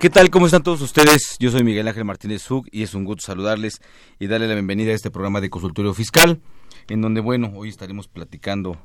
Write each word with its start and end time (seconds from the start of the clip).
¿Qué 0.00 0.08
tal? 0.08 0.30
¿Cómo 0.30 0.46
están 0.46 0.62
todos 0.62 0.80
ustedes? 0.80 1.36
Yo 1.38 1.50
soy 1.50 1.62
Miguel 1.62 1.86
Ángel 1.86 2.06
Martínez 2.06 2.42
Zug 2.42 2.66
y 2.72 2.82
es 2.82 2.94
un 2.94 3.04
gusto 3.04 3.22
saludarles 3.26 3.80
y 4.18 4.28
darle 4.28 4.48
la 4.48 4.54
bienvenida 4.54 4.92
a 4.92 4.94
este 4.94 5.10
programa 5.10 5.42
de 5.42 5.50
consultorio 5.50 5.92
fiscal, 5.92 6.40
en 6.88 7.02
donde, 7.02 7.20
bueno, 7.20 7.52
hoy 7.54 7.68
estaremos 7.68 8.08
platicando, 8.08 8.78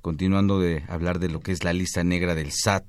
continuando 0.00 0.60
de 0.60 0.84
hablar 0.88 1.18
de 1.18 1.28
lo 1.28 1.40
que 1.40 1.50
es 1.50 1.64
la 1.64 1.72
lista 1.72 2.04
negra 2.04 2.36
del 2.36 2.52
SAT. 2.52 2.84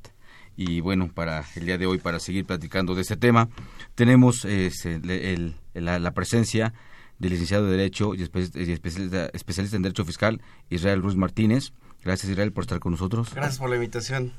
Y 0.55 0.79
bueno, 0.81 1.09
para 1.11 1.43
el 1.55 1.65
día 1.65 1.79
de 1.79 1.87
hoy, 1.87 1.97
para 1.97 2.19
seguir 2.19 2.45
platicando 2.45 2.93
de 2.93 3.01
este 3.01 3.17
tema, 3.17 3.49
tenemos 3.95 4.45
el- 4.45 5.55
la, 5.73 6.11
presencia 6.11 6.73
del 7.17 7.31
licenciado 7.31 7.65
de 7.65 7.77
Derecho 7.77 8.13
y 8.13 8.21
especialista, 8.21 9.25
especialista 9.33 9.75
en 9.77 9.81
Derecho 9.81 10.05
Fiscal, 10.05 10.39
Israel 10.69 11.01
Ruiz 11.01 11.15
Martínez. 11.15 11.73
Gracias, 12.03 12.31
Israel, 12.31 12.51
por 12.51 12.63
estar 12.63 12.79
con 12.79 12.93
nosotros. 12.93 13.33
Gracias 13.33 13.59
por 13.59 13.69
la 13.69 13.75
invitación. 13.75 14.33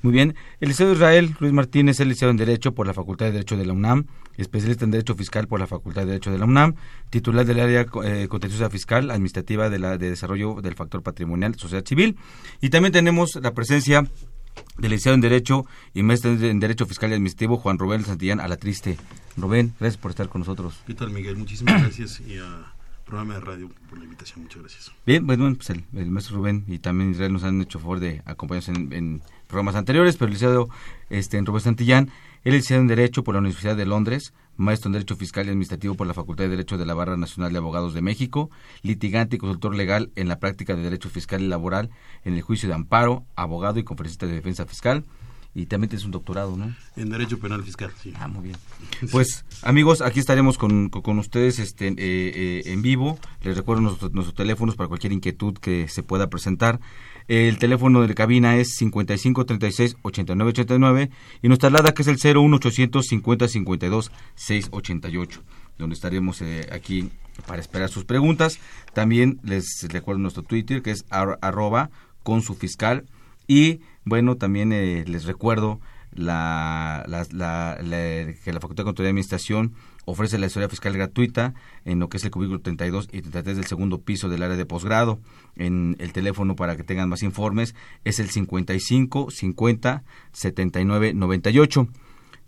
Muy 0.00 0.12
bien. 0.12 0.34
El 0.60 0.68
licenciado 0.68 0.94
Israel 0.94 1.36
Luis 1.40 1.52
Martínez 1.52 2.00
es 2.00 2.06
licenciado 2.06 2.30
en 2.30 2.38
Derecho 2.38 2.74
por 2.74 2.86
la 2.86 2.94
Facultad 2.94 3.26
de 3.26 3.32
Derecho 3.32 3.56
de 3.56 3.66
la 3.66 3.74
UNAM, 3.74 4.06
especialista 4.36 4.84
en 4.84 4.90
Derecho 4.90 5.14
Fiscal 5.14 5.46
por 5.46 5.60
la 5.60 5.66
Facultad 5.66 6.02
de 6.02 6.08
Derecho 6.08 6.30
de 6.30 6.38
la 6.38 6.46
UNAM, 6.46 6.74
titular 7.10 7.44
del 7.44 7.60
área 7.60 7.86
eh, 8.04 8.26
contenciosa 8.28 8.70
fiscal 8.70 9.10
administrativa 9.10 9.68
de 9.68 9.78
la 9.78 9.98
de 9.98 10.10
desarrollo 10.10 10.60
del 10.62 10.74
factor 10.74 11.02
patrimonial 11.02 11.54
sociedad 11.56 11.84
civil 11.84 12.16
y 12.60 12.70
también 12.70 12.92
tenemos 12.92 13.38
la 13.40 13.52
presencia 13.52 14.08
del 14.78 14.90
licenciado 14.90 15.14
en 15.14 15.20
Derecho 15.20 15.66
y 15.94 16.02
maestro 16.02 16.32
en 16.32 16.60
Derecho 16.60 16.86
Fiscal 16.86 17.10
y 17.10 17.14
Administrativo 17.14 17.58
Juan 17.58 17.78
Rubén 17.78 18.04
Santillán 18.04 18.40
a 18.40 18.48
la 18.48 18.56
triste. 18.56 18.98
Rubén, 19.36 19.74
gracias 19.78 20.00
por 20.00 20.10
estar 20.10 20.28
con 20.28 20.40
nosotros. 20.40 20.80
¿Qué 20.86 20.94
tal, 20.94 21.10
Miguel? 21.10 21.36
Muchísimas 21.36 21.80
gracias 21.82 22.20
y 22.20 22.38
a 22.38 22.71
programa 23.12 23.34
de 23.34 23.40
radio 23.40 23.70
por 23.90 23.98
la 23.98 24.04
invitación. 24.04 24.44
Muchas 24.44 24.62
gracias. 24.62 24.92
Bien, 25.04 25.26
pues, 25.26 25.38
bueno, 25.38 25.54
pues 25.54 25.68
el, 25.68 26.10
maestro 26.10 26.38
Rubén 26.38 26.64
y 26.66 26.78
también 26.78 27.10
Israel 27.10 27.34
nos 27.34 27.44
han 27.44 27.60
hecho 27.60 27.78
favor 27.78 28.00
de 28.00 28.22
acompañarnos 28.24 28.70
en, 28.70 28.90
en 28.94 29.22
programas 29.48 29.74
anteriores, 29.74 30.16
pero 30.16 30.28
el 30.28 30.32
licenciado 30.32 30.70
este, 31.10 31.36
en 31.36 31.44
Rubén 31.44 31.60
Santillán, 31.60 32.10
él 32.42 32.54
es 32.54 32.62
licenciado 32.62 32.80
en 32.80 32.88
Derecho 32.88 33.22
por 33.22 33.34
la 33.34 33.40
Universidad 33.40 33.76
de 33.76 33.84
Londres, 33.84 34.32
maestro 34.56 34.88
en 34.88 34.94
Derecho 34.94 35.14
Fiscal 35.14 35.44
y 35.44 35.50
Administrativo 35.50 35.94
por 35.94 36.06
la 36.06 36.14
Facultad 36.14 36.44
de 36.44 36.50
Derecho 36.50 36.78
de 36.78 36.86
la 36.86 36.94
Barra 36.94 37.18
Nacional 37.18 37.52
de 37.52 37.58
Abogados 37.58 37.92
de 37.92 38.00
México, 38.00 38.50
litigante 38.80 39.36
y 39.36 39.38
consultor 39.38 39.74
legal 39.74 40.10
en 40.16 40.28
la 40.28 40.38
práctica 40.38 40.74
de 40.74 40.80
Derecho 40.80 41.10
Fiscal 41.10 41.42
y 41.42 41.48
Laboral 41.48 41.90
en 42.24 42.32
el 42.32 42.40
juicio 42.40 42.66
de 42.66 42.76
amparo, 42.76 43.26
abogado 43.36 43.78
y 43.78 43.84
conferencista 43.84 44.26
de 44.26 44.32
defensa 44.32 44.64
fiscal. 44.64 45.04
Y 45.54 45.66
también 45.66 45.90
tienes 45.90 46.06
un 46.06 46.12
doctorado, 46.12 46.56
¿no? 46.56 46.74
En 46.96 47.10
Derecho 47.10 47.38
Penal 47.38 47.62
Fiscal, 47.62 47.90
sí. 48.02 48.14
Ah, 48.18 48.26
muy 48.28 48.44
bien. 48.44 48.56
Pues, 49.10 49.44
amigos, 49.62 50.00
aquí 50.00 50.18
estaremos 50.20 50.56
con, 50.56 50.88
con- 50.88 51.18
ustedes 51.18 51.58
este, 51.58 51.88
eh, 51.88 51.94
eh, 51.98 52.62
en 52.66 52.80
vivo. 52.82 53.18
Les 53.42 53.54
recuerdo 53.56 53.82
nuestros, 53.82 54.12
nuestros 54.12 54.34
teléfonos 54.34 54.76
para 54.76 54.88
cualquier 54.88 55.12
inquietud 55.12 55.54
que 55.58 55.88
se 55.88 56.02
pueda 56.02 56.30
presentar. 56.30 56.80
El 57.28 57.58
teléfono 57.58 58.00
de 58.06 58.14
cabina 58.14 58.56
es 58.56 58.80
5536-8989 58.80 61.10
y 61.42 61.48
nuestra 61.48 61.68
alada 61.68 61.92
que 61.94 62.02
es 62.02 62.08
el 62.08 62.16
01800 62.16 63.06
50 63.06 63.48
52 63.48 64.10
688 64.34 65.42
donde 65.78 65.94
estaremos 65.94 66.42
eh, 66.42 66.68
aquí 66.72 67.10
para 67.46 67.60
esperar 67.60 67.88
sus 67.88 68.04
preguntas. 68.04 68.58
También 68.92 69.40
les 69.42 69.86
recuerdo 69.88 70.20
nuestro 70.20 70.42
Twitter 70.42 70.82
que 70.82 70.90
es 70.92 71.04
ar- 71.10 71.38
arroba 71.42 71.90
con 72.22 72.42
su 72.42 72.54
fiscal 72.54 73.06
y 73.46 73.80
bueno, 74.04 74.36
también 74.36 74.72
eh, 74.72 75.04
les 75.06 75.24
recuerdo 75.24 75.80
la, 76.14 77.04
que 77.08 78.52
la 78.52 78.60
Facultad 78.60 78.82
de 78.82 78.84
Contaduría 78.84 79.08
y 79.08 79.12
Administración 79.12 79.74
ofrece 80.04 80.38
la 80.38 80.46
historia 80.46 80.68
fiscal 80.68 80.92
gratuita 80.92 81.54
en 81.84 82.00
lo 82.00 82.08
que 82.08 82.16
es 82.16 82.24
el 82.24 82.30
cubículo 82.30 82.60
32 82.60 83.08
y 83.12 83.22
33 83.22 83.56
del 83.56 83.66
segundo 83.66 84.00
piso 84.00 84.28
del 84.28 84.42
área 84.42 84.56
de 84.56 84.66
posgrado. 84.66 85.20
En 85.56 85.96
el 85.98 86.12
teléfono 86.12 86.56
para 86.56 86.76
que 86.76 86.82
tengan 86.82 87.08
más 87.08 87.22
informes 87.22 87.74
es 88.04 88.18
el 88.18 88.30
55 88.30 89.30
50 89.30 90.02
79 90.32 91.14
98. 91.14 91.88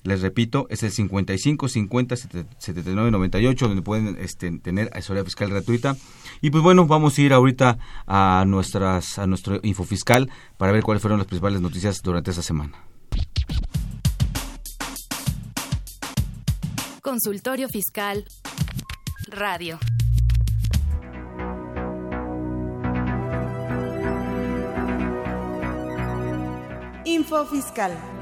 Les 0.04 0.20
repito, 0.20 0.66
es 0.68 0.82
el 0.82 0.92
55 0.92 1.66
50 1.66 2.16
79 2.16 3.10
98 3.10 3.68
donde 3.68 3.82
pueden 3.82 4.16
este, 4.20 4.50
tener 4.58 4.90
asesoría 4.92 5.24
fiscal 5.24 5.48
gratuita. 5.48 5.96
Y 6.42 6.50
pues 6.50 6.62
bueno, 6.62 6.86
vamos 6.86 7.16
a 7.16 7.22
ir 7.22 7.32
ahorita 7.32 7.78
a 8.06 8.44
nuestras 8.46 9.18
a 9.18 9.26
nuestro 9.26 9.60
info 9.62 9.84
fiscal 9.84 10.30
para 10.58 10.72
ver 10.72 10.82
cuáles 10.82 11.00
fueron 11.00 11.18
las 11.18 11.26
principales 11.26 11.62
noticias 11.62 12.02
durante 12.02 12.30
esta 12.30 12.42
semana. 12.42 12.84
Consultorio 17.00 17.68
Fiscal. 17.68 18.26
Radio. 19.28 19.78
Info 27.04 27.44
Fiscal. 27.46 28.13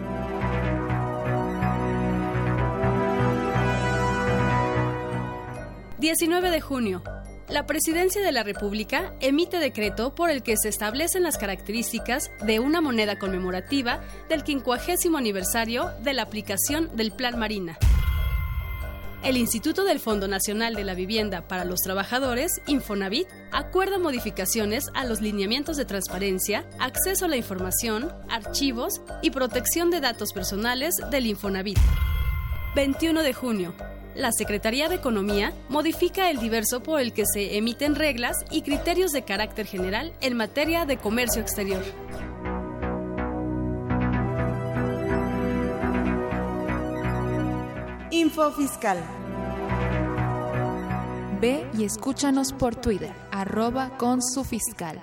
...19 6.03 6.51
de 6.51 6.61
junio... 6.61 7.03
La 7.49 7.67
Presidencia 7.67 8.23
de 8.23 8.33
la 8.33 8.43
República 8.43 9.13
emite 9.21 9.59
decreto 9.59 10.15
por 10.15 10.31
el 10.31 10.43
que 10.43 10.57
se 10.57 10.69
establecen 10.69 11.23
las 11.23 11.37
características 11.37 12.31
de 12.45 12.61
una 12.61 12.81
moneda 12.81 13.19
conmemorativa 13.19 14.01
del 14.29 14.43
quincuagésimo 14.43 15.19
aniversario 15.19 15.91
de 16.03 16.15
la 16.15 16.23
aplicación 16.23 16.97
del 16.97 17.13
Plan 17.13 17.39
Marina. 17.39 17.79
El 19.23 19.37
Instituto 19.37 19.85
del 19.85 20.01
Fondo 20.01 20.29
Nacional 20.29 20.75
de 20.75 20.85
la 20.85 20.95
Vivienda 20.95 21.47
para 21.47 21.65
los 21.65 21.81
Trabajadores, 21.81 22.63
Infonavit, 22.67 23.29
acuerda 23.53 23.99
modificaciones 23.99 24.87
a 24.95 25.05
los 25.05 25.21
lineamientos 25.21 25.77
de 25.77 25.85
transparencia, 25.85 26.65
acceso 26.81 27.27
a 27.27 27.29
la 27.29 27.37
información, 27.37 28.13
archivos 28.31 29.03
y 29.21 29.31
protección 29.31 29.91
de 29.91 30.01
datos 30.01 30.33
personales 30.33 30.95
del 31.11 31.27
Infonavit. 31.27 31.79
21 32.75 33.23
de 33.23 33.35
junio. 33.35 33.75
La 34.15 34.31
Secretaría 34.31 34.89
de 34.91 34.97
Economía 34.97 35.55
modifica 35.71 36.31
el 36.31 36.39
diverso 36.39 36.83
por 36.83 37.01
el 37.01 37.15
que 37.15 37.25
se 37.25 37.57
emiten 37.57 37.95
reglas 37.95 38.37
y 38.51 38.61
criterios 38.61 39.11
de 39.11 39.23
carácter 39.23 39.67
general 39.67 40.13
en 40.21 40.37
materia 40.37 40.85
de 40.85 40.99
comercio 40.99 41.41
exterior. 41.41 41.83
Info 48.11 48.53
Fiscal. 48.53 48.99
Ve 51.41 51.67
y 51.77 51.85
escúchanos 51.85 52.53
por 52.53 52.77
Twitter, 52.77 53.13
arroba 53.31 53.97
con 53.97 54.21
su 54.23 54.45
fiscal. 54.45 55.01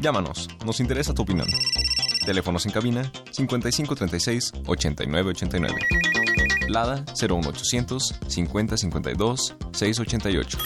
Llámanos, 0.00 0.48
nos 0.64 0.80
interesa 0.80 1.12
tu 1.12 1.22
opinión. 1.22 1.46
Teléfonos 2.24 2.64
en 2.66 2.72
cabina 2.72 3.02
5536 3.30 4.52
8989. 4.66 6.15
Lada 6.68 7.04
01800 7.14 8.20
5052 8.26 9.56
688. 9.72 10.58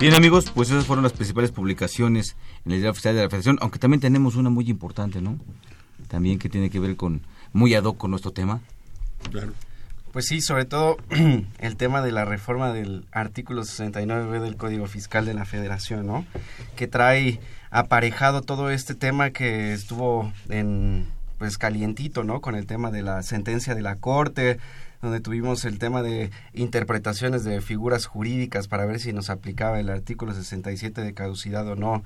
Bien 0.00 0.14
amigos, 0.14 0.50
pues 0.54 0.70
esas 0.70 0.86
fueron 0.86 1.02
las 1.02 1.12
principales 1.12 1.50
publicaciones 1.52 2.36
en 2.64 2.72
el 2.72 2.78
diario 2.78 2.92
oficial 2.92 3.14
de 3.14 3.22
la 3.22 3.28
Federación, 3.28 3.58
aunque 3.60 3.78
también 3.78 4.00
tenemos 4.00 4.34
una 4.36 4.48
muy 4.48 4.70
importante, 4.70 5.20
¿no? 5.20 5.38
También 6.08 6.38
que 6.38 6.48
tiene 6.48 6.70
que 6.70 6.80
ver 6.80 6.96
con, 6.96 7.20
muy 7.52 7.74
ad 7.74 7.84
hoc 7.84 7.98
con 7.98 8.10
nuestro 8.10 8.30
tema. 8.30 8.60
Claro. 9.30 9.52
Pues 10.12 10.26
sí, 10.26 10.40
sobre 10.40 10.64
todo 10.64 10.96
el 11.58 11.76
tema 11.76 12.00
de 12.02 12.12
la 12.12 12.24
reforma 12.24 12.72
del 12.72 13.04
artículo 13.12 13.62
69b 13.62 14.40
del 14.40 14.56
Código 14.56 14.86
Fiscal 14.86 15.26
de 15.26 15.34
la 15.34 15.44
Federación, 15.44 16.06
¿no? 16.06 16.24
Que 16.76 16.88
trae 16.88 17.38
aparejado 17.70 18.40
todo 18.42 18.70
este 18.70 18.94
tema 18.94 19.30
que 19.30 19.72
estuvo 19.72 20.32
en 20.48 21.06
pues 21.40 21.56
calientito, 21.56 22.22
¿no? 22.22 22.42
Con 22.42 22.54
el 22.54 22.66
tema 22.66 22.90
de 22.90 23.02
la 23.02 23.22
sentencia 23.22 23.74
de 23.74 23.80
la 23.80 23.96
Corte, 23.96 24.58
donde 25.00 25.20
tuvimos 25.20 25.64
el 25.64 25.78
tema 25.78 26.02
de 26.02 26.30
interpretaciones 26.52 27.44
de 27.44 27.62
figuras 27.62 28.04
jurídicas 28.04 28.68
para 28.68 28.84
ver 28.84 29.00
si 29.00 29.14
nos 29.14 29.30
aplicaba 29.30 29.80
el 29.80 29.88
artículo 29.88 30.34
67 30.34 31.00
de 31.00 31.14
caducidad 31.14 31.66
o 31.66 31.76
no 31.76 32.04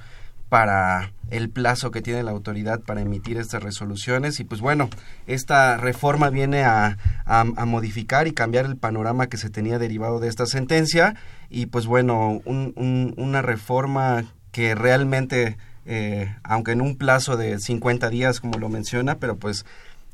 para 0.49 1.11
el 1.31 1.51
plazo 1.51 1.91
que 1.91 2.01
tiene 2.01 2.23
la 2.23 2.31
autoridad 2.31 2.79
para 2.79 3.01
emitir 3.01 3.39
estas 3.39 3.61
resoluciones 3.61 4.39
y 4.39 4.45
pues 4.45 4.61
bueno, 4.61 4.89
esta 5.27 5.79
reforma 5.79 6.31
viene 6.31 6.63
a, 6.63 6.97
a, 7.27 7.65
modificar 7.65 8.29
y 8.29 8.35
cambiar 8.35 8.67
el 8.67 8.77
panorama 8.77 9.27
que 9.27 9.37
se 9.37 9.51
tenía 9.51 9.81
derivado 9.81 10.21
de 10.21 10.29
esta 10.29 10.47
sentencia 10.47 11.17
y 11.51 11.67
pues 11.67 11.87
bueno, 11.87 12.41
un, 12.45 13.15
una 13.17 13.43
reforma 13.43 14.27
que 14.53 14.77
realmente, 14.77 15.57
eh, 15.87 16.35
aunque 16.43 16.73
en 16.73 16.81
un 16.81 16.97
plazo 16.97 17.37
de 17.37 17.59
50 17.59 18.11
días 18.11 18.41
como 18.41 18.59
lo 18.59 18.69
menciona, 18.69 19.17
pero 19.17 19.37
pues 19.37 19.65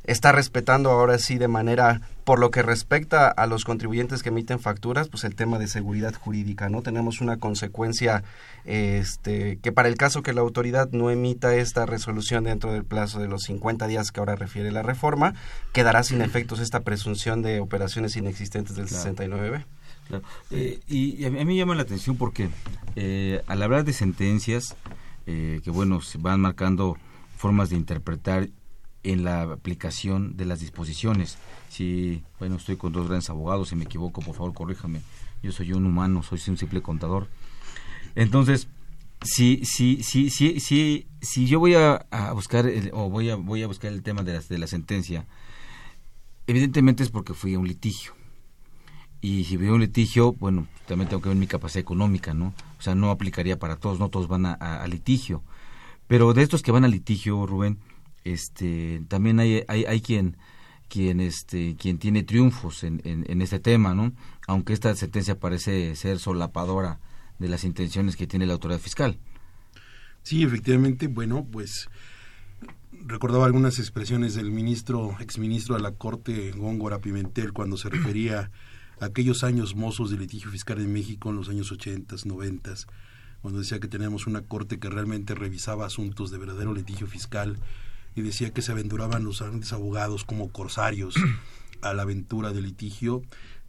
está 0.05 0.33
respetando 0.33 0.91
ahora 0.91 1.19
sí 1.19 1.39
de 1.39 1.49
manera, 1.49 2.01
por 2.25 2.39
lo 2.39 2.51
que 2.51 2.63
respecta 2.63 3.29
a 3.29 3.47
los 3.47 3.65
contribuyentes 3.65 4.23
que 4.23 4.31
emiten 4.31 4.59
facturas, 4.59 5.09
pues 5.09 5.25
el 5.25 5.35
tema 5.35 5.59
de 5.59 5.69
seguridad 5.69 6.15
jurídica, 6.15 6.69
¿no? 6.69 6.83
Tenemos 6.83 7.21
una 7.21 7.37
consecuencia 7.37 8.25
este, 8.65 9.59
que 9.63 9.73
para 9.73 9.89
el 9.89 9.97
caso 9.97 10.23
que 10.23 10.33
la 10.33 10.41
autoridad 10.41 10.89
no 10.93 11.11
emita 11.11 11.55
esta 11.55 11.87
resolución 11.87 12.45
dentro 12.45 12.73
del 12.73 12.85
plazo 12.85 13.21
de 13.21 13.29
los 13.29 13.43
50 13.43 13.87
días 13.87 14.11
que 14.11 14.21
ahora 14.21 14.37
refiere 14.37 14.73
la 14.73 14.83
reforma, 14.83 15.35
quedará 15.73 16.03
sin 16.03 16.23
efectos 16.23 16.61
esta 16.61 16.81
presunción 16.81 17.43
de 17.43 17.61
operaciones 17.61 18.17
inexistentes 18.17 18.77
del 18.77 18.89
69B. 18.89 19.65
Eh, 20.51 20.81
y, 20.89 21.25
a 21.25 21.31
mí 21.31 21.45
me 21.45 21.55
llama 21.55 21.77
la 21.77 21.83
atención 21.83 22.17
porque 22.17 22.49
eh, 22.97 23.43
al 23.47 23.63
hablar 23.63 23.85
de 23.85 23.93
sentencias, 23.93 24.75
eh, 25.31 25.61
que 25.63 25.71
bueno, 25.71 26.01
se 26.01 26.19
van 26.19 26.41
marcando 26.41 26.97
formas 27.37 27.71
de 27.71 27.77
interpretar 27.77 28.49
en 29.05 29.23
la 29.23 29.43
aplicación 29.43 30.37
de 30.37 30.45
las 30.45 30.59
disposiciones. 30.59 31.39
Si, 31.69 32.25
bueno, 32.41 32.57
estoy 32.57 32.77
con 32.77 32.93
dos 32.93 33.07
grandes 33.07 33.31
abogados, 33.31 33.69
si 33.69 33.77
me 33.77 33.85
equivoco, 33.85 34.23
por 34.23 34.35
favor, 34.35 34.53
corríjame. 34.53 35.03
Yo 35.41 35.53
soy 35.53 35.73
un 35.73 35.87
humano, 35.87 36.25
soy 36.25 36.41
un 36.49 36.57
simple 36.57 36.83
contador. 36.83 37.29
Entonces, 38.17 38.67
si, 39.23 39.65
si, 39.65 40.03
si, 40.03 40.31
si, 40.31 40.59
si, 40.59 41.07
si 41.23 41.47
yo 41.47 41.61
voy 41.61 41.75
a, 41.77 42.05
buscar 42.35 42.69
o 42.93 43.09
voy 43.09 43.31
a, 43.31 43.37
voy 43.37 43.63
a 43.63 43.69
buscar 43.69 43.93
el 43.93 44.03
tema 44.03 44.25
de 44.25 44.33
la, 44.33 44.41
de 44.41 44.59
la 44.59 44.67
sentencia, 44.67 45.27
evidentemente 46.49 47.05
es 47.05 47.11
porque 47.11 47.35
fui 47.35 47.55
a 47.55 47.59
un 47.61 47.69
litigio. 47.69 48.15
Y 49.21 49.45
si 49.45 49.57
veo 49.57 49.75
un 49.75 49.81
litigio, 49.81 50.33
bueno, 50.33 50.67
también 50.89 51.09
tengo 51.09 51.23
que 51.23 51.29
ver 51.29 51.39
mi 51.39 51.47
capacidad 51.47 51.83
económica, 51.83 52.35
¿no? 52.35 52.53
O 52.81 52.83
sea, 52.83 52.97
no 52.97 53.11
aplicaría 53.11 53.59
para 53.59 53.77
todos, 53.77 54.01
no 54.01 54.09
todos 54.09 54.27
van 54.27 54.47
a 54.47 54.87
litigio. 54.89 55.45
Pero 56.09 56.33
de 56.33 56.43
estos 56.43 56.63
que 56.63 56.73
van 56.73 56.85
a 56.85 56.89
litigio, 56.89 57.47
Rubén, 57.47 57.79
este 58.25 59.03
también 59.09 59.41
hay, 59.41 59.65
hay, 59.69 59.85
hay 59.85 60.01
quien 60.01 60.37
quien 60.89 61.21
este 61.21 61.77
quien 61.77 61.99
tiene 61.99 62.23
triunfos 62.23 62.85
en, 62.85 63.01
en, 63.05 63.43
este 63.43 63.61
tema 63.61 63.95
no 63.95 64.13
aunque 64.47 64.73
esta 64.73 64.95
sentencia 64.95 65.39
parece 65.39 65.95
ser 65.95 66.19
solapadora 66.19 66.99
de 67.39 67.49
las 67.49 67.65
intenciones 67.65 68.17
que 68.17 68.27
tiene 68.27 68.47
la 68.47 68.55
autoridad 68.55 68.81
fiscal 68.81 69.19
sí 70.23 70.43
efectivamente 70.43 71.07
bueno 71.07 71.47
pues 71.51 71.89
recordaba 73.07 73.47
algunas 73.47 73.79
expresiones 73.79 74.35
del 74.35 74.51
ministro 74.51 75.17
exministro 75.21 75.77
de 75.77 75.83
la 75.83 75.93
corte 75.93 76.51
Góngora 76.51 77.01
Pimentel 77.01 77.53
cuando 77.53 77.77
se 77.77 77.89
refería 77.89 78.41
a 78.41 78.51
aquellos 79.01 79.45
años 79.45 79.75
mozos 79.75 80.11
de 80.11 80.19
litigio 80.19 80.51
fiscal 80.51 80.79
en 80.79 80.93
México 80.93 81.31
en 81.31 81.37
los 81.37 81.49
años 81.49 81.73
80, 81.73 82.17
90 82.25 82.75
cuando 83.41 83.61
decía 83.61 83.81
que 83.81 83.89
teníamos 83.89 84.27
una 84.27 84.43
corte 84.43 84.79
que 84.79 84.91
realmente 84.91 85.35
revisaba 85.35 85.87
asuntos 85.87 86.31
de 86.31 86.39
verdadero 86.39 86.75
litigio 86.75 87.07
fiscal 87.07 87.59
y 88.15 88.23
decía 88.23 88.51
que 88.51 88.63
se 88.63 88.73
aventuraban 88.73 89.25
los 89.25 89.41
grandes 89.41 89.73
abogados 89.73 90.25
como 90.25 90.51
corsarios 90.51 91.15
a 91.83 91.95
la 91.95 92.03
aventura 92.03 92.53
del 92.53 92.65
litigio, 92.65 93.23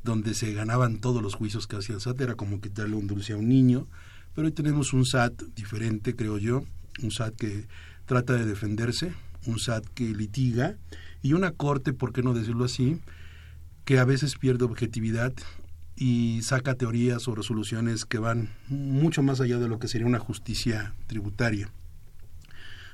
donde 0.04 0.34
se 0.34 0.54
ganaban 0.54 1.00
todos 1.00 1.22
los 1.22 1.36
juicios 1.36 1.68
que 1.68 1.78
hacía 1.78 1.96
el 1.96 2.02
SAT, 2.02 2.22
era 2.22 2.36
como 2.36 2.60
quitarle 2.60 2.96
un 2.96 3.08
dulce 3.08 3.34
a 3.34 3.38
un 3.38 3.48
niño, 3.48 3.88
pero 4.36 4.48
hoy 4.48 4.52
tenemos 4.52 4.94
un 4.94 5.06
SAT 5.06 5.44
diferente, 5.56 6.16
creo 6.16 6.38
yo, 6.38 6.66
un 7.02 7.12
SAT 7.12 7.36
que 7.36 7.68
trata 8.06 8.34
de 8.34 8.46
defenderse, 8.46 9.14
un 9.46 9.60
SAT 9.60 9.86
que 9.94 10.10
litiga 10.10 10.76
y 11.22 11.34
una 11.34 11.52
corte, 11.52 11.94
por 11.94 12.12
qué 12.12 12.24
no 12.24 12.34
decirlo 12.34 12.66
así, 12.66 13.00
que 13.92 14.00
a 14.00 14.06
veces 14.06 14.38
pierde 14.38 14.64
objetividad 14.64 15.34
y 15.98 16.44
saca 16.44 16.76
teorías 16.76 17.28
o 17.28 17.36
resoluciones 17.36 18.06
que 18.06 18.20
van 18.20 18.48
mucho 18.70 19.22
más 19.22 19.42
allá 19.42 19.60
de 19.60 19.68
lo 19.68 19.80
que 19.80 19.90
sería 19.90 20.08
una 20.08 20.18
justicia 20.18 20.94
tributaria 21.08 21.70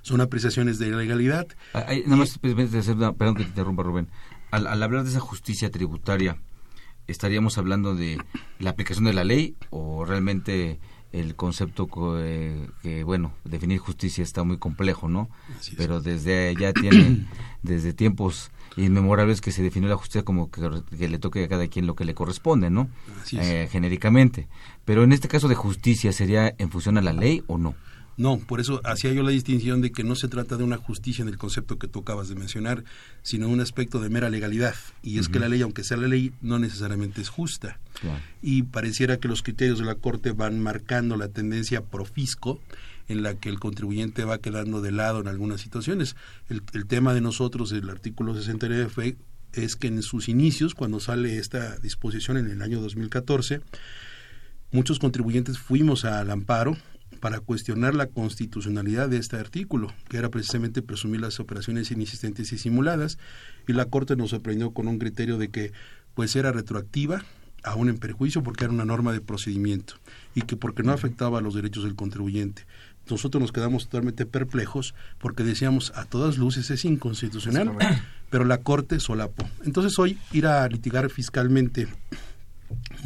son 0.01 0.21
apreciaciones 0.21 0.79
de 0.79 0.89
legalidad. 0.89 1.45
Ah, 1.75 1.85
nada 2.05 2.15
más, 2.15 2.39
pues, 2.39 2.55
perdón 2.55 3.35
que 3.35 3.43
te 3.43 3.49
interrumpa, 3.49 3.83
Rubén. 3.83 4.07
Al, 4.49 4.81
hablar 4.81 5.03
de 5.03 5.11
esa 5.11 5.19
justicia 5.19 5.69
tributaria, 5.69 6.41
¿estaríamos 7.05 7.59
hablando 7.59 7.93
de 7.93 8.17
la 8.57 8.71
aplicación 8.71 9.05
de 9.05 9.13
la 9.13 9.23
ley 9.23 9.55
o 9.69 10.03
realmente 10.03 10.79
el 11.11 11.35
concepto 11.35 11.87
eh, 12.19 12.69
que, 12.81 13.03
bueno, 13.03 13.33
definir 13.43 13.79
justicia 13.79 14.23
está 14.23 14.43
muy 14.43 14.57
complejo, 14.57 15.07
¿no? 15.07 15.29
Pero 15.77 16.01
desde 16.01 16.55
ya 16.55 16.73
tiene, 16.73 17.25
desde 17.63 17.93
tiempos 17.93 18.51
inmemorables 18.75 19.41
que 19.41 19.51
se 19.51 19.63
definió 19.63 19.89
la 19.89 19.97
justicia 19.97 20.23
como 20.23 20.51
que, 20.51 21.07
le 21.07 21.19
toque 21.19 21.43
a 21.43 21.47
cada 21.47 21.67
quien 21.67 21.87
lo 21.87 21.95
que 21.95 22.05
le 22.05 22.13
corresponde, 22.13 22.69
¿no? 22.69 22.89
Eh, 23.31 23.67
genéricamente. 23.71 24.47
Pero 24.85 25.03
en 25.03 25.11
este 25.11 25.27
caso 25.27 25.47
de 25.47 25.55
justicia, 25.55 26.11
¿sería 26.11 26.53
en 26.57 26.69
función 26.69 26.97
a 26.97 27.01
la 27.01 27.13
ley 27.13 27.43
o 27.47 27.57
no? 27.57 27.75
No, 28.17 28.39
por 28.39 28.59
eso 28.59 28.81
hacía 28.83 29.13
yo 29.13 29.21
la 29.21 29.29
distinción 29.29 29.79
de 29.79 29.91
que 29.91 30.03
no 30.03 30.15
se 30.15 30.27
trata 30.27 30.57
de 30.57 30.63
una 30.63 30.77
justicia 30.77 31.21
en 31.21 31.29
el 31.29 31.37
concepto 31.37 31.77
que 31.77 31.87
tú 31.87 31.99
acabas 31.99 32.27
de 32.27 32.35
mencionar, 32.35 32.83
sino 33.21 33.47
un 33.47 33.61
aspecto 33.61 33.99
de 33.99 34.09
mera 34.09 34.31
legalidad. 34.31 34.73
Y 35.03 35.19
es 35.19 35.29
que 35.29 35.39
la 35.39 35.47
ley, 35.47 35.61
aunque 35.61 35.83
sea 35.83 35.97
la 35.97 36.07
ley, 36.07 36.33
no 36.41 36.57
necesariamente 36.57 37.21
es 37.21 37.29
justa. 37.29 37.79
Y 38.41 38.63
pareciera 38.63 39.17
que 39.17 39.27
los 39.27 39.43
criterios 39.43 39.77
de 39.77 39.85
la 39.85 39.93
Corte 39.93 40.31
van 40.31 40.59
marcando 40.59 41.15
la 41.15 41.27
tendencia 41.27 41.81
profisco 41.81 42.59
en 43.07 43.21
la 43.21 43.35
que 43.35 43.49
el 43.49 43.59
contribuyente 43.59 44.25
va 44.25 44.39
quedando 44.39 44.81
de 44.81 44.91
lado 44.91 45.21
en 45.21 45.27
algunas 45.27 45.61
situaciones. 45.61 46.15
El, 46.49 46.63
el 46.73 46.87
tema 46.87 47.13
de 47.13 47.21
nosotros, 47.21 47.71
el 47.71 47.87
artículo 47.87 48.33
69 48.33 48.89
fue, 48.89 49.15
es 49.53 49.75
que 49.75 49.87
en 49.87 50.01
sus 50.01 50.27
inicios, 50.27 50.73
cuando 50.73 50.99
sale 50.99 51.37
esta 51.37 51.77
disposición 51.77 52.37
en 52.37 52.49
el 52.49 52.63
año 52.63 52.81
2014, 52.81 53.61
muchos 54.71 54.97
contribuyentes 54.97 55.59
fuimos 55.59 56.03
al 56.03 56.31
amparo 56.31 56.75
para 57.17 57.39
cuestionar 57.39 57.95
la 57.95 58.07
constitucionalidad 58.07 59.09
de 59.09 59.17
este 59.17 59.37
artículo, 59.37 59.93
que 60.09 60.17
era 60.17 60.29
precisamente 60.29 60.81
presumir 60.81 61.21
las 61.21 61.39
operaciones 61.39 61.91
inexistentes 61.91 62.51
y 62.53 62.57
simuladas, 62.57 63.17
y 63.67 63.73
la 63.73 63.85
Corte 63.85 64.15
nos 64.15 64.31
sorprendió 64.31 64.71
con 64.71 64.87
un 64.87 64.99
criterio 64.99 65.37
de 65.37 65.49
que 65.49 65.71
pues 66.13 66.35
era 66.35 66.51
retroactiva, 66.51 67.23
aún 67.63 67.89
en 67.89 67.97
perjuicio, 67.97 68.43
porque 68.43 68.63
era 68.63 68.73
una 68.73 68.85
norma 68.85 69.13
de 69.13 69.21
procedimiento, 69.21 69.95
y 70.35 70.41
que 70.43 70.55
porque 70.55 70.83
no 70.83 70.91
afectaba 70.91 71.39
a 71.39 71.41
los 71.41 71.53
derechos 71.53 71.83
del 71.83 71.95
contribuyente. 71.95 72.65
Nosotros 73.09 73.41
nos 73.41 73.51
quedamos 73.51 73.85
totalmente 73.85 74.25
perplejos 74.25 74.93
porque 75.17 75.43
decíamos 75.43 75.93
a 75.95 76.05
todas 76.05 76.37
luces 76.37 76.69
es 76.71 76.83
inconstitucional, 76.85 77.71
pero 78.29 78.43
la 78.43 78.59
Corte 78.59 78.99
solapó. 78.99 79.47
Entonces 79.63 79.97
hoy 79.97 80.17
ir 80.33 80.45
a 80.47 80.67
litigar 80.67 81.09
fiscalmente 81.09 81.87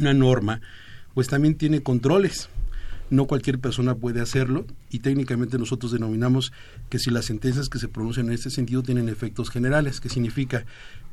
una 0.00 0.12
norma, 0.12 0.60
pues 1.14 1.28
también 1.28 1.54
tiene 1.54 1.82
controles 1.82 2.48
no 3.12 3.26
cualquier 3.26 3.58
persona 3.58 3.94
puede 3.94 4.22
hacerlo 4.22 4.64
y 4.90 5.00
técnicamente 5.00 5.58
nosotros 5.58 5.92
denominamos 5.92 6.50
que 6.88 6.98
si 6.98 7.10
las 7.10 7.26
sentencias 7.26 7.68
que 7.68 7.78
se 7.78 7.86
pronuncian 7.86 8.26
en 8.26 8.32
este 8.32 8.48
sentido 8.48 8.82
tienen 8.82 9.10
efectos 9.10 9.50
generales, 9.50 10.00
que 10.00 10.08
significa 10.08 10.64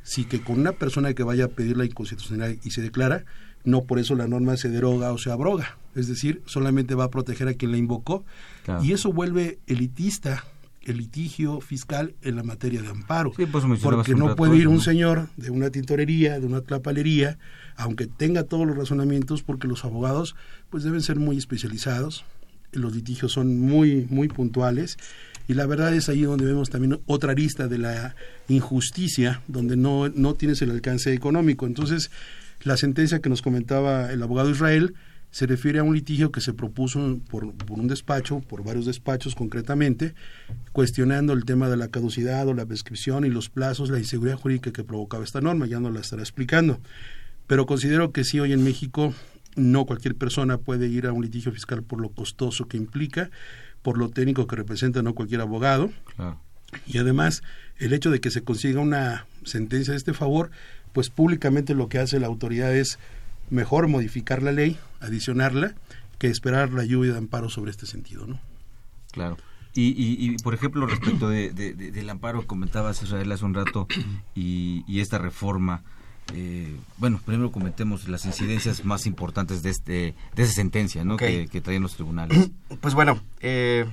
si 0.02 0.24
que 0.24 0.40
con 0.40 0.58
una 0.58 0.72
persona 0.72 1.12
que 1.12 1.22
vaya 1.22 1.44
a 1.44 1.48
pedir 1.48 1.76
la 1.76 1.84
inconstitucionalidad 1.84 2.58
y 2.64 2.70
se 2.70 2.80
declara, 2.80 3.26
no 3.64 3.84
por 3.84 3.98
eso 3.98 4.14
la 4.14 4.26
norma 4.26 4.56
se 4.56 4.70
deroga 4.70 5.12
o 5.12 5.18
se 5.18 5.30
abroga, 5.30 5.76
es 5.94 6.08
decir, 6.08 6.40
solamente 6.46 6.94
va 6.94 7.04
a 7.04 7.10
proteger 7.10 7.48
a 7.48 7.54
quien 7.54 7.70
la 7.70 7.76
invocó. 7.76 8.24
Y 8.82 8.92
eso 8.92 9.12
vuelve 9.12 9.58
elitista 9.66 10.44
el 10.82 10.96
litigio 10.96 11.60
fiscal 11.60 12.14
en 12.22 12.36
la 12.36 12.42
materia 12.42 12.82
de 12.82 12.88
amparo. 12.88 13.32
Pues, 13.32 13.64
porque 13.82 14.14
no 14.14 14.34
puede 14.36 14.56
ir 14.56 14.68
un 14.68 14.80
señor 14.80 15.28
de 15.36 15.50
una 15.50 15.70
tintorería, 15.70 16.40
de 16.40 16.46
una 16.46 16.62
clapalería, 16.62 17.38
aunque 17.76 18.06
tenga 18.06 18.44
todos 18.44 18.66
los 18.66 18.76
razonamientos, 18.76 19.42
porque 19.42 19.68
los 19.68 19.84
abogados 19.84 20.34
pues 20.70 20.84
deben 20.84 21.02
ser 21.02 21.16
muy 21.16 21.36
especializados, 21.36 22.24
los 22.72 22.94
litigios 22.94 23.32
son 23.32 23.60
muy, 23.60 24.06
muy 24.10 24.28
puntuales, 24.28 24.96
y 25.48 25.54
la 25.54 25.66
verdad 25.66 25.92
es 25.94 26.08
ahí 26.08 26.22
donde 26.22 26.44
vemos 26.44 26.70
también 26.70 27.00
otra 27.06 27.32
arista 27.32 27.66
de 27.66 27.78
la 27.78 28.14
injusticia, 28.48 29.42
donde 29.48 29.76
no, 29.76 30.08
no 30.08 30.34
tienes 30.34 30.62
el 30.62 30.70
alcance 30.70 31.12
económico. 31.12 31.66
Entonces, 31.66 32.10
la 32.62 32.76
sentencia 32.76 33.18
que 33.18 33.28
nos 33.28 33.42
comentaba 33.42 34.12
el 34.12 34.22
abogado 34.22 34.50
Israel, 34.50 34.94
se 35.30 35.46
refiere 35.46 35.78
a 35.78 35.84
un 35.84 35.94
litigio 35.94 36.32
que 36.32 36.40
se 36.40 36.52
propuso 36.52 37.20
por, 37.30 37.54
por, 37.54 37.78
un 37.78 37.86
despacho, 37.86 38.40
por 38.40 38.64
varios 38.64 38.86
despachos 38.86 39.34
concretamente, 39.34 40.14
cuestionando 40.72 41.32
el 41.32 41.44
tema 41.44 41.68
de 41.68 41.76
la 41.76 41.88
caducidad 41.88 42.48
o 42.48 42.54
la 42.54 42.66
prescripción 42.66 43.24
y 43.24 43.28
los 43.28 43.48
plazos, 43.48 43.90
la 43.90 43.98
inseguridad 43.98 44.36
jurídica 44.36 44.72
que 44.72 44.84
provocaba 44.84 45.22
esta 45.22 45.40
norma, 45.40 45.66
ya 45.66 45.78
no 45.78 45.90
la 45.90 46.00
estará 46.00 46.22
explicando. 46.22 46.80
Pero 47.46 47.66
considero 47.66 48.12
que 48.12 48.24
sí, 48.24 48.40
hoy 48.40 48.52
en 48.52 48.64
México 48.64 49.14
no 49.56 49.84
cualquier 49.84 50.14
persona 50.14 50.58
puede 50.58 50.88
ir 50.88 51.06
a 51.06 51.12
un 51.12 51.22
litigio 51.22 51.52
fiscal 51.52 51.82
por 51.82 52.00
lo 52.00 52.10
costoso 52.10 52.66
que 52.66 52.76
implica, 52.76 53.30
por 53.82 53.98
lo 53.98 54.08
técnico 54.08 54.46
que 54.46 54.56
representa 54.56 55.02
no 55.02 55.14
cualquier 55.14 55.40
abogado. 55.40 55.90
Y 56.86 56.98
además, 56.98 57.42
el 57.78 57.92
hecho 57.92 58.10
de 58.10 58.20
que 58.20 58.30
se 58.30 58.42
consiga 58.42 58.80
una 58.80 59.26
sentencia 59.44 59.92
de 59.92 59.98
este 59.98 60.12
favor, 60.12 60.50
pues 60.92 61.10
públicamente 61.10 61.74
lo 61.74 61.88
que 61.88 61.98
hace 61.98 62.20
la 62.20 62.26
autoridad 62.26 62.74
es 62.74 62.98
mejor 63.50 63.88
modificar 63.88 64.42
la 64.42 64.52
ley, 64.52 64.78
adicionarla, 65.00 65.74
que 66.18 66.28
esperar 66.28 66.72
la 66.72 66.84
lluvia 66.84 67.12
de 67.12 67.18
amparo 67.18 67.48
sobre 67.48 67.70
este 67.70 67.86
sentido, 67.86 68.26
¿no? 68.26 68.40
Claro. 69.12 69.36
Y, 69.72 69.94
y, 69.96 70.36
por 70.38 70.52
ejemplo, 70.52 70.84
respecto 70.86 71.28
de, 71.28 71.50
del 71.52 72.10
amparo, 72.10 72.46
comentabas 72.46 73.02
Israel 73.02 73.30
hace 73.30 73.44
un 73.44 73.54
rato, 73.54 73.86
y, 74.34 74.82
y 74.88 74.98
esta 75.00 75.16
reforma, 75.18 75.82
eh, 76.34 76.76
bueno, 76.98 77.20
primero 77.24 77.52
comentemos 77.52 78.08
las 78.08 78.24
incidencias 78.24 78.84
más 78.84 79.06
importantes 79.06 79.62
de, 79.62 79.70
este, 79.70 80.14
de 80.34 80.42
esa 80.42 80.52
sentencia 80.52 81.04
¿no? 81.04 81.16
que, 81.16 81.48
que 81.48 81.60
traen 81.60 81.82
los 81.82 81.94
tribunales. 81.94 82.50
Pues 82.80 82.94
bueno, 82.94 83.20
eh, 83.40 83.86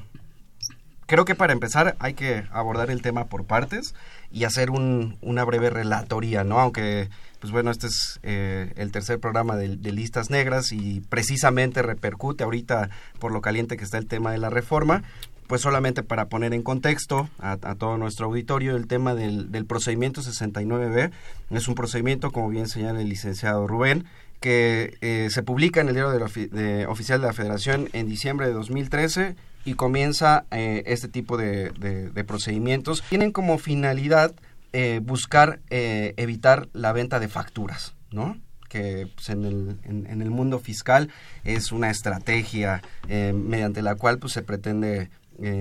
creo 1.08 1.26
que 1.26 1.36
para 1.36 1.54
empezar 1.54 1.96
hay 2.00 2.14
que 2.14 2.44
abordar 2.52 2.92
el 2.92 3.02
tema 3.02 3.26
por 3.26 3.46
partes 3.46 3.96
y 4.32 4.44
hacer 4.44 4.70
un, 4.70 5.18
una 5.22 5.44
breve 5.44 5.70
relatoría, 5.70 6.44
¿no? 6.44 6.60
Aunque, 6.60 7.10
pues 7.40 7.52
bueno, 7.52 7.72
este 7.72 7.88
es 7.88 8.20
eh, 8.24 8.74
el 8.76 8.92
tercer 8.92 9.20
programa 9.20 9.56
de, 9.56 9.92
Listas 9.92 10.30
Negras 10.30 10.72
y 10.72 11.02
precisamente 11.10 11.82
repercute 11.82 12.44
ahorita 12.44 12.90
por 13.20 13.32
lo 13.32 13.42
caliente 13.42 13.78
que 13.78 13.86
está 13.86 13.98
el 13.98 14.06
tema 14.06 14.32
de 14.32 14.38
la 14.38 14.50
reforma, 14.50 15.04
pues 15.48 15.62
solamente 15.62 16.04
para 16.04 16.26
poner 16.26 16.54
en 16.54 16.62
contexto 16.62 17.30
a, 17.40 17.56
todo 17.76 17.98
nuestro 17.98 18.26
auditorio, 18.26 18.76
el 18.76 18.88
tema 18.88 19.16
del, 19.16 19.50
del 19.50 19.66
procedimiento 19.66 20.22
69B 20.22 21.12
es 21.52 21.68
un 21.70 21.76
procedimiento, 21.76 22.32
como 22.32 22.50
bien 22.50 22.68
señala 22.68 23.00
el 23.00 23.08
licenciado 23.08 23.66
Rubén, 23.66 24.06
que 24.42 24.98
eh, 25.00 25.30
se 25.32 25.42
publica 25.42 25.80
en 25.80 25.88
el 25.88 25.96
diario 25.96 26.12
de 26.12 26.86
oficial 26.86 27.22
de 27.22 27.28
la 27.28 27.34
Federación 27.34 27.90
en 27.94 28.08
diciembre 28.08 28.46
de 28.48 28.54
2013 28.54 29.36
y 29.68 29.74
comienza 29.74 30.46
eh, 30.50 30.84
este 30.86 31.10
tipo 31.10 31.36
de, 31.36 32.24
procedimientos. 32.26 33.04
Tienen 33.10 33.34
como 33.34 33.58
finalidad 33.58 34.34
eh, 34.72 35.02
buscar 35.04 35.60
evitar 35.70 36.70
la 36.72 36.94
venta 36.94 37.20
de 37.20 37.28
facturas, 37.28 37.94
¿no? 38.12 38.38
que 38.70 39.10
pues, 39.14 39.30
en, 39.30 39.44
el, 39.44 39.78
en, 39.84 40.22
el 40.22 40.30
mundo 40.30 40.60
fiscal 40.60 41.10
es 41.44 41.72
una 41.72 41.90
estrategia 41.90 42.82
mediante 43.08 43.82
la 43.82 43.96
cual 43.96 44.20
pues, 44.20 44.34
se 44.34 44.42
pretende 44.42 45.10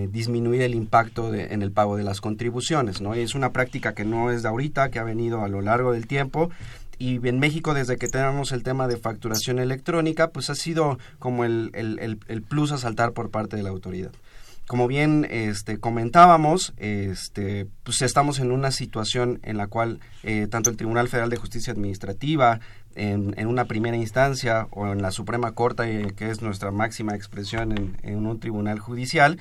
disminuir 0.09 0.63
el 0.63 0.75
impacto 0.75 1.35
en 1.35 1.63
el 1.63 1.73
pago 1.73 1.97
de 1.97 2.05
las 2.05 2.21
contribuciones. 2.21 3.01
¿no? 3.01 3.15
Es 3.15 3.35
una 3.35 3.53
práctica 3.53 3.93
que 3.93 4.05
no 4.05 4.31
es 4.31 4.43
de 4.43 4.49
ahorita, 4.49 4.91
que 4.91 5.01
ha 5.01 5.05
venido 5.05 5.43
a 5.43 5.49
lo 5.49 5.63
largo 5.63 5.93
del 5.93 6.07
tiempo 6.07 6.51
y 6.99 7.27
en 7.27 7.39
México 7.39 7.75
desde 7.75 7.97
que 7.97 8.09
tenemos 8.09 8.53
el 8.53 8.63
tema 8.63 8.89
de 8.89 8.97
facturación 8.97 9.59
electrónica, 9.59 10.31
pues 10.31 10.51
ha 10.51 10.55
sido 10.55 10.99
como 11.19 11.45
el, 11.45 11.71
el, 11.75 12.19
el, 12.27 12.43
plus 12.43 12.73
a 12.73 12.79
saltar 12.79 13.13
por 13.13 13.31
parte 13.31 13.57
de 13.57 13.63
la 13.63 13.71
autoridad. 13.71 14.13
Como 14.67 14.89
bien 14.89 15.27
este, 15.31 15.79
comentábamos, 15.79 16.75
este, 16.77 17.69
pues 17.85 18.03
estamos 18.03 18.41
en 18.41 18.51
una 18.51 18.73
situación 18.73 19.39
en 19.45 19.59
la 19.59 19.69
cual 19.69 20.01
eh, 20.25 20.49
tanto 20.51 20.71
el 20.71 20.77
Tribunal 20.77 21.09
Federal 21.09 21.31
de 21.31 21.37
Justicia 21.37 21.73
Administrativa, 21.73 22.61
en, 22.97 23.35
en, 23.37 23.47
una 23.47 23.67
primera 23.67 23.97
instancia 23.97 24.67
o 24.71 24.89
en 24.89 25.03
la 25.03 25.11
Suprema 25.11 25.53
Corte, 25.53 26.15
que 26.17 26.31
es 26.31 26.41
nuestra 26.41 26.71
máxima 26.73 27.15
expresión 27.15 27.73
en, 27.73 27.97
en 28.03 28.27
un 28.27 28.41
tribunal 28.41 28.79
judicial, 28.81 29.39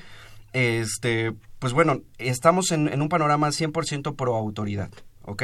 este, 0.55 1.33
pues 1.59 1.73
bueno, 1.73 2.01
estamos 2.17 2.71
en, 2.71 2.87
en 2.87 3.01
un 3.01 3.09
panorama 3.09 3.47
100% 3.47 4.15
pro 4.15 4.35
autoridad, 4.35 4.89
¿ok? 5.23 5.43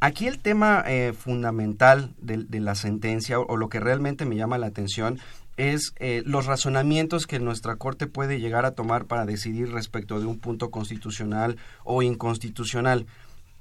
Aquí 0.00 0.26
el 0.26 0.38
tema 0.38 0.82
eh, 0.86 1.12
fundamental 1.12 2.14
de, 2.20 2.60
la 2.60 2.74
sentencia 2.74 3.38
o, 3.38 3.56
lo 3.56 3.68
que 3.68 3.80
realmente 3.80 4.24
me 4.24 4.36
llama 4.36 4.56
la 4.56 4.66
atención 4.66 5.18
es 5.58 5.92
eh, 5.98 6.22
los 6.24 6.46
razonamientos 6.46 7.26
que 7.26 7.38
nuestra 7.38 7.76
Corte 7.76 8.06
puede 8.06 8.40
llegar 8.40 8.64
a 8.64 8.70
tomar 8.70 9.04
para 9.04 9.26
decidir 9.26 9.72
respecto 9.72 10.18
de 10.18 10.24
un 10.24 10.38
punto 10.38 10.70
constitucional 10.70 11.58
o 11.84 12.02
inconstitucional 12.02 13.06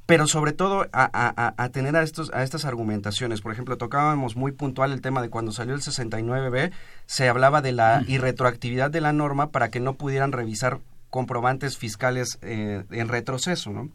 pero 0.10 0.26
sobre 0.26 0.54
todo 0.54 0.88
a, 0.92 1.70
tener 1.72 1.96
a, 1.96 2.02
estos, 2.02 2.32
a 2.34 2.42
estas 2.42 2.66
argumentaciones. 2.66 3.42
Por 3.42 3.52
ejemplo, 3.52 3.78
tocábamos 3.78 4.36
muy 4.36 4.52
puntual 4.52 4.92
el 4.92 5.02
tema 5.02 5.22
de 5.22 5.30
cuando 5.30 5.52
salió 5.52 5.76
el 5.76 5.82
69B, 5.82 6.72
se 7.06 7.30
hablaba 7.30 7.62
de 7.62 7.74
la 7.74 8.02
irretroactividad 8.08 8.90
de 8.90 9.02
la 9.02 9.14
norma 9.14 9.52
para 9.52 9.70
que 9.70 9.80
no 9.80 9.94
pudieran 9.94 10.32
revisar 10.32 10.80
comprobantes 11.12 11.78
fiscales 11.78 12.40
eh, 12.42 12.86
en 12.90 13.08
retroceso, 13.08 13.70
¿no? 13.70 13.90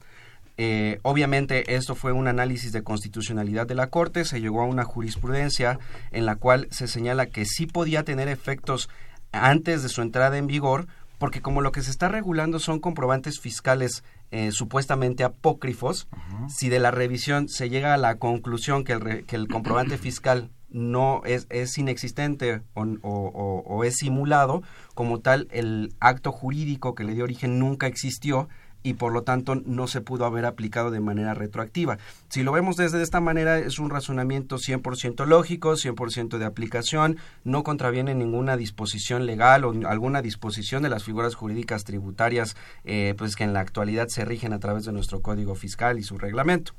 Eh, 0.57 1.01
obviamente 1.03 1.75
esto 1.75 1.95
fue 1.95 2.13
un 2.13 2.29
análisis 2.29 2.71
de 2.73 2.85
constitucionalidad 2.85 3.67
de 3.67 3.75
la 3.75 3.89
Corte, 3.89 4.25
se 4.25 4.41
llegó 4.41 4.63
a 4.63 4.67
una 4.67 4.85
jurisprudencia 4.85 5.79
en 6.13 6.27
la 6.27 6.37
cual 6.37 6.69
se 6.71 6.87
señala 6.87 7.27
que 7.27 7.45
sí 7.45 7.67
podía 7.67 8.05
tener 8.05 8.29
efectos 8.29 8.89
antes 9.33 9.83
de 9.83 9.89
su 9.89 10.01
entrada 10.01 10.39
en 10.39 10.47
vigor, 10.47 10.87
porque 11.19 11.43
como 11.43 11.61
lo 11.61 11.73
que 11.73 11.83
se 11.83 11.91
está 11.91 12.09
regulando 12.09 12.61
son 12.61 12.79
comprobantes 12.79 13.41
fiscales 13.41 14.05
eh, 14.31 14.53
supuestamente 14.53 15.25
apócrifos, 15.25 16.09
si 16.49 16.69
de 16.69 16.81
la 16.81 16.91
revisión 16.91 17.49
se 17.49 17.69
llega 17.69 17.95
a 17.95 17.99
la 17.99 18.17
conclusión 18.17 18.85
que 18.85 18.93
el, 18.93 19.27
que 19.27 19.37
el 19.37 19.49
comprobante 19.49 19.99
fiscal 19.99 20.51
no 20.71 21.23
es, 21.25 21.47
es 21.51 21.79
inexistente 21.79 22.63
o, 22.75 22.83
o, 22.83 23.85
es 23.85 23.95
simulado, 23.95 24.63
como 24.95 25.21
tal 25.21 25.47
el 25.53 25.95
acto 26.01 26.33
jurídico 26.33 26.97
que 26.97 27.05
le 27.05 27.15
dio 27.15 27.23
origen 27.23 27.61
nunca 27.61 27.87
existió, 27.87 28.49
y 28.85 28.95
por 28.95 29.13
lo 29.13 29.23
tanto 29.23 29.57
no 29.57 29.89
se 29.89 30.03
pudo 30.03 30.27
haber 30.27 30.45
aplicado 30.45 30.93
de 30.93 31.01
manera 31.01 31.35
retroactiva. 31.35 31.99
Si 32.29 32.45
lo 32.45 32.53
vemos 32.53 32.77
desde 32.77 33.03
esta 33.03 33.19
manera 33.19 33.59
es 33.59 33.81
un 33.81 33.91
razonamiento 33.91 34.59
100% 34.59 35.27
lógico, 35.27 35.73
100% 35.73 36.39
de 36.39 36.45
aplicación, 36.45 37.17
no 37.43 37.65
contraviene 37.65 38.15
ninguna 38.15 38.57
disposición 38.57 39.27
legal 39.27 39.65
o 39.65 39.73
alguna 39.89 40.23
disposición 40.23 40.83
de 40.83 40.91
las 40.91 41.03
figuras 41.03 41.35
jurídicas 41.35 41.85
tributarias 41.85 42.57
eh, 42.85 43.15
pues 43.17 43.35
que 43.35 43.45
en 43.45 43.55
la 43.55 43.61
actualidad 43.61 44.09
se 44.09 44.25
rigen 44.25 44.53
a 44.53 44.61
través 44.61 44.85
de 44.85 44.93
nuestro 44.93 45.21
Código 45.23 45.55
Fiscal 45.55 45.99
y 45.99 46.03
su 46.03 46.19
reglamento. 46.19 46.73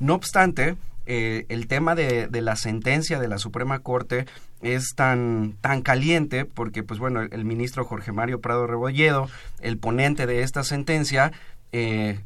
No 0.00 0.14
obstante, 0.14 0.76
eh, 1.06 1.46
el 1.48 1.68
tema 1.68 1.94
de, 1.94 2.26
de, 2.26 2.42
la 2.42 2.56
sentencia 2.56 3.20
de 3.20 3.28
la 3.28 3.38
Suprema 3.38 3.80
Corte 3.80 4.26
es 4.62 4.94
tan, 4.94 5.56
tan 5.60 5.82
caliente 5.82 6.44
porque, 6.44 6.82
pues 6.82 7.00
bueno, 7.00 7.22
el, 7.22 7.44
ministro 7.44 7.84
Jorge 7.84 8.12
Mario 8.12 8.40
Prado 8.40 8.66
Rebolledo, 8.66 9.28
el 9.60 9.78
ponente 9.78 10.26
de 10.26 10.42
esta 10.42 10.62
sentencia, 10.62 11.32
eh, 11.72 12.20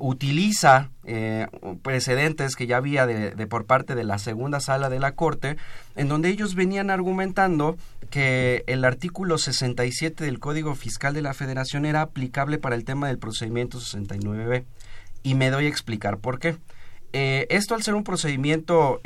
utiliza 0.00 0.90
eh, 1.04 1.46
precedentes 1.82 2.56
que 2.56 2.66
ya 2.66 2.76
había 2.76 3.06
de, 3.06 3.46
por 3.46 3.64
parte 3.64 3.94
de 3.94 4.04
la 4.04 4.18
segunda 4.18 4.60
sala 4.60 4.90
de 4.90 5.00
la 5.00 5.12
Corte, 5.12 5.56
en 5.96 6.08
donde 6.08 6.28
ellos 6.28 6.54
venían 6.54 6.90
argumentando 6.90 7.78
que 8.10 8.64
el 8.66 8.84
artículo 8.84 9.38
67 9.38 10.24
del 10.24 10.38
Código 10.38 10.74
Fiscal 10.74 11.14
de 11.14 11.22
la 11.22 11.32
Federación 11.32 11.86
era 11.86 12.02
aplicable 12.02 12.58
para 12.58 12.76
el 12.76 12.84
tema 12.84 13.08
del 13.08 13.18
procedimiento 13.18 13.78
69B. 13.78 14.64
Y 15.22 15.34
me 15.34 15.50
doy 15.50 15.64
a 15.64 15.68
explicar 15.68 16.18
por 16.18 16.38
qué. 16.38 16.58
Eh, 17.14 17.46
esto 17.48 17.74
al 17.74 17.82
ser 17.82 17.94
un 17.94 18.04
procedimiento 18.04 19.00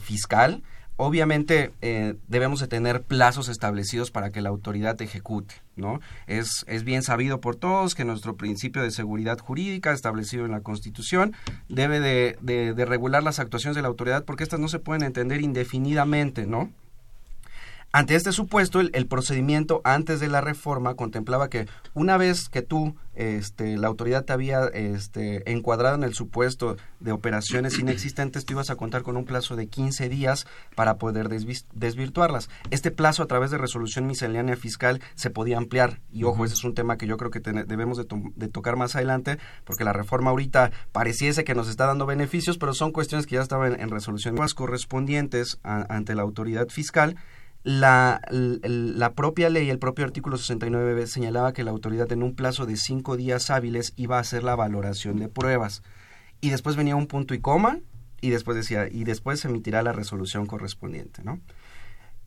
fiscal, 0.00 0.62
obviamente 0.98 1.72
eh, 1.80 2.16
debemos 2.26 2.60
de 2.60 2.66
tener 2.66 3.02
plazos 3.02 3.48
establecidos 3.48 4.10
para 4.10 4.30
que 4.30 4.42
la 4.42 4.50
autoridad 4.50 5.00
ejecute, 5.00 5.54
¿no? 5.76 6.00
Es, 6.26 6.64
es 6.66 6.84
bien 6.84 7.02
sabido 7.02 7.40
por 7.40 7.56
todos 7.56 7.94
que 7.94 8.04
nuestro 8.04 8.36
principio 8.36 8.82
de 8.82 8.90
seguridad 8.90 9.38
jurídica 9.38 9.92
establecido 9.92 10.44
en 10.44 10.50
la 10.50 10.60
Constitución 10.60 11.34
debe 11.68 12.00
de, 12.00 12.36
de 12.42 12.84
regular 12.84 13.22
las 13.22 13.38
actuaciones 13.38 13.76
de 13.76 13.82
la 13.82 13.88
autoridad 13.88 14.24
porque 14.24 14.42
estas 14.42 14.60
no 14.60 14.68
se 14.68 14.80
pueden 14.80 15.04
entender 15.04 15.40
indefinidamente, 15.40 16.46
¿no? 16.46 16.70
Ante 17.90 18.16
este 18.16 18.32
supuesto, 18.32 18.80
el, 18.80 19.06
procedimiento 19.06 19.80
antes 19.82 20.20
de 20.20 20.28
la 20.28 20.42
reforma 20.42 20.94
contemplaba 20.94 21.48
que 21.48 21.66
una 21.94 22.18
vez 22.18 22.50
que 22.50 22.60
tú, 22.60 22.94
este, 23.14 23.78
la 23.78 23.88
autoridad 23.88 24.26
te 24.26 24.34
había 24.34 24.66
este, 24.66 25.50
encuadrado 25.50 25.94
en 25.94 26.02
el 26.02 26.12
supuesto 26.12 26.76
de 27.00 27.12
operaciones 27.12 27.78
inexistentes, 27.80 28.44
tú 28.44 28.52
ibas 28.52 28.68
a 28.68 28.76
contar 28.76 29.02
con 29.02 29.16
un 29.16 29.24
plazo 29.24 29.56
de 29.56 29.68
15 29.68 30.10
días 30.10 30.46
para 30.74 30.98
poder 30.98 31.30
desvirtuarlas. 31.30 32.50
Este 32.70 32.90
plazo 32.90 33.22
a 33.22 33.26
través 33.26 33.50
de 33.50 33.56
resolución 33.56 34.06
miscelánea 34.06 34.56
fiscal 34.56 35.00
se 35.14 35.30
podía 35.30 35.56
ampliar. 35.56 36.00
Y 36.12 36.24
ojo, 36.24 36.44
ese 36.44 36.54
es 36.54 36.64
un 36.64 36.74
tema 36.74 36.98
que 36.98 37.06
yo 37.06 37.16
creo 37.16 37.30
que 37.30 37.40
debemos 37.40 37.96
de, 37.96 38.48
tocar 38.48 38.76
más 38.76 38.96
adelante, 38.96 39.38
porque 39.64 39.84
la 39.84 39.94
reforma 39.94 40.28
ahorita 40.28 40.72
pareciese 40.92 41.42
que 41.42 41.54
nos 41.54 41.70
está 41.70 41.86
dando 41.86 42.04
beneficios, 42.04 42.58
pero 42.58 42.74
son 42.74 42.92
cuestiones 42.92 43.26
que 43.26 43.36
ya 43.36 43.42
estaban 43.42 43.80
en, 43.80 43.88
resolución 43.88 44.34
más 44.34 44.52
correspondientes 44.52 45.58
ante 45.62 46.14
la 46.14 46.20
autoridad 46.20 46.68
fiscal 46.68 47.16
la, 47.68 48.22
la, 48.30 49.12
propia 49.12 49.50
ley, 49.50 49.68
el 49.68 49.78
propio 49.78 50.06
artículo 50.06 50.38
69 50.38 51.06
señalaba 51.06 51.52
que 51.52 51.64
la 51.64 51.70
autoridad 51.70 52.10
en 52.12 52.22
un 52.22 52.34
plazo 52.34 52.64
de 52.64 52.78
cinco 52.78 53.18
días 53.18 53.50
hábiles 53.50 53.92
iba 53.96 54.16
a 54.16 54.20
hacer 54.20 54.42
la 54.42 54.56
valoración 54.56 55.18
de 55.18 55.28
pruebas. 55.28 55.82
Y 56.40 56.48
después 56.48 56.76
venía 56.76 56.96
un 56.96 57.06
punto 57.06 57.34
y 57.34 57.40
coma 57.40 57.80
y 58.22 58.30
después 58.30 58.56
decía, 58.56 58.88
y 58.90 59.04
después 59.04 59.40
se 59.40 59.48
emitirá 59.48 59.82
la 59.82 59.92
resolución 59.92 60.46
correspondiente, 60.46 61.22
¿no? 61.22 61.40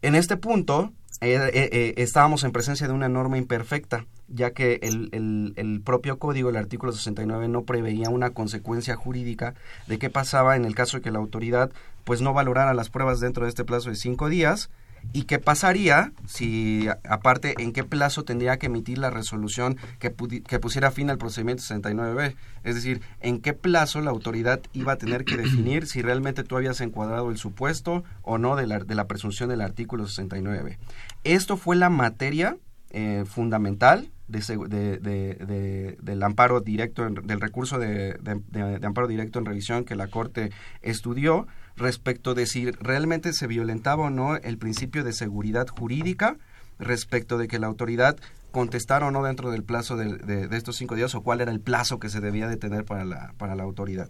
En 0.03 0.13
este 0.13 0.37
punto 0.37 0.93
eh, 1.21 1.39
eh, 1.53 1.69
eh, 1.71 1.93
estábamos 1.97 2.43
en 2.43 2.51
presencia 2.51 2.87
de 2.87 2.93
una 2.93 3.09
norma 3.09 3.39
imperfecta, 3.39 4.05
ya 4.27 4.51
que 4.51 4.79
el, 4.83 5.09
el, 5.11 5.53
el, 5.55 5.81
propio 5.81 6.19
código, 6.19 6.51
el 6.51 6.55
artículo 6.55 6.91
69, 6.91 7.47
no 7.47 7.63
preveía 7.63 8.11
una 8.11 8.29
consecuencia 8.29 8.95
jurídica 8.95 9.55
de 9.87 9.97
qué 9.97 10.11
pasaba 10.11 10.55
en 10.55 10.65
el 10.65 10.75
caso 10.75 10.97
de 10.97 11.01
que 11.01 11.09
la 11.09 11.17
autoridad 11.17 11.71
pues 12.03 12.21
no 12.21 12.31
valorara 12.31 12.75
las 12.75 12.91
pruebas 12.91 13.19
dentro 13.19 13.45
de 13.45 13.49
este 13.49 13.65
plazo 13.65 13.89
de 13.89 13.95
cinco 13.95 14.29
días 14.29 14.69
¿Y 15.13 15.23
qué 15.23 15.39
pasaría 15.39 16.13
si, 16.25 16.87
aparte, 17.09 17.55
en 17.57 17.73
qué 17.73 17.83
plazo 17.83 18.23
tendría 18.23 18.57
que 18.57 18.67
emitir 18.67 18.97
la 18.97 19.09
resolución 19.09 19.77
que, 19.99 20.13
que 20.47 20.59
pusiera 20.59 20.91
fin 20.91 21.09
al 21.09 21.17
procedimiento 21.17 21.63
69B? 21.63 22.35
Es 22.63 22.75
decir, 22.75 23.01
¿en 23.19 23.41
qué 23.41 23.53
plazo 23.53 24.01
la 24.01 24.11
autoridad 24.11 24.61
iba 24.73 24.93
a 24.93 24.97
tener 24.97 25.25
que 25.25 25.37
definir 25.37 25.87
si 25.87 26.01
realmente 26.01 26.43
tú 26.43 26.55
habías 26.57 26.81
encuadrado 26.81 27.29
el 27.29 27.37
supuesto 27.37 28.03
o 28.21 28.37
no 28.37 28.55
de 28.55 28.67
la, 28.67 28.79
de 28.79 28.95
la 28.95 29.07
presunción 29.07 29.49
del 29.49 29.61
artículo 29.61 30.05
69B? 30.05 30.77
Esto 31.23 31.57
fue 31.57 31.75
la 31.75 31.89
materia 31.89 32.57
eh, 32.91 33.23
fundamental 33.25 34.09
de, 34.27 35.97
del 36.01 36.23
amparo 36.23 36.61
directo, 36.61 37.09
del 37.09 37.41
recurso 37.41 37.79
de, 37.79 38.17
amparo 38.83 39.07
directo 39.07 39.39
en 39.39 39.45
revisión 39.45 39.85
que 39.85 39.95
la 39.95 40.07
Corte 40.07 40.51
estudió 40.81 41.47
respecto 41.75 42.33
de 42.33 42.45
si 42.45 42.71
realmente 42.71 43.33
se 43.33 43.47
violentaba 43.47 44.05
o 44.05 44.09
no 44.09 44.35
el 44.35 44.57
principio 44.57 45.03
de 45.03 45.13
seguridad 45.13 45.67
jurídica 45.67 46.37
respecto 46.79 47.37
de 47.37 47.47
que 47.47 47.59
la 47.59 47.67
autoridad 47.67 48.17
contestara 48.51 49.07
o 49.07 49.11
no 49.11 49.23
dentro 49.23 49.49
del 49.49 49.63
plazo 49.63 49.95
de, 49.95 50.49
estos 50.51 50.75
cinco 50.75 50.95
días 50.95 51.15
o 51.15 51.21
cuál 51.21 51.41
era 51.41 51.51
el 51.51 51.61
plazo 51.61 51.99
que 51.99 52.09
se 52.09 52.19
debía 52.19 52.47
de 52.47 52.57
tener 52.57 52.83
para 52.83 53.05
la, 53.05 53.33
para 53.37 53.55
la 53.55 53.63
autoridad. 53.63 54.09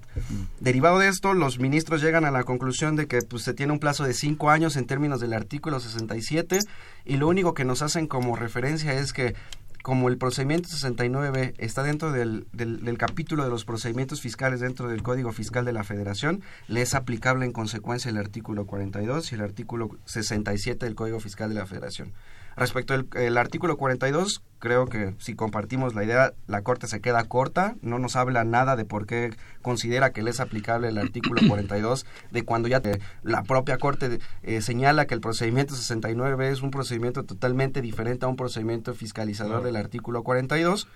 Derivado 0.60 1.00
de 1.00 1.08
esto, 1.08 1.34
los 1.34 1.60
ministros 1.60 2.02
llegan 2.02 2.26
a 2.26 2.32
la 2.32 2.44
conclusión 2.44 2.96
de 2.96 3.08
que 3.08 3.22
pues, 3.22 3.44
se 3.44 3.54
tiene 3.54 3.72
un 3.72 3.80
plazo 3.80 4.04
de 4.04 4.14
cinco 4.14 4.50
años 4.50 4.76
en 4.76 4.88
términos 4.88 5.22
del 5.22 5.34
artículo 5.34 5.80
67 5.80 6.60
y 7.06 7.18
lo 7.18 7.28
único 7.28 7.54
que 7.54 7.66
nos 7.66 7.82
hacen 7.84 8.08
como 8.08 8.36
referencia 8.36 8.94
es 8.94 9.14
que 9.14 9.36
como 9.82 10.10
el 10.10 10.18
procedimiento 10.18 10.70
69 10.70 11.54
está 11.58 11.84
dentro 11.84 12.12
del, 12.12 12.48
del, 12.54 12.98
capítulo 12.98 13.44
de 13.44 13.50
los 13.50 13.66
procedimientos 13.66 14.22
fiscales 14.22 14.60
dentro 14.60 14.88
del 14.88 15.02
Código 15.04 15.32
Fiscal 15.32 15.66
de 15.66 15.74
la 15.74 15.84
Federación, 15.84 16.42
le 16.68 16.82
es 16.82 16.94
aplicable 16.94 17.46
en 17.46 17.52
consecuencia 17.52 18.10
el 18.10 18.18
artículo 18.18 18.66
42 18.66 19.32
y 19.32 19.36
el 19.36 19.42
artículo 19.42 19.90
67 20.06 20.86
del 20.86 20.96
Código 20.96 21.20
Fiscal 21.20 21.50
de 21.50 21.56
la 21.56 21.66
Federación. 21.66 22.14
Respecto 22.56 22.94
al 22.94 23.38
artículo 23.38 23.78
42, 23.78 24.42
creo 24.60 24.86
que 24.86 25.16
si 25.18 25.36
compartimos 25.36 25.96
la 25.96 26.04
idea, 26.04 26.34
la 26.48 26.62
Corte 26.62 26.88
se 26.88 27.02
queda 27.02 27.24
corta, 27.26 27.76
no 27.82 27.98
nos 27.98 28.16
habla 28.16 28.44
nada 28.44 28.76
de 28.76 28.86
por 28.86 29.06
qué 29.06 29.32
considera 29.62 30.12
que 30.12 30.22
le 30.22 30.32
es 30.32 30.40
aplicable 30.40 30.90
el 30.90 30.98
artículo 30.98 31.42
42, 31.48 32.06
de 32.32 32.44
cuando 32.44 32.68
ya 32.68 32.82
la 33.24 33.44
propia 33.44 33.78
Corte 33.78 34.20
eh, 34.44 34.62
señala 34.62 35.08
que 35.08 35.16
el 35.16 35.22
procedimiento 35.22 35.76
69 35.76 36.50
es 36.50 36.62
un 36.62 36.72
procedimiento 36.72 37.24
totalmente 37.24 37.82
diferente 37.82 38.26
a 38.26 38.30
un 38.30 38.36
procedimiento 38.36 38.94
fiscalizador 38.94 39.64
del 39.64 39.76
artículo 39.76 40.24
42 40.24 40.88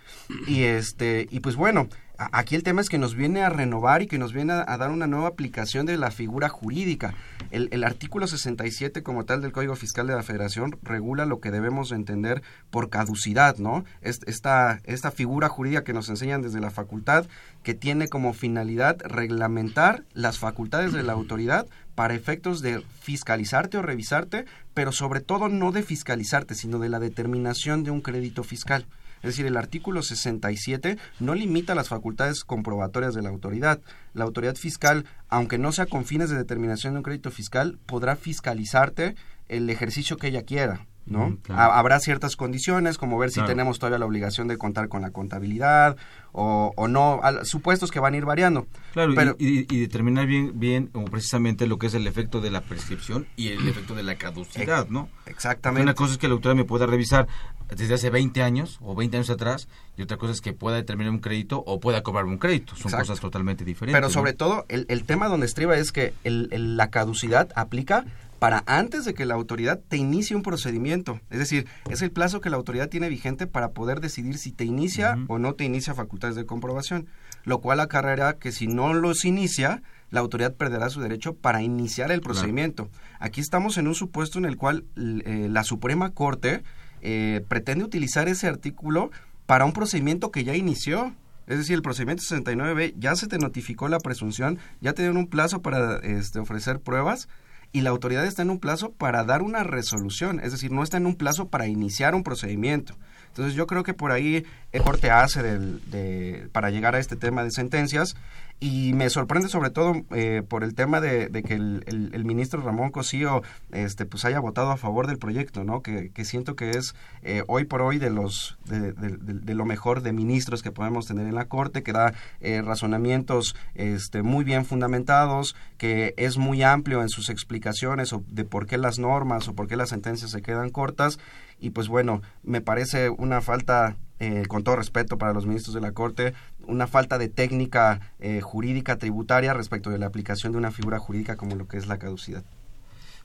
y 0.47 0.63
este 0.63 1.27
y 1.29 1.39
pues 1.39 1.55
bueno, 1.55 1.87
Aquí 2.17 2.55
el 2.55 2.63
tema 2.63 2.81
es 2.81 2.89
que 2.89 2.97
nos 2.97 3.15
viene 3.15 3.41
a 3.41 3.49
renovar 3.49 4.01
y 4.01 4.07
que 4.07 4.17
nos 4.17 4.33
viene 4.33 4.53
a, 4.53 4.77
dar 4.77 4.91
una 4.91 5.07
nueva 5.07 5.27
aplicación 5.27 5.85
de 5.85 5.97
la 5.97 6.11
figura 6.11 6.49
jurídica. 6.49 7.13
El, 7.51 7.69
el, 7.71 7.83
artículo 7.83 8.27
67 8.27 9.03
como 9.03 9.25
tal 9.25 9.41
del 9.41 9.51
Código 9.51 9.75
Fiscal 9.75 10.07
de 10.07 10.15
la 10.15 10.23
Federación 10.23 10.77
regula 10.81 11.25
lo 11.25 11.39
que 11.39 11.51
debemos 11.51 11.91
entender 11.91 12.41
por 12.69 12.89
caducidad, 12.89 13.57
¿no? 13.57 13.83
Esta, 14.01 14.79
esta 14.83 15.11
figura 15.11 15.49
jurídica 15.49 15.83
que 15.83 15.93
nos 15.93 16.09
enseñan 16.09 16.41
desde 16.41 16.59
la 16.59 16.71
facultad 16.71 17.25
que 17.63 17.73
tiene 17.73 18.07
como 18.07 18.33
finalidad 18.33 18.97
reglamentar 19.03 20.03
las 20.13 20.39
facultades 20.39 20.93
de 20.93 21.03
la 21.03 21.13
autoridad 21.13 21.67
para 21.95 22.13
efectos 22.13 22.61
de 22.61 22.83
fiscalizarte 23.01 23.77
o 23.77 23.81
revisarte, 23.81 24.45
pero 24.73 24.91
sobre 24.91 25.21
todo 25.21 25.49
no 25.49 25.71
de 25.71 25.83
fiscalizarte, 25.83 26.55
sino 26.55 26.79
de 26.79 26.89
la 26.89 26.99
determinación 26.99 27.83
de 27.83 27.91
un 27.91 28.01
crédito 28.01 28.43
fiscal. 28.43 28.85
Es 29.25 29.31
decir, 29.31 29.47
el 29.47 29.57
artículo 29.57 30.03
67 30.03 30.99
no 31.19 31.33
limita 31.33 31.73
las 31.73 31.89
facultades 31.89 32.43
comprobatorias 32.43 33.15
de 33.15 33.23
la 33.23 33.29
autoridad. 33.29 33.79
La 34.13 34.23
autoridad 34.23 34.55
fiscal, 34.55 35.05
aunque 35.29 35.57
no 35.57 35.71
sea 35.71 35.87
con 35.87 36.05
fines 36.05 36.29
de 36.29 36.37
determinación 36.37 36.93
de 36.93 36.99
un 36.99 37.03
crédito 37.03 37.31
fiscal, 37.31 37.79
podrá 37.87 38.17
fiscalizarte 38.17 39.15
el 39.47 39.67
ejercicio 39.71 40.17
que 40.17 40.27
ella 40.27 40.43
quiera. 40.43 40.85
¿No? 41.05 41.37
Habrá 41.49 41.99
ciertas 41.99 42.35
condiciones, 42.35 42.97
como 42.97 43.17
ver 43.17 43.31
si 43.31 43.41
tenemos 43.41 43.79
todavía 43.79 43.99
la 43.99 44.05
obligación 44.05 44.47
de 44.47 44.57
contar 44.57 44.89
con 44.89 45.01
la 45.01 45.11
contabilidad 45.11 45.97
o, 46.31 46.73
o 46.75 46.87
no, 46.87 47.21
supuestos 47.43 47.91
que 47.91 47.99
van 47.99 48.13
a 48.13 48.17
ir 48.17 48.25
variando. 48.25 48.67
Claro, 48.93 49.13
y, 49.37 49.63
determinar 49.79 50.25
bien, 50.25 50.59
bien 50.59 50.89
precisamente 51.09 51.67
lo 51.67 51.77
que 51.77 51.87
es 51.87 51.93
el 51.93 52.07
efecto 52.07 52.41
de 52.41 52.51
la 52.51 52.61
prescripción 52.61 53.27
y 53.35 53.49
el 53.49 53.67
efecto 53.67 53.95
de 53.95 54.03
la 54.03 54.15
caducidad, 54.15 54.87
¿no? 54.89 55.09
Exactamente. 55.25 55.83
una 55.83 55.93
cosa 55.93 56.13
es 56.13 56.17
que 56.17 56.27
la 56.27 56.33
autoridad 56.33 56.55
me 56.55 56.65
pueda 56.65 56.85
revisar 56.85 57.27
desde 57.69 57.95
hace 57.95 58.09
20 58.09 58.43
años 58.43 58.77
o 58.81 58.95
20 58.95 59.17
años 59.17 59.29
atrás 59.29 59.67
y 59.97 60.01
otra 60.01 60.17
cosa 60.17 60.33
es 60.33 60.41
que 60.41 60.53
pueda 60.53 60.75
determinar 60.75 61.11
un 61.11 61.19
crédito 61.19 61.63
o 61.65 61.79
pueda 61.79 62.03
cobrarme 62.03 62.31
un 62.31 62.37
crédito. 62.37 62.75
Son 62.75 62.91
cosas 62.91 63.19
totalmente 63.19 63.63
diferentes. 63.63 63.99
Pero 63.99 64.09
sobre 64.09 64.33
todo, 64.33 64.65
el, 64.69 64.85
el, 64.89 65.05
tema 65.05 65.27
donde 65.27 65.45
estriba 65.45 65.77
es 65.77 65.91
que 65.91 66.13
el, 66.23 66.49
la 66.77 66.89
caducidad 66.89 67.49
aplica 67.55 68.05
para 68.39 68.63
antes 68.67 69.05
de 69.05 69.13
que 69.13 69.25
la 69.25 69.35
autoridad 69.35 69.79
te 69.87 69.97
inicie 69.97 70.35
un 70.35 70.43
procedimiento. 70.43 71.19
Es 71.29 71.39
decir, 71.39 71.67
es 71.89 72.01
el 72.01 72.11
plazo 72.11 72.41
que 72.41 72.49
la 72.49 72.57
autoridad 72.57 72.89
tiene 72.89 73.09
vigente 73.09 73.47
para 73.47 73.71
poder 73.71 74.01
decidir 74.01 74.37
si 74.37 74.51
te 74.51 74.65
inicia 74.65 75.17
o 75.27 75.39
no 75.39 75.53
te 75.53 75.63
inicia 75.63 75.93
facultades 75.93 76.35
de 76.35 76.45
comprobación, 76.45 77.07
lo 77.43 77.61
cual 77.61 77.79
acarreará 77.79 78.37
que 78.37 78.51
si 78.51 78.67
no 78.67 78.93
los 78.93 79.25
inicia, 79.25 79.81
la 80.11 80.19
autoridad 80.19 80.53
perderá 80.53 80.89
su 80.89 81.01
derecho 81.01 81.33
para 81.33 81.61
iniciar 81.61 82.11
el 82.11 82.21
procedimiento. 82.21 82.89
Aquí 83.19 83.41
estamos 83.41 83.77
en 83.77 83.87
un 83.87 83.95
supuesto 83.95 84.37
en 84.37 84.45
el 84.45 84.57
cual 84.57 84.85
eh, 84.97 85.47
la 85.49 85.63
Suprema 85.63 86.11
Corte 86.11 86.63
eh, 87.01 87.43
pretende 87.47 87.85
utilizar 87.85 88.27
ese 88.27 88.47
artículo 88.47 89.11
para 89.45 89.65
un 89.65 89.73
procedimiento 89.73 90.31
que 90.31 90.43
ya 90.43 90.55
inició. 90.55 91.13
Es 91.47 91.59
decir, 91.59 91.75
el 91.75 91.83
procedimiento 91.83 92.23
69B 92.23 92.95
ya 92.97 93.15
se 93.15 93.27
te 93.27 93.37
notificó 93.37 93.87
la 93.87 93.99
presunción, 93.99 94.57
ya 94.81 94.93
te 94.93 95.03
dieron 95.03 95.17
un 95.17 95.27
plazo 95.27 95.61
para 95.61 95.97
este, 95.97 96.39
ofrecer 96.39 96.79
pruebas 96.79 97.27
y 97.75 97.81
la 97.81 97.89
autoridad 97.89 98.25
está 98.25 98.41
en 98.41 98.51
un 98.51 98.59
plazo 98.59 98.93
para 98.93 99.25
dar 99.25 99.41
una 99.41 99.63
resolución, 99.63 100.39
es 100.39 100.53
decir, 100.53 100.71
no 100.71 100.81
está 100.81 100.95
en 100.95 101.05
un 101.05 101.15
plazo 101.15 101.49
para 101.49 101.67
iniciar 101.67 102.15
un 102.15 102.23
procedimiento. 102.23 102.95
Entonces 103.27 103.53
yo 103.53 103.67
creo 103.67 103.83
que 103.83 103.93
por 103.93 104.13
ahí 104.13 104.45
el 104.71 104.81
corte 104.81 105.11
hace 105.11 105.43
de, 105.43 106.47
para 106.53 106.69
llegar 106.69 106.95
a 106.95 106.99
este 106.99 107.17
tema 107.17 107.43
de 107.43 107.51
sentencias 107.51 108.15
y 108.59 108.93
me 108.93 109.09
sorprende 109.09 109.49
sobre 109.49 109.69
todo 109.69 109.93
eh, 110.11 110.41
por 110.47 110.63
el 110.63 110.75
tema 110.75 111.01
de, 111.01 111.29
que 111.45 111.53
el, 111.53 112.25
ministro 112.25 112.61
Ramón 112.61 112.89
Cosío 112.89 113.43
este, 113.71 114.05
pues 114.05 114.25
haya 114.25 114.39
votado 114.39 114.71
a 114.71 114.77
favor 114.77 115.07
del 115.07 115.17
proyecto, 115.17 115.63
¿no? 115.63 115.81
que, 115.81 116.11
siento 116.25 116.55
que 116.55 116.71
es 116.71 116.95
eh, 117.21 117.43
hoy 117.47 117.65
por 117.65 117.81
hoy 117.81 117.97
de, 117.97 118.09
los, 118.09 118.57
de, 118.65 119.53
lo 119.53 119.65
mejor 119.65 120.01
de 120.01 120.13
ministros 120.13 120.63
que 120.63 120.71
podemos 120.71 121.05
tener 121.05 121.27
en 121.27 121.35
la 121.35 121.45
Corte, 121.45 121.83
que 121.83 121.91
da 121.91 122.13
eh, 122.39 122.61
razonamientos 122.61 123.55
este, 123.75 124.23
muy 124.23 124.43
bien 124.43 124.65
fundamentados, 124.65 125.55
que 125.77 126.13
es 126.17 126.37
muy 126.37 126.63
amplio 126.63 127.01
en 127.01 127.09
sus 127.09 127.29
explicaciones 127.29 128.15
de 128.27 128.45
por 128.45 128.65
qué 128.65 128.77
las 128.77 128.99
normas 128.99 129.47
o 129.47 129.53
por 129.53 129.67
qué 129.67 129.75
las 129.75 129.89
sentencias 129.89 130.31
se 130.31 130.41
quedan 130.41 130.69
cortas 130.69 131.19
y 131.59 131.71
pues 131.71 131.87
bueno, 131.87 132.21
me 132.43 132.61
parece 132.61 133.09
una 133.09 133.41
falta, 133.41 133.95
eh, 134.19 134.43
con 134.47 134.63
todo 134.63 134.75
respeto 134.75 135.17
para 135.17 135.33
los 135.33 135.45
ministros 135.45 135.73
de 135.73 135.81
la 135.81 135.91
Corte, 135.91 136.33
una 136.67 136.87
falta 136.87 137.17
de 137.17 137.29
técnica 137.29 138.13
eh, 138.19 138.41
jurídica 138.41 138.97
tributaria 138.97 139.53
respecto 139.53 139.89
de 139.89 139.99
la 139.99 140.07
aplicación 140.07 140.51
de 140.51 140.57
una 140.57 140.71
figura 140.71 140.99
jurídica 140.99 141.35
como 141.35 141.55
lo 141.55 141.67
que 141.67 141.77
es 141.77 141.87
la 141.87 141.97
caducidad. 141.97 142.43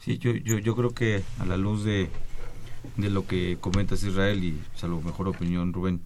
Sí, 0.00 0.18
yo, 0.18 0.33
yo, 0.33 0.59
yo 0.59 0.74
creo 0.76 0.90
que 0.90 1.22
a 1.38 1.44
la 1.44 1.57
luz 1.57 1.85
de, 1.85 2.09
de 2.96 3.11
lo 3.11 3.26
que 3.26 3.59
comentas 3.61 4.03
Israel 4.03 4.42
y 4.42 4.61
salvo 4.74 5.03
mejor 5.03 5.29
opinión 5.29 5.72
Rubén, 5.72 6.00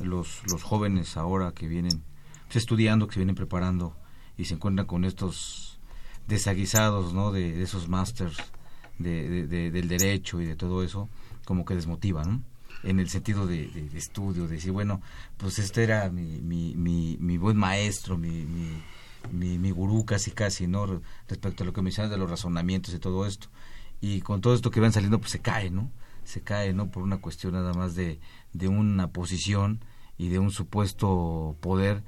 los, 0.00 0.42
los 0.50 0.62
jóvenes 0.62 1.16
ahora 1.16 1.52
que 1.52 1.68
vienen 1.68 2.02
pues, 2.46 2.56
estudiando, 2.56 3.06
que 3.06 3.14
se 3.14 3.20
vienen 3.20 3.36
preparando 3.36 3.96
y 4.36 4.46
se 4.46 4.54
encuentran 4.54 4.86
con 4.86 5.04
estos 5.04 5.78
desaguisados 6.26 7.12
¿no? 7.12 7.32
de, 7.32 7.62
esos 7.62 7.88
másters 7.88 8.36
de, 8.98 9.46
del 9.46 9.88
derecho 9.88 10.40
y 10.40 10.46
de 10.46 10.56
todo 10.56 10.82
eso, 10.82 11.08
como 11.44 11.64
que 11.64 11.74
desmotiva, 11.74 12.24
¿no? 12.24 12.42
En 12.84 13.00
el 13.00 13.08
sentido 13.08 13.46
de, 13.46 13.88
estudio, 13.94 14.46
de 14.46 14.56
decir, 14.56 14.72
bueno, 14.72 15.00
pues 15.36 15.58
este 15.58 15.82
era 15.82 16.10
mi, 16.10 16.40
mi, 16.40 17.38
buen 17.38 17.56
maestro, 17.56 18.18
mi, 18.18 18.44
mi, 19.30 19.58
mi, 19.58 19.70
gurú 19.70 20.04
casi 20.04 20.30
casi, 20.30 20.66
¿no? 20.66 21.00
Respecto 21.28 21.64
a 21.64 21.66
lo 21.66 21.72
que 21.72 21.80
me 21.80 21.84
mencionas 21.84 22.10
de 22.10 22.18
los 22.18 22.30
razonamientos 22.30 22.94
y 22.94 22.98
todo 22.98 23.26
esto. 23.26 23.48
Y 24.00 24.20
con 24.20 24.40
todo 24.40 24.54
esto 24.54 24.70
que 24.70 24.80
van 24.80 24.92
saliendo, 24.92 25.18
pues 25.18 25.32
se 25.32 25.40
cae, 25.40 25.70
¿no? 25.70 25.90
Se 26.24 26.42
cae, 26.42 26.72
¿no? 26.72 26.90
Por 26.90 27.02
una 27.02 27.18
cuestión 27.18 27.54
nada 27.54 27.72
más 27.72 27.94
de, 27.94 28.20
de 28.52 28.68
una 28.68 29.08
posición 29.08 29.84
y 30.18 30.28
de 30.28 30.38
un 30.38 30.50
supuesto 30.50 31.56
poder. 31.60 32.02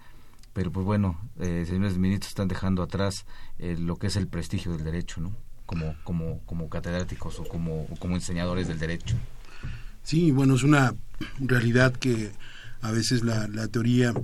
Pero 0.52 0.72
pues 0.72 0.86
bueno, 0.86 1.18
eh, 1.38 1.64
señores 1.66 1.98
ministros 1.98 2.28
están 2.28 2.48
dejando 2.48 2.82
atrás 2.82 3.26
eh, 3.58 3.76
lo 3.78 3.96
que 3.96 4.06
es 4.08 4.16
el 4.16 4.28
prestigio 4.28 4.72
del 4.72 4.84
derecho, 4.84 5.20
¿no? 5.20 5.32
como, 5.66 5.94
como, 6.04 6.40
como 6.46 6.68
catedráticos 6.70 7.40
o 7.40 7.44
como, 7.44 7.86
como 7.98 8.14
enseñadores 8.14 8.68
del 8.68 8.78
derecho. 8.78 9.16
Sí, 10.06 10.30
bueno, 10.30 10.54
es 10.54 10.62
una 10.62 10.94
realidad 11.40 11.92
que 11.92 12.30
a 12.80 12.92
veces 12.92 13.24
la, 13.24 13.48
la 13.48 13.66
teoría 13.66 14.14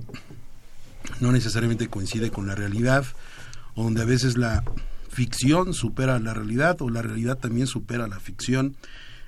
no 1.19 1.33
necesariamente 1.33 1.89
coincide 1.89 2.31
con 2.31 2.47
la 2.47 2.55
realidad, 2.55 3.05
donde 3.75 4.01
a 4.01 4.05
veces 4.05 4.37
la 4.37 4.63
ficción 5.09 5.73
supera 5.73 6.19
la 6.19 6.33
realidad 6.33 6.81
o 6.81 6.89
la 6.89 7.01
realidad 7.01 7.37
también 7.37 7.67
supera 7.67 8.07
la 8.07 8.21
ficción. 8.21 8.77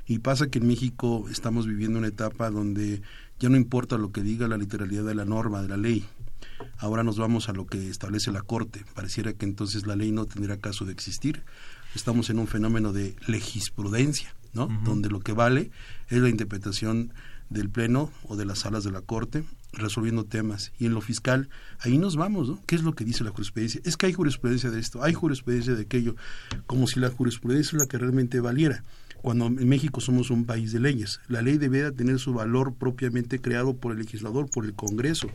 Y 0.08 0.20
pasa 0.20 0.48
que 0.48 0.60
en 0.60 0.68
México 0.68 1.26
estamos 1.30 1.68
viviendo 1.68 2.00
una 2.00 2.08
etapa 2.08 2.50
donde 2.50 3.02
ya 3.38 3.50
no 3.50 3.58
importa 3.58 3.98
lo 3.98 4.14
que 4.14 4.22
diga 4.22 4.48
la 4.48 4.56
literalidad 4.56 5.04
de 5.04 5.16
la 5.16 5.26
norma, 5.26 5.62
de 5.62 5.68
la 5.68 5.76
ley. 5.76 6.06
Ahora 6.78 7.04
nos 7.04 7.18
vamos 7.18 7.50
a 7.50 7.52
lo 7.52 7.66
que 7.68 7.90
establece 7.90 8.32
la 8.32 8.44
Corte. 8.44 8.86
Pareciera 8.94 9.34
que 9.34 9.44
entonces 9.44 9.86
la 9.86 9.98
ley 9.98 10.14
no 10.14 10.26
tendría 10.26 10.56
caso 10.56 10.86
de 10.86 10.94
existir, 10.94 11.44
estamos 11.96 12.30
en 12.30 12.40
un 12.40 12.48
fenómeno 12.48 12.94
de 12.94 13.18
legisprudencia, 13.28 14.34
¿no? 14.56 14.68
Donde 14.84 15.10
lo 15.10 15.20
que 15.20 15.34
vale 15.34 15.72
es 16.10 16.20
la 16.20 16.30
interpretación 16.30 17.14
del 17.50 17.70
Pleno 17.70 18.12
o 18.24 18.36
de 18.36 18.46
las 18.46 18.60
salas 18.60 18.84
de 18.84 18.92
la 18.92 19.02
Corte 19.02 19.44
resolviendo 19.74 20.26
temas. 20.26 20.72
Y 20.80 20.86
en 20.86 20.94
lo 20.94 21.02
fiscal, 21.02 21.50
ahí 21.80 21.98
nos 21.98 22.16
vamos, 22.16 22.50
¿no? 22.50 22.60
¿Qué 22.66 22.76
es 22.76 22.84
lo 22.84 22.94
que 22.94 23.06
dice 23.06 23.24
la 23.24 23.32
jurisprudencia? 23.32 23.82
Es 23.84 23.98
que 23.98 24.08
hay 24.08 24.14
jurisprudencia 24.14 24.72
de 24.72 24.80
esto, 24.80 25.04
hay 25.04 25.14
jurisprudencia 25.14 25.76
de 25.76 25.84
aquello, 25.84 26.16
como 26.66 26.88
si 26.88 27.00
la 27.00 27.10
jurisprudencia 27.10 27.76
es 27.76 27.82
la 27.82 27.88
que 27.88 27.98
realmente 27.98 28.40
valiera. 28.40 28.84
Cuando 29.22 29.48
en 29.48 29.68
México 29.68 30.02
somos 30.02 30.30
un 30.30 30.46
país 30.46 30.72
de 30.72 30.80
leyes, 30.80 31.20
la 31.28 31.42
ley 31.42 31.58
debe 31.58 31.92
tener 31.92 32.20
su 32.20 32.34
valor 32.34 32.76
propiamente 32.76 33.40
creado 33.40 33.76
por 33.76 33.92
el 33.92 33.98
legislador, 33.98 34.50
por 34.50 34.66
el 34.66 34.74
Congreso, 34.74 35.30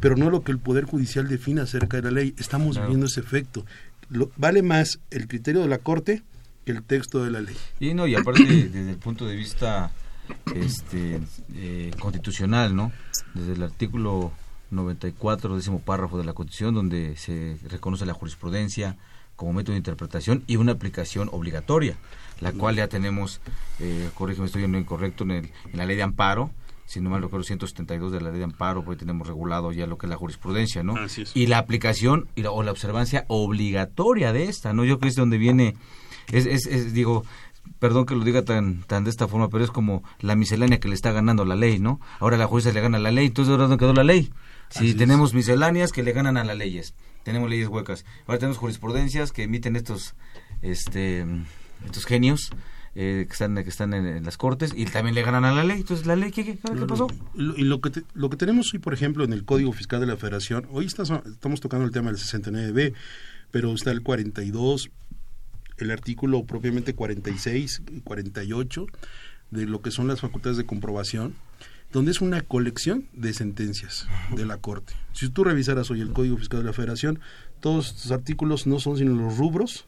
pero 0.00 0.16
no 0.16 0.30
lo 0.30 0.44
que 0.44 0.52
el 0.52 0.58
Poder 0.58 0.84
Judicial 0.84 1.28
define 1.28 1.62
acerca 1.62 1.96
de 1.96 2.04
la 2.04 2.10
ley. 2.12 2.34
Estamos 2.38 2.78
viendo 2.86 3.06
ese 3.06 3.20
efecto. 3.20 3.66
vale 4.36 4.62
más 4.62 5.00
el 5.10 5.26
criterio 5.26 5.62
de 5.62 5.68
la 5.68 5.78
Corte 5.78 6.22
el 6.66 6.82
texto 6.82 7.24
de 7.24 7.30
la 7.30 7.40
ley. 7.40 7.56
Y 7.80 7.94
no, 7.94 8.06
y 8.06 8.14
aparte 8.14 8.44
desde 8.44 8.90
el 8.90 8.98
punto 8.98 9.26
de 9.26 9.36
vista 9.36 9.90
este 10.54 11.20
eh, 11.54 11.90
constitucional, 11.98 12.74
¿no? 12.74 12.92
Desde 13.34 13.52
el 13.52 13.62
artículo 13.62 14.32
94, 14.70 15.56
décimo 15.56 15.80
párrafo 15.80 16.18
de 16.18 16.24
la 16.24 16.32
Constitución, 16.32 16.74
donde 16.74 17.16
se 17.16 17.58
reconoce 17.68 18.06
la 18.06 18.14
jurisprudencia 18.14 18.96
como 19.36 19.52
método 19.52 19.72
de 19.72 19.78
interpretación 19.78 20.44
y 20.46 20.56
una 20.56 20.72
aplicación 20.72 21.28
obligatoria, 21.32 21.96
la 22.40 22.52
cual 22.52 22.76
ya 22.76 22.88
tenemos, 22.88 23.40
eh, 23.80 24.08
corrígeme, 24.14 24.46
estoy 24.46 24.64
en 24.64 24.72
lo 24.72 24.78
incorrecto, 24.78 25.24
en, 25.24 25.32
el, 25.32 25.50
en 25.72 25.78
la 25.78 25.86
ley 25.86 25.96
de 25.96 26.02
amparo, 26.02 26.50
si 26.86 27.00
no 27.00 27.10
mal 27.10 27.22
recuerdo, 27.22 27.44
172 27.44 28.12
de 28.12 28.20
la 28.20 28.30
ley 28.30 28.38
de 28.38 28.44
amparo, 28.44 28.84
pues 28.84 28.98
tenemos 28.98 29.26
regulado 29.26 29.72
ya 29.72 29.86
lo 29.86 29.96
que 29.96 30.06
es 30.06 30.10
la 30.10 30.16
jurisprudencia, 30.16 30.82
¿no? 30.82 30.94
Y 31.34 31.46
la 31.46 31.58
aplicación 31.58 32.28
y 32.34 32.44
o 32.44 32.62
la 32.62 32.70
observancia 32.70 33.24
obligatoria 33.28 34.32
de 34.32 34.44
esta, 34.44 34.72
¿no? 34.72 34.84
Yo 34.84 34.98
creo 34.98 35.00
que 35.00 35.08
es 35.08 35.16
donde 35.16 35.38
viene, 35.38 35.76
es, 36.32 36.46
es, 36.46 36.66
es 36.66 36.92
digo, 36.92 37.24
perdón 37.78 38.06
que 38.06 38.14
lo 38.14 38.24
diga 38.24 38.42
tan, 38.42 38.82
tan 38.82 39.04
de 39.04 39.10
esta 39.10 39.28
forma, 39.28 39.48
pero 39.48 39.64
es 39.64 39.70
como 39.70 40.02
la 40.20 40.36
miscelánea 40.36 40.80
que 40.80 40.88
le 40.88 40.94
está 40.94 41.12
ganando 41.12 41.44
la 41.44 41.54
ley, 41.54 41.78
¿no? 41.78 42.00
Ahora 42.18 42.36
la 42.36 42.46
jueza 42.46 42.72
le 42.72 42.80
gana 42.80 42.98
la 42.98 43.10
ley, 43.10 43.26
entonces 43.26 43.56
¿dónde 43.56 43.76
quedó 43.76 43.92
la 43.92 44.04
ley? 44.04 44.30
Si 44.70 44.94
tenemos 44.94 45.34
misceláneas 45.34 45.92
que 45.92 46.02
le 46.02 46.12
ganan 46.12 46.36
a 46.36 46.44
las 46.44 46.56
leyes, 46.56 46.94
tenemos 47.22 47.48
leyes 47.48 47.68
huecas, 47.68 48.04
ahora 48.26 48.38
tenemos 48.38 48.58
jurisprudencias 48.58 49.32
que 49.32 49.44
emiten 49.44 49.76
estos, 49.76 50.14
este, 50.62 51.24
estos 51.84 52.06
genios, 52.06 52.50
eh, 52.96 53.24
que 53.26 53.32
están 53.32 53.54
que 53.54 53.68
están 53.68 53.92
en, 53.92 54.24
las 54.24 54.36
cortes 54.36 54.72
y 54.74 54.84
también 54.86 55.14
le 55.14 55.22
ganan 55.22 55.44
a 55.44 55.52
la 55.52 55.64
ley. 55.64 55.80
Entonces, 55.80 56.06
¿la 56.06 56.16
ley 56.16 56.30
qué, 56.30 56.44
qué, 56.44 56.58
pasó? 56.86 57.08
y 57.34 57.64
lo 57.64 57.80
que, 57.80 58.02
lo 58.14 58.30
que 58.30 58.36
tenemos 58.36 58.72
hoy, 58.72 58.78
por 58.78 58.94
ejemplo, 58.94 59.24
en 59.24 59.32
el 59.32 59.44
Código 59.44 59.72
Fiscal 59.72 60.00
de 60.00 60.06
la 60.06 60.16
Federación, 60.16 60.66
hoy 60.70 60.86
estamos 60.86 61.60
tocando 61.60 61.84
el 61.84 61.92
tema 61.92 62.10
del 62.10 62.20
69B, 62.20 62.94
pero 63.50 63.72
está 63.74 63.90
el 63.90 64.02
42, 64.02 64.90
el 65.78 65.90
artículo 65.90 66.44
propiamente 66.44 66.94
46 66.94 67.82
y 67.90 68.00
48 68.00 68.86
de 69.50 69.66
lo 69.66 69.82
que 69.82 69.90
son 69.90 70.08
las 70.08 70.20
facultades 70.20 70.56
de 70.56 70.66
comprobación, 70.66 71.34
donde 71.92 72.10
es 72.10 72.20
una 72.20 72.40
colección 72.42 73.06
de 73.12 73.32
sentencias 73.32 74.08
de 74.34 74.46
la 74.46 74.58
Corte. 74.58 74.94
Si 75.12 75.28
tú 75.28 75.44
revisaras 75.44 75.90
hoy 75.90 76.00
el 76.00 76.12
Código 76.12 76.36
Fiscal 76.36 76.60
de 76.60 76.66
la 76.66 76.72
Federación, 76.72 77.20
todos 77.60 77.88
estos 77.88 78.10
artículos 78.10 78.66
no 78.66 78.80
son 78.80 78.98
sino 78.98 79.14
los 79.14 79.36
rubros 79.36 79.86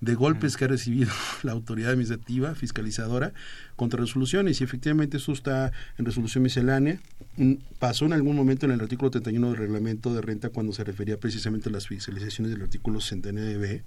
de 0.00 0.14
golpes 0.14 0.56
que 0.56 0.66
ha 0.66 0.68
recibido 0.68 1.10
la 1.42 1.52
autoridad 1.52 1.92
administrativa 1.92 2.54
fiscalizadora 2.54 3.32
contra 3.76 4.00
resoluciones 4.00 4.60
y 4.60 4.64
efectivamente 4.64 5.16
eso 5.16 5.32
está 5.32 5.72
en 5.96 6.04
resolución 6.04 6.44
miscelánea 6.44 7.00
pasó 7.78 8.04
en 8.04 8.12
algún 8.12 8.36
momento 8.36 8.66
en 8.66 8.72
el 8.72 8.80
artículo 8.80 9.10
31 9.10 9.48
del 9.48 9.56
reglamento 9.56 10.14
de 10.14 10.20
renta 10.20 10.50
cuando 10.50 10.72
se 10.72 10.84
refería 10.84 11.18
precisamente 11.18 11.68
a 11.68 11.72
las 11.72 11.86
fiscalizaciones 11.88 12.52
del 12.52 12.62
artículo 12.62 13.00
69b 13.00 13.82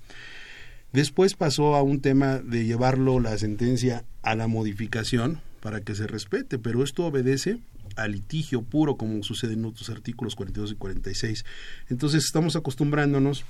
Después 0.94 1.36
pasó 1.36 1.76
a 1.76 1.84
un 1.84 2.02
tema 2.02 2.40
de 2.40 2.66
llevarlo 2.66 3.20
la 3.20 3.38
sentencia 3.38 4.06
a 4.24 4.36
la 4.36 4.48
modificación 4.48 5.40
para 5.62 5.82
que 5.82 5.94
se 5.94 6.08
respete, 6.08 6.58
pero 6.58 6.84
esto 6.84 7.06
obedece 7.06 7.60
al 7.96 8.14
litigio 8.14 8.62
puro 8.64 8.96
como 8.96 9.22
sucede 9.24 9.54
en 9.54 9.66
otros 9.66 9.90
artículos 9.90 10.36
42 10.36 10.72
y 10.72 10.76
46. 10.76 11.46
Entonces 11.90 12.24
estamos 12.26 12.56
acostumbrándonos 12.56 13.46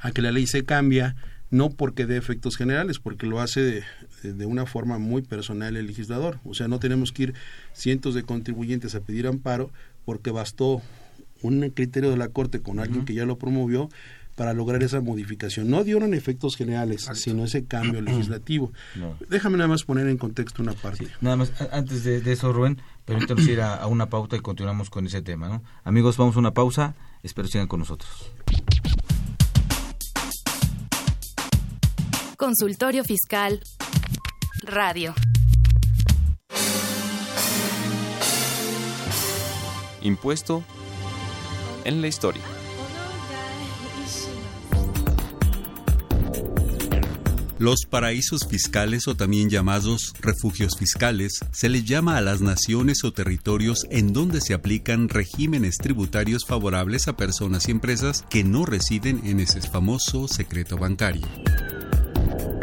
a 0.00 0.10
que 0.10 0.22
la 0.22 0.32
ley 0.32 0.46
se 0.46 0.64
cambia 0.64 1.14
no 1.50 1.68
porque 1.68 2.06
dé 2.06 2.16
efectos 2.16 2.56
generales, 2.56 2.98
porque 2.98 3.26
lo 3.26 3.40
hace 3.40 3.60
de, 3.60 4.32
de, 4.32 4.46
una 4.46 4.64
forma 4.64 4.98
muy 4.98 5.20
personal 5.20 5.76
el 5.76 5.86
legislador. 5.86 6.40
O 6.44 6.54
sea, 6.54 6.66
no 6.66 6.78
tenemos 6.78 7.12
que 7.12 7.24
ir 7.24 7.34
cientos 7.74 8.14
de 8.14 8.22
contribuyentes 8.22 8.94
a 8.94 9.00
pedir 9.00 9.26
amparo 9.26 9.70
porque 10.06 10.30
bastó 10.30 10.80
un 11.42 11.68
criterio 11.70 12.10
de 12.10 12.16
la 12.16 12.28
Corte 12.28 12.60
con 12.60 12.78
alguien 12.78 13.04
que 13.04 13.14
ya 13.14 13.26
lo 13.26 13.36
promovió 13.36 13.90
para 14.34 14.52
lograr 14.52 14.82
esa 14.82 15.00
modificación. 15.00 15.70
No 15.70 15.84
dieron 15.84 16.14
efectos 16.14 16.56
generales, 16.56 17.08
sino 17.14 17.44
ese 17.44 17.64
cambio 17.64 18.00
legislativo. 18.02 18.72
Déjame 19.28 19.58
nada 19.58 19.68
más 19.68 19.84
poner 19.84 20.08
en 20.08 20.18
contexto 20.18 20.62
una 20.62 20.72
parte. 20.72 21.08
nada 21.20 21.36
más, 21.36 21.52
antes 21.72 22.04
de, 22.04 22.32
eso, 22.32 22.52
Rubén, 22.52 22.80
permítanos 23.04 23.46
ir 23.46 23.60
a, 23.60 23.86
una 23.86 24.06
pauta 24.06 24.36
y 24.36 24.40
continuamos 24.40 24.90
con 24.90 25.06
ese 25.06 25.22
tema. 25.22 25.48
¿no? 25.48 25.62
Amigos, 25.84 26.16
vamos 26.16 26.36
a 26.36 26.38
una 26.38 26.54
pausa, 26.54 26.94
espero 27.22 27.48
sigan 27.48 27.68
con 27.68 27.80
nosotros. 27.80 28.30
Consultorio 32.36 33.04
Fiscal 33.04 33.60
Radio. 34.64 35.14
Impuesto 40.00 40.64
en 41.84 42.00
la 42.00 42.08
historia. 42.08 42.42
Los 47.62 47.86
paraísos 47.88 48.48
fiscales 48.48 49.06
o 49.06 49.14
también 49.14 49.48
llamados 49.48 50.14
refugios 50.20 50.76
fiscales 50.76 51.38
se 51.52 51.68
les 51.68 51.84
llama 51.84 52.16
a 52.16 52.20
las 52.20 52.40
naciones 52.40 53.04
o 53.04 53.12
territorios 53.12 53.86
en 53.88 54.12
donde 54.12 54.40
se 54.40 54.52
aplican 54.52 55.08
regímenes 55.08 55.76
tributarios 55.76 56.44
favorables 56.44 57.06
a 57.06 57.16
personas 57.16 57.68
y 57.68 57.70
empresas 57.70 58.24
que 58.28 58.42
no 58.42 58.66
residen 58.66 59.20
en 59.24 59.38
ese 59.38 59.60
famoso 59.60 60.26
secreto 60.26 60.76
bancario. 60.76 61.22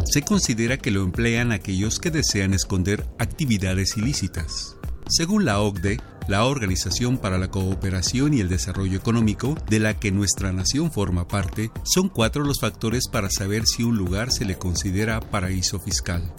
Se 0.03 0.21
considera 0.21 0.77
que 0.77 0.91
lo 0.91 1.01
emplean 1.01 1.53
aquellos 1.53 1.97
que 1.99 2.11
desean 2.11 2.53
esconder 2.53 3.07
actividades 3.19 3.95
ilícitas. 3.95 4.75
Según 5.07 5.45
la 5.45 5.61
OCDE, 5.61 6.01
la 6.29 6.45
Organización 6.45 7.17
para 7.17 7.39
la 7.39 7.49
Cooperación 7.49 8.35
y 8.35 8.39
el 8.39 8.49
Desarrollo 8.49 8.99
Económico, 8.99 9.57
de 9.67 9.79
la 9.79 9.99
que 9.99 10.11
nuestra 10.11 10.53
nación 10.53 10.91
forma 10.91 11.27
parte, 11.27 11.71
son 11.83 12.07
cuatro 12.07 12.43
los 12.43 12.59
factores 12.59 13.07
para 13.11 13.31
saber 13.31 13.65
si 13.65 13.81
un 13.81 13.97
lugar 13.97 14.31
se 14.31 14.45
le 14.45 14.55
considera 14.55 15.19
paraíso 15.21 15.79
fiscal. 15.79 16.31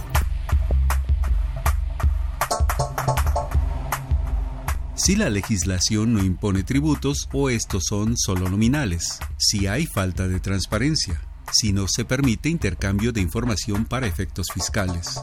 si 4.95 5.17
la 5.17 5.31
legislación 5.31 6.13
no 6.13 6.23
impone 6.23 6.63
tributos 6.63 7.29
o 7.33 7.49
estos 7.49 7.85
son 7.89 8.17
solo 8.19 8.49
nominales, 8.51 9.19
si 9.39 9.67
hay 9.67 9.87
falta 9.87 10.29
de 10.29 10.39
transparencia, 10.41 11.21
si 11.51 11.73
no 11.73 11.89
se 11.89 12.05
permite 12.05 12.49
intercambio 12.51 13.11
de 13.11 13.23
información 13.23 13.87
para 13.87 14.07
efectos 14.07 14.49
fiscales, 14.53 15.19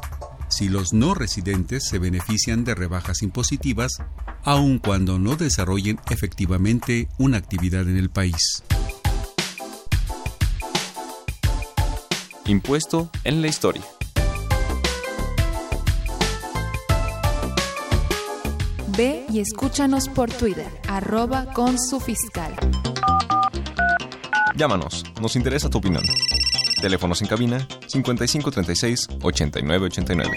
si 0.47 0.69
los 0.69 0.93
no 0.93 1.13
residentes 1.13 1.87
se 1.87 1.99
benefician 1.99 2.63
de 2.63 2.75
rebajas 2.75 3.21
impositivas, 3.21 3.91
aun 4.43 4.79
cuando 4.79 5.19
no 5.19 5.35
desarrollen 5.35 5.99
efectivamente 6.09 7.09
una 7.17 7.37
actividad 7.37 7.87
en 7.89 7.97
el 7.97 8.09
país. 8.09 8.63
Impuesto 12.45 13.09
en 13.23 13.41
la 13.41 13.47
historia. 13.47 13.83
Ve 18.97 19.25
y 19.29 19.41
escúchanos 19.41 20.07
por 20.09 20.31
Twitter, 20.31 20.67
arroba 20.87 21.53
con 21.53 21.77
su 21.77 21.99
fiscal. 21.99 22.55
Llámanos, 24.55 25.03
nos 25.21 25.35
interesa 25.35 25.69
tu 25.69 25.77
opinión. 25.77 26.03
Teléfonos 26.81 27.21
en 27.21 27.27
cabina 27.27 27.67
5536 27.87 29.07
8989. 29.21 30.31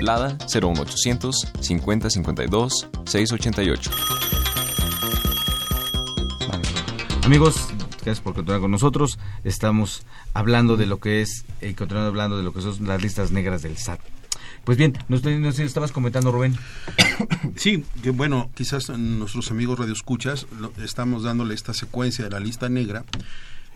Lada 0.00 0.36
01800 0.52 1.52
5052 1.60 2.88
688. 3.04 3.90
Amigos, 7.24 7.68
gracias 8.02 8.20
por 8.20 8.34
continuar 8.34 8.60
con 8.60 8.72
nosotros. 8.72 9.18
Estamos 9.44 10.02
hablando 10.34 10.76
de 10.76 10.86
lo 10.86 10.98
que 10.98 11.22
es, 11.22 11.44
y 11.62 11.66
eh, 11.66 11.74
continuando 11.74 12.08
hablando 12.08 12.36
de 12.36 12.42
lo 12.42 12.52
que 12.52 12.60
son 12.60 12.86
las 12.86 13.00
listas 13.00 13.30
negras 13.30 13.62
del 13.62 13.78
SAT. 13.78 14.00
Pues 14.64 14.76
bien, 14.76 14.98
nos, 15.08 15.22
nos 15.22 15.58
estabas 15.58 15.92
comentando, 15.92 16.32
Rubén. 16.32 16.56
Sí, 17.56 17.84
que 18.02 18.10
bueno, 18.10 18.50
quizás 18.54 18.88
nuestros 18.90 19.50
amigos 19.52 19.78
radioescuchas 19.78 20.46
estamos 20.82 21.22
dándole 21.22 21.54
esta 21.54 21.72
secuencia 21.74 22.24
de 22.24 22.30
la 22.30 22.40
lista 22.40 22.68
negra. 22.68 23.04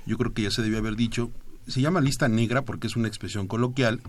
Yo 0.06 0.18
creo 0.18 0.32
que 0.32 0.42
ya 0.42 0.50
se 0.50 0.62
debió 0.62 0.78
haber 0.78 0.96
dicho, 0.96 1.30
se 1.68 1.80
llama 1.80 2.00
lista 2.00 2.28
negra 2.28 2.62
porque 2.62 2.86
es 2.86 2.96
una 2.96 3.08
expresión 3.08 3.46
coloquial 3.46 4.00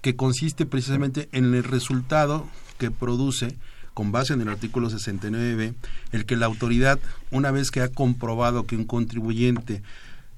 que 0.00 0.16
consiste 0.16 0.66
precisamente 0.66 1.28
en 1.32 1.52
el 1.54 1.64
resultado 1.64 2.46
que 2.78 2.90
produce 2.90 3.56
con 3.94 4.12
base 4.12 4.32
en 4.32 4.40
el 4.40 4.48
artículo 4.48 4.88
69b 4.88 5.74
el 6.12 6.24
que 6.24 6.36
la 6.36 6.46
autoridad 6.46 6.98
una 7.30 7.50
vez 7.50 7.70
que 7.70 7.82
ha 7.82 7.88
comprobado 7.88 8.66
que 8.66 8.76
un 8.76 8.84
contribuyente 8.84 9.82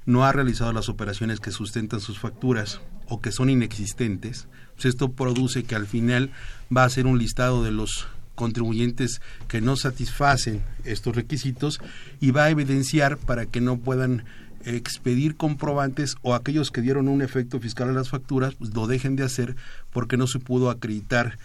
no 0.05 0.25
ha 0.25 0.33
realizado 0.33 0.73
las 0.73 0.89
operaciones 0.89 1.41
que 1.41 1.51
sustentan 1.51 2.01
sus 2.01 2.19
facturas 2.19 2.81
o 3.09 3.21
que 3.21 3.31
son 3.31 3.51
inexistentes, 3.51 4.49
pues 4.75 4.87
esto 4.87 5.13
produce 5.13 5.65
que 5.65 5.75
al 5.75 5.87
final 5.87 6.31
va 6.75 6.85
a 6.85 6.91
ser 6.91 7.07
un 7.07 7.19
listado 7.19 7.63
de 7.63 7.71
los 7.71 8.09
contribuyentes 8.35 9.21
que 9.47 9.61
no 9.61 9.77
satisfacen 9.77 10.63
estos 10.85 11.15
requisitos 11.15 11.81
y 12.21 12.31
va 12.31 12.45
a 12.45 12.51
evidenciar 12.51 13.19
para 13.19 13.47
que 13.47 13.61
no 13.61 13.79
puedan 13.79 14.25
expedir 14.65 15.37
comprobantes 15.37 16.17
o 16.23 16.35
aquellos 16.35 16.71
que 16.71 16.81
dieron 16.81 17.09
un 17.09 17.23
efecto 17.23 17.61
fiscal 17.61 17.89
a 17.89 17.93
las 17.93 18.09
facturas 18.09 18.55
pues 18.55 18.75
lo 18.75 18.87
dejen 18.87 19.17
de 19.17 19.25
hacer 19.25 19.57
porque 19.91 20.17
no 20.17 20.27
se 20.27 20.39
pudo 20.39 20.71
acreditar 20.71 21.39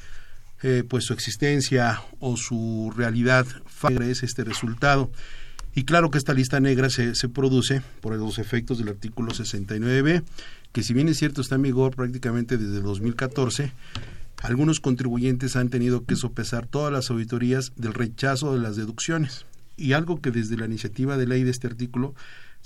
eh, 0.63 0.83
pues 0.87 1.05
su 1.05 1.13
existencia 1.13 2.01
o 2.19 2.37
su 2.37 2.93
realidad. 2.95 3.45
Es 4.01 4.23
este 4.23 4.43
resultado. 4.43 5.11
Y 5.75 5.83
claro 5.83 6.09
que 6.09 6.17
esta 6.17 6.33
lista 6.33 6.59
negra 6.59 6.89
se, 6.89 7.13
se 7.13 7.29
produce 7.29 7.81
por 8.01 8.15
los 8.15 8.39
efectos 8.39 8.79
del 8.79 8.89
artículo 8.89 9.31
69b 9.31 10.23
que 10.71 10.83
si 10.83 10.93
bien 10.93 11.07
es 11.07 11.17
cierto 11.17 11.41
está 11.41 11.55
en 11.55 11.61
vigor 11.61 11.95
prácticamente 11.95 12.57
desde 12.57 12.81
2014 12.81 13.71
algunos 14.41 14.79
contribuyentes 14.79 15.55
han 15.55 15.69
tenido 15.69 16.05
que 16.05 16.15
sopesar 16.15 16.67
todas 16.67 16.93
las 16.93 17.09
auditorías 17.09 17.73
del 17.75 17.93
rechazo 17.93 18.53
de 18.53 18.59
las 18.59 18.75
deducciones. 18.75 19.45
Y 19.75 19.93
algo 19.93 20.21
que 20.21 20.31
desde 20.31 20.57
la 20.57 20.65
iniciativa 20.65 21.17
de 21.17 21.27
ley 21.27 21.43
de 21.43 21.51
este 21.51 21.67
artículo 21.67 22.13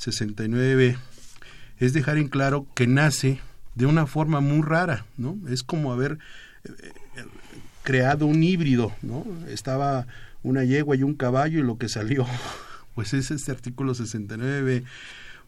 69b 0.02 0.98
es 1.80 1.94
dejar 1.94 2.18
en 2.18 2.28
claro 2.28 2.68
que 2.76 2.88
nace 2.88 3.40
de 3.76 3.86
una 3.86 4.06
forma 4.06 4.42
muy 4.42 4.62
rara, 4.62 5.06
¿no? 5.18 5.38
Es 5.48 5.64
como 5.64 5.94
haber 5.94 6.20
eh, 6.64 6.72
creado 7.84 8.26
un 8.26 8.44
híbrido, 8.44 8.92
¿no? 9.02 9.26
Estaba 9.48 10.08
una 10.44 10.64
yegua 10.64 10.96
y 10.96 11.04
un 11.04 11.16
caballo 11.16 11.60
y 11.60 11.64
lo 11.64 11.78
que 11.78 11.90
salió, 11.90 12.26
pues 12.96 13.14
es 13.14 13.32
este 13.32 13.52
artículo 13.52 13.94
69b, 13.94 14.84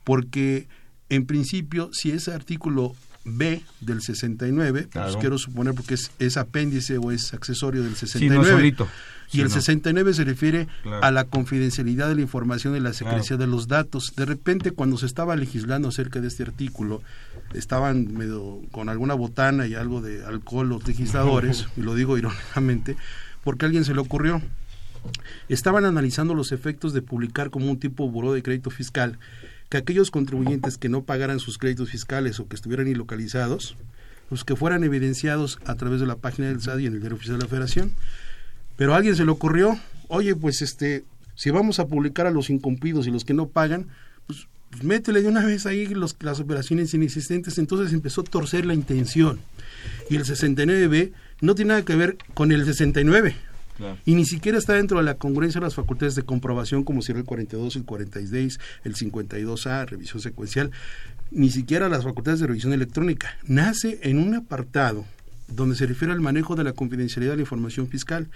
porque 0.03 0.67
en 1.09 1.25
principio, 1.25 1.89
si 1.93 2.11
ese 2.11 2.33
artículo 2.33 2.95
B 3.25 3.63
del 3.79 4.01
69, 4.01 4.89
pues 4.91 5.17
quiero 5.17 5.37
suponer 5.37 5.73
porque 5.73 5.95
es, 6.19 6.37
apéndice 6.37 6.97
o 6.97 7.11
es 7.11 7.33
accesorio 7.33 7.81
del 7.83 7.95
69. 7.95 8.75
y 9.31 9.41
el 9.41 9.49
69 9.49 10.13
se 10.13 10.25
refiere 10.25 10.67
a 11.01 11.09
la 11.09 11.23
confidencialidad 11.23 12.09
de 12.09 12.15
la 12.15 12.21
información 12.21 12.75
y 12.75 12.79
la 12.79 12.93
secrecía 12.93 13.37
de 13.37 13.47
los 13.47 13.67
datos. 13.67 14.13
De 14.15 14.25
repente, 14.25 14.71
cuando 14.71 14.97
se 14.97 15.05
estaba 15.05 15.35
legislando 15.35 15.87
acerca 15.87 16.19
de 16.19 16.27
este 16.27 16.43
artículo, 16.43 17.01
estaban 17.53 18.13
medio, 18.13 18.61
con 18.71 18.89
alguna 18.89 19.13
botana 19.13 19.67
y 19.67 19.75
algo 19.75 20.01
de 20.01 20.25
alcohol 20.25 20.67
los 20.67 20.85
legisladores, 20.85 21.67
y 21.77 21.81
lo 21.81 21.95
digo 21.95 22.17
irónicamente, 22.17 22.97
porque 23.43 23.65
a 23.65 23.67
alguien 23.67 23.85
se 23.85 23.93
le 23.93 24.01
ocurrió. 24.01 24.41
Estaban 25.49 25.85
analizando 25.85 26.33
los 26.33 26.51
efectos 26.51 26.93
de 26.93 27.01
publicar 27.01 27.49
como 27.49 27.69
un 27.69 27.77
tipo 27.79 28.09
buró 28.09 28.33
de 28.33 28.41
crédito 28.41 28.69
fiscal 28.69 29.17
que 29.69 29.77
aquellos 29.77 30.11
contribuyentes 30.11 30.77
que 30.77 30.89
no 30.89 31.03
pagaran 31.03 31.39
sus 31.39 31.57
créditos 31.57 31.89
fiscales 31.89 32.39
o 32.39 32.47
que 32.47 32.55
estuvieran 32.55 32.87
ilocalizados, 32.87 33.75
pues 34.29 34.43
que 34.43 34.55
fueran 34.55 34.83
evidenciados 34.83 35.59
a 35.65 35.75
través 35.75 35.99
de 35.99 36.07
la 36.07 36.15
página 36.15 36.47
del 36.47 36.61
SAD 36.61 36.79
y 36.79 36.87
en 36.87 36.93
el 36.93 36.99
diario 36.99 37.17
oficial 37.17 37.37
de 37.37 37.43
la 37.43 37.49
Federación. 37.49 37.93
Pero 38.75 38.93
a 38.93 38.97
alguien 38.97 39.15
se 39.15 39.25
le 39.25 39.31
ocurrió, 39.31 39.77
oye, 40.07 40.35
pues 40.35 40.61
este, 40.61 41.03
si 41.35 41.51
vamos 41.51 41.79
a 41.79 41.87
publicar 41.87 42.25
a 42.25 42.31
los 42.31 42.49
incumplidos 42.49 43.07
y 43.07 43.11
los 43.11 43.25
que 43.25 43.33
no 43.33 43.47
pagan, 43.47 43.87
pues, 44.27 44.47
pues 44.69 44.83
métele 44.83 45.21
de 45.21 45.27
una 45.27 45.45
vez 45.45 45.65
ahí 45.65 45.85
los, 45.87 46.15
las 46.21 46.39
operaciones 46.39 46.93
inexistentes. 46.93 47.57
Entonces 47.57 47.93
empezó 47.93 48.21
a 48.21 48.25
torcer 48.25 48.65
la 48.65 48.73
intención. 48.73 49.39
Y 50.09 50.15
el 50.15 50.25
69B 50.25 51.11
no 51.41 51.55
tiene 51.55 51.69
nada 51.69 51.85
que 51.85 51.95
ver 51.95 52.17
con 52.33 52.51
el 52.51 52.65
69. 52.65 53.35
Y 54.05 54.15
ni 54.15 54.25
siquiera 54.25 54.57
está 54.57 54.73
dentro 54.73 54.97
de 54.97 55.03
la 55.03 55.15
congruencia 55.15 55.59
de 55.59 55.65
las 55.65 55.75
facultades 55.75 56.15
de 56.15 56.23
comprobación 56.23 56.83
como 56.83 57.01
si 57.01 57.11
era 57.11 57.19
el 57.19 57.25
42, 57.25 57.75
el 57.75 57.85
46, 57.85 58.59
el 58.83 58.95
52A, 58.95 59.87
revisión 59.87 60.21
secuencial, 60.21 60.71
ni 61.31 61.49
siquiera 61.49 61.89
las 61.89 62.03
facultades 62.03 62.39
de 62.39 62.47
revisión 62.47 62.73
electrónica. 62.73 63.37
Nace 63.45 63.99
en 64.03 64.19
un 64.19 64.35
apartado 64.35 65.05
donde 65.47 65.75
se 65.75 65.85
refiere 65.85 66.13
al 66.13 66.21
manejo 66.21 66.55
de 66.55 66.63
la 66.63 66.73
confidencialidad 66.73 67.33
de 67.33 67.37
la 67.37 67.43
información 67.43 67.87
fiscal. 67.87 68.29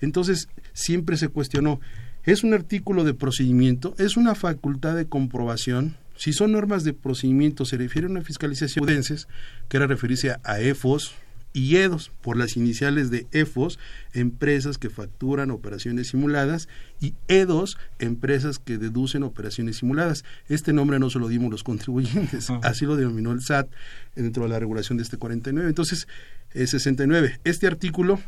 Entonces, 0.00 0.48
siempre 0.72 1.16
se 1.16 1.28
cuestionó, 1.28 1.80
¿es 2.24 2.44
un 2.44 2.54
artículo 2.54 3.04
de 3.04 3.14
procedimiento? 3.14 3.94
¿Es 3.98 4.16
una 4.16 4.34
facultad 4.34 4.96
de 4.96 5.06
comprobación? 5.06 5.96
Si 6.16 6.32
son 6.32 6.52
normas 6.52 6.84
de 6.84 6.92
procedimiento, 6.92 7.64
se 7.64 7.76
refiere 7.76 8.06
a 8.06 8.10
una 8.10 8.22
fiscalización 8.22 8.86
que 8.86 9.76
era 9.76 9.86
referirse 9.86 10.36
a 10.42 10.60
EFOS, 10.60 11.12
y 11.54 11.76
EDOS, 11.76 12.10
por 12.20 12.36
las 12.36 12.56
iniciales 12.56 13.10
de 13.10 13.28
EFOS, 13.30 13.78
empresas 14.12 14.76
que 14.76 14.90
facturan 14.90 15.52
operaciones 15.52 16.08
simuladas, 16.08 16.68
y 17.00 17.14
EDOS, 17.28 17.78
empresas 18.00 18.58
que 18.58 18.76
deducen 18.76 19.22
operaciones 19.22 19.76
simuladas. 19.76 20.24
Este 20.48 20.72
nombre 20.72 20.98
no 20.98 21.08
se 21.10 21.20
lo 21.20 21.28
dimos 21.28 21.50
los 21.50 21.62
contribuyentes, 21.62 22.50
así 22.62 22.84
lo 22.84 22.96
denominó 22.96 23.30
el 23.32 23.40
SAT 23.40 23.70
dentro 24.16 24.42
de 24.42 24.48
la 24.50 24.58
regulación 24.58 24.98
de 24.98 25.04
este 25.04 25.16
49. 25.16 25.68
Entonces, 25.68 26.08
69. 26.52 27.40
Este 27.44 27.68
artículo 27.68 28.18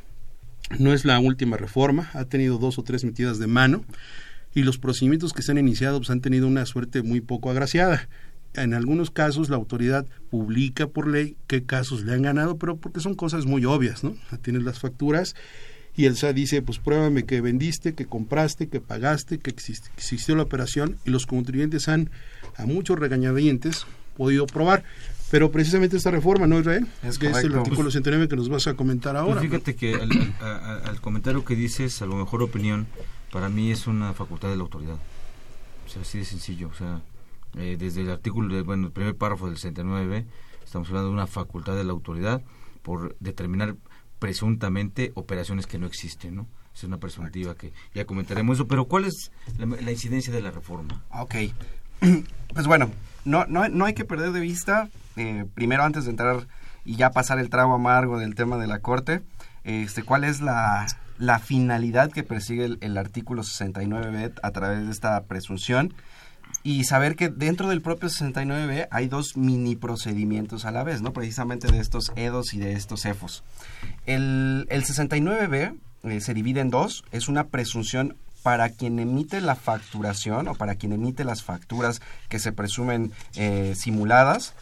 no 0.78 0.92
es 0.92 1.04
la 1.04 1.18
última 1.18 1.56
reforma, 1.56 2.10
ha 2.14 2.24
tenido 2.24 2.58
dos 2.58 2.78
o 2.78 2.84
tres 2.84 3.04
metidas 3.04 3.38
de 3.38 3.48
mano 3.48 3.84
y 4.54 4.62
los 4.62 4.78
procedimientos 4.78 5.32
que 5.32 5.42
se 5.42 5.50
han 5.50 5.58
iniciado 5.58 5.98
pues, 5.98 6.10
han 6.10 6.20
tenido 6.20 6.46
una 6.46 6.64
suerte 6.64 7.02
muy 7.02 7.20
poco 7.20 7.50
agraciada 7.50 8.08
en 8.54 8.74
algunos 8.74 9.10
casos 9.10 9.48
la 9.50 9.56
autoridad 9.56 10.06
publica 10.30 10.86
por 10.86 11.08
ley 11.08 11.36
qué 11.46 11.64
casos 11.64 12.04
le 12.04 12.14
han 12.14 12.22
ganado, 12.22 12.56
pero 12.56 12.76
porque 12.76 13.00
son 13.00 13.14
cosas 13.14 13.46
muy 13.46 13.64
obvias, 13.64 14.04
¿no? 14.04 14.16
Tienes 14.42 14.62
las 14.62 14.78
facturas 14.78 15.34
y 15.96 16.04
el 16.04 16.16
SAT 16.16 16.34
dice, 16.34 16.62
pues 16.62 16.78
pruébame 16.78 17.24
que 17.24 17.40
vendiste, 17.40 17.94
que 17.94 18.04
compraste, 18.04 18.68
que 18.68 18.80
pagaste, 18.80 19.38
que 19.38 19.50
existió 19.50 20.36
la 20.36 20.42
operación 20.42 20.98
y 21.06 21.10
los 21.10 21.26
contribuyentes 21.26 21.88
han, 21.88 22.10
a 22.56 22.66
muchos 22.66 22.98
regañadientes, 22.98 23.86
podido 24.16 24.46
probar. 24.46 24.84
Pero 25.30 25.50
precisamente 25.50 25.96
esta 25.96 26.10
reforma, 26.10 26.46
¿no, 26.46 26.60
Israel? 26.60 26.86
Es, 27.02 27.18
que 27.18 27.28
es 27.28 27.38
el 27.38 27.54
artículo 27.54 27.90
69 27.90 28.28
que 28.28 28.36
nos 28.36 28.48
vas 28.48 28.66
a 28.66 28.74
comentar 28.74 29.14
pues 29.14 29.24
ahora. 29.24 29.40
fíjate 29.40 29.74
que 29.74 29.94
al, 29.94 31.00
comentario 31.00 31.44
que 31.44 31.56
dices, 31.56 32.00
a 32.02 32.06
lo 32.06 32.14
mejor 32.14 32.42
opinión, 32.42 32.86
para 33.32 33.48
mí 33.48 33.72
es 33.72 33.86
una 33.86 34.12
facultad 34.12 34.50
de 34.50 34.56
la 34.56 34.62
autoridad. 34.62 34.98
O 35.86 35.88
sea, 35.88 36.02
así 36.02 36.18
de 36.18 36.24
sencillo. 36.24 36.68
O 36.68 36.74
sea, 36.74 37.00
eh, 37.56 37.76
desde 37.78 38.02
el 38.02 38.10
artículo, 38.10 38.62
bueno, 38.64 38.88
el 38.88 38.92
primer 38.92 39.16
párrafo 39.16 39.46
del 39.46 39.56
69, 39.56 40.26
estamos 40.62 40.88
hablando 40.88 41.08
de 41.08 41.14
una 41.14 41.26
facultad 41.26 41.74
de 41.74 41.84
la 41.84 41.92
autoridad 41.92 42.42
por 42.82 43.16
determinar 43.18 43.76
presuntamente 44.18 45.12
operaciones 45.14 45.66
que 45.66 45.78
no 45.78 45.86
existen, 45.86 46.36
¿no? 46.36 46.46
Es 46.74 46.84
una 46.84 46.98
presuntiva 46.98 47.54
que 47.54 47.72
ya 47.94 48.04
comentaremos 48.04 48.58
eso, 48.58 48.68
pero 48.68 48.84
¿cuál 48.84 49.06
es 49.06 49.32
la, 49.56 49.90
incidencia 49.90 50.32
de 50.32 50.42
la 50.42 50.50
reforma? 50.50 51.02
Ok, 51.10 51.34
pues 52.54 52.66
bueno, 52.66 52.90
no, 53.24 53.46
no, 53.46 53.68
no 53.68 53.86
hay 53.86 53.94
que 53.94 54.04
perder 54.04 54.32
de 54.32 54.40
vista, 54.40 54.90
eh, 55.16 55.46
primero 55.54 55.82
antes 55.82 56.04
de 56.04 56.10
entrar 56.10 56.46
y 56.84 56.96
ya 56.96 57.10
pasar 57.10 57.38
el 57.38 57.48
trago 57.48 57.74
amargo 57.74 58.18
del 58.18 58.34
tema 58.34 58.58
de 58.58 58.66
la 58.66 58.80
Corte, 58.80 59.22
este, 59.64 60.02
cuál 60.02 60.24
es 60.24 60.42
la, 60.42 60.86
la 61.18 61.38
finalidad 61.38 62.12
que 62.12 62.22
persigue 62.22 62.66
el, 62.66 62.78
el 62.82 62.98
artículo 62.98 63.42
69b 63.42 64.34
a 64.42 64.50
través 64.50 64.84
de 64.84 64.92
esta 64.92 65.24
presunción 65.24 65.94
y 66.66 66.82
saber 66.82 67.14
que 67.14 67.28
dentro 67.28 67.68
del 67.68 67.80
propio 67.80 68.08
69B 68.08 68.88
hay 68.90 69.06
dos 69.06 69.36
mini 69.36 69.76
procedimientos 69.76 70.64
a 70.64 70.72
la 70.72 70.82
vez, 70.82 71.00
¿no? 71.00 71.12
Precisamente 71.12 71.70
de 71.70 71.78
estos 71.78 72.10
EDOS 72.16 72.54
y 72.54 72.58
de 72.58 72.72
estos 72.72 73.04
EFOS. 73.04 73.44
El, 74.04 74.66
el 74.68 74.84
69B 74.84 75.78
eh, 76.02 76.20
se 76.20 76.34
divide 76.34 76.58
en 76.62 76.70
dos, 76.70 77.04
es 77.12 77.28
una 77.28 77.44
presunción 77.44 78.16
para 78.42 78.70
quien 78.70 78.98
emite 78.98 79.40
la 79.40 79.54
facturación 79.54 80.48
o 80.48 80.56
para 80.56 80.74
quien 80.74 80.92
emite 80.92 81.22
las 81.22 81.44
facturas 81.44 82.02
que 82.28 82.40
se 82.40 82.50
presumen 82.50 83.12
eh, 83.36 83.74
simuladas, 83.76 84.54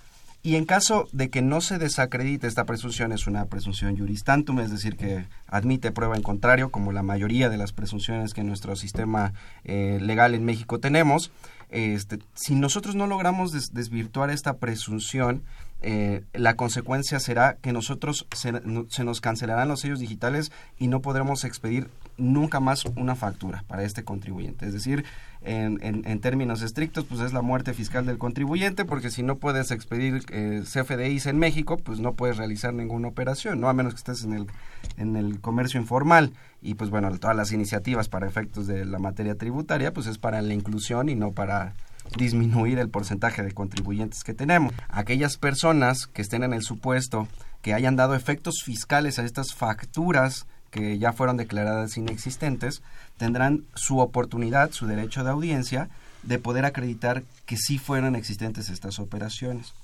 y 0.44 0.56
en 0.56 0.66
caso 0.66 1.08
de 1.10 1.30
que 1.30 1.40
no 1.40 1.62
se 1.62 1.78
desacredite 1.78 2.46
esta 2.46 2.66
presunción, 2.66 3.12
es 3.12 3.26
una 3.26 3.46
presunción 3.46 3.96
juris 3.96 4.24
tantum, 4.24 4.60
es 4.60 4.70
decir, 4.70 4.94
que 4.94 5.24
admite 5.46 5.90
prueba 5.90 6.16
en 6.16 6.22
contrario, 6.22 6.70
como 6.70 6.92
la 6.92 7.02
mayoría 7.02 7.48
de 7.48 7.56
las 7.56 7.72
presunciones 7.72 8.34
que 8.34 8.42
en 8.42 8.48
nuestro 8.48 8.76
sistema 8.76 9.32
eh, 9.64 9.98
legal 10.02 10.34
en 10.34 10.44
México 10.44 10.80
tenemos. 10.80 11.32
Este, 11.70 12.18
si 12.34 12.56
nosotros 12.56 12.94
no 12.94 13.06
logramos 13.06 13.52
desvirtuar 13.72 14.28
esta 14.28 14.58
presunción, 14.58 15.44
eh, 15.80 16.24
la 16.34 16.56
consecuencia 16.56 17.20
será 17.20 17.56
que 17.62 17.72
nosotros 17.72 18.26
se, 18.34 18.52
nos 18.52 19.20
cancelarán 19.22 19.68
los 19.68 19.80
sellos 19.80 19.98
digitales 19.98 20.52
y 20.78 20.88
no 20.88 21.00
podremos 21.00 21.44
expedir 21.44 21.88
nunca 22.16 22.60
más 22.60 22.84
una 22.96 23.14
factura 23.16 23.64
para 23.66 23.82
este 23.82 24.04
contribuyente. 24.04 24.66
Es 24.66 24.72
decir, 24.74 25.04
en, 25.44 25.78
en, 25.82 26.20
términos 26.20 26.62
estrictos, 26.62 27.04
pues 27.04 27.20
es 27.20 27.34
la 27.34 27.42
muerte 27.42 27.74
fiscal 27.74 28.06
del 28.06 28.16
contribuyente, 28.16 28.84
porque 28.84 29.10
si 29.10 29.22
no 29.22 29.36
puedes 29.36 29.70
expedir 29.70 30.24
eh, 30.30 30.62
CFDIs 30.64 31.26
en 31.26 31.38
México, 31.38 31.76
pues 31.76 32.00
no 32.00 32.14
puedes 32.14 32.38
realizar 32.38 32.72
ninguna 32.72 33.08
operación, 33.08 33.60
¿no? 33.60 33.68
A 33.68 33.74
menos 33.74 33.92
que 33.92 33.98
estés 33.98 34.24
en 34.24 34.32
el, 34.32 34.46
en 34.96 35.16
el 35.16 35.40
comercio 35.40 35.78
informal. 35.78 36.32
Y 36.62 36.74
pues 36.74 36.88
bueno, 36.88 37.10
todas 37.18 37.36
las 37.36 37.52
iniciativas 37.52 38.08
para 38.08 38.26
efectos 38.26 38.66
de 38.66 38.86
la 38.86 38.98
materia 38.98 39.36
tributaria, 39.36 39.92
pues 39.92 40.06
es 40.06 40.16
para 40.16 40.40
la 40.40 40.54
inclusión 40.54 41.10
y 41.10 41.14
no 41.14 41.32
para 41.32 41.74
disminuir 42.16 42.78
el 42.78 42.88
porcentaje 42.88 43.42
de 43.42 43.52
contribuyentes 43.52 44.24
que 44.24 44.32
tenemos. 44.32 44.72
Aquellas 44.88 45.36
personas 45.36 46.06
que 46.06 46.22
estén 46.22 46.42
en 46.42 46.54
el 46.54 46.62
supuesto 46.62 47.28
que 47.60 47.74
hayan 47.74 47.96
dado 47.96 48.14
efectos 48.14 48.62
fiscales 48.64 49.18
a 49.18 49.24
estas 49.24 49.54
facturas 49.54 50.46
que 50.74 50.98
ya 50.98 51.12
fueron 51.12 51.36
declaradas 51.36 51.96
inexistentes, 51.96 52.82
tendrán 53.16 53.64
su 53.74 53.98
oportunidad, 53.98 54.72
su 54.72 54.86
derecho 54.86 55.24
de 55.24 55.30
audiencia, 55.30 55.88
de 56.22 56.38
poder 56.38 56.64
acreditar 56.64 57.22
que 57.46 57.56
sí 57.56 57.78
fueron 57.78 58.16
existentes 58.16 58.68
estas 58.68 58.98
operaciones. 58.98 59.74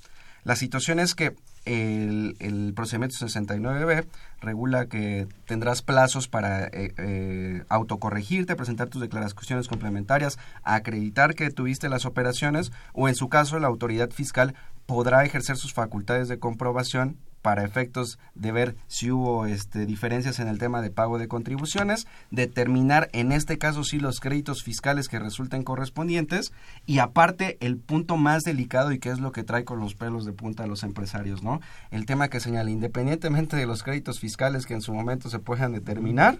La 0.43 0.55
situación 0.55 0.99
es 0.99 1.13
que 1.13 1.35
el, 1.65 2.73
procedimiento 2.75 3.15
69B 3.17 4.05
regula 4.41 4.87
que 4.87 5.27
tendrás 5.45 5.83
plazos 5.83 6.27
para 6.27 6.65
eh, 6.65 6.93
eh, 6.97 7.63
autocorregirte, 7.69 8.55
presentar 8.55 8.89
tus 8.89 9.01
declaraciones 9.01 9.67
complementarias, 9.67 10.39
acreditar 10.63 11.35
que 11.35 11.51
tuviste 11.51 11.89
las 11.89 12.05
operaciones 12.05 12.71
o 12.93 13.07
en 13.07 13.15
su 13.15 13.29
caso 13.29 13.59
la 13.59 13.67
autoridad 13.67 14.09
fiscal 14.09 14.55
podrá 14.91 15.23
ejercer 15.23 15.55
sus 15.55 15.73
facultades 15.73 16.27
de 16.27 16.37
comprobación 16.37 17.17
para 17.41 17.63
efectos 17.63 18.19
de 18.35 18.51
ver 18.51 18.75
si 18.87 19.09
hubo 19.09 19.45
este, 19.45 19.85
diferencias 19.85 20.41
en 20.41 20.49
el 20.49 20.59
tema 20.59 20.81
de 20.81 20.91
pago 20.91 21.17
de 21.17 21.29
contribuciones, 21.29 22.07
determinar 22.29 23.09
en 23.13 23.31
este 23.31 23.57
caso 23.57 23.85
si 23.85 23.99
los 23.99 24.19
créditos 24.19 24.63
fiscales 24.63 25.07
que 25.07 25.17
resulten 25.17 25.63
correspondientes 25.63 26.51
y 26.85 26.99
aparte 26.99 27.57
el 27.61 27.77
punto 27.77 28.17
más 28.17 28.43
delicado 28.43 28.91
y 28.91 28.99
que 28.99 29.11
es 29.11 29.21
lo 29.21 29.31
que 29.31 29.43
trae 29.43 29.63
con 29.63 29.79
los 29.79 29.95
pelos 29.95 30.25
de 30.25 30.33
punta 30.33 30.65
a 30.65 30.67
los 30.67 30.83
empresarios, 30.83 31.41
¿no? 31.41 31.61
El 31.89 32.05
tema 32.05 32.27
que 32.27 32.41
señala, 32.41 32.69
independientemente 32.69 33.55
de 33.55 33.67
los 33.67 33.83
créditos 33.83 34.19
fiscales 34.19 34.65
que 34.65 34.73
en 34.73 34.81
su 34.81 34.93
momento 34.93 35.29
se 35.29 35.39
puedan 35.39 35.71
determinar, 35.71 36.37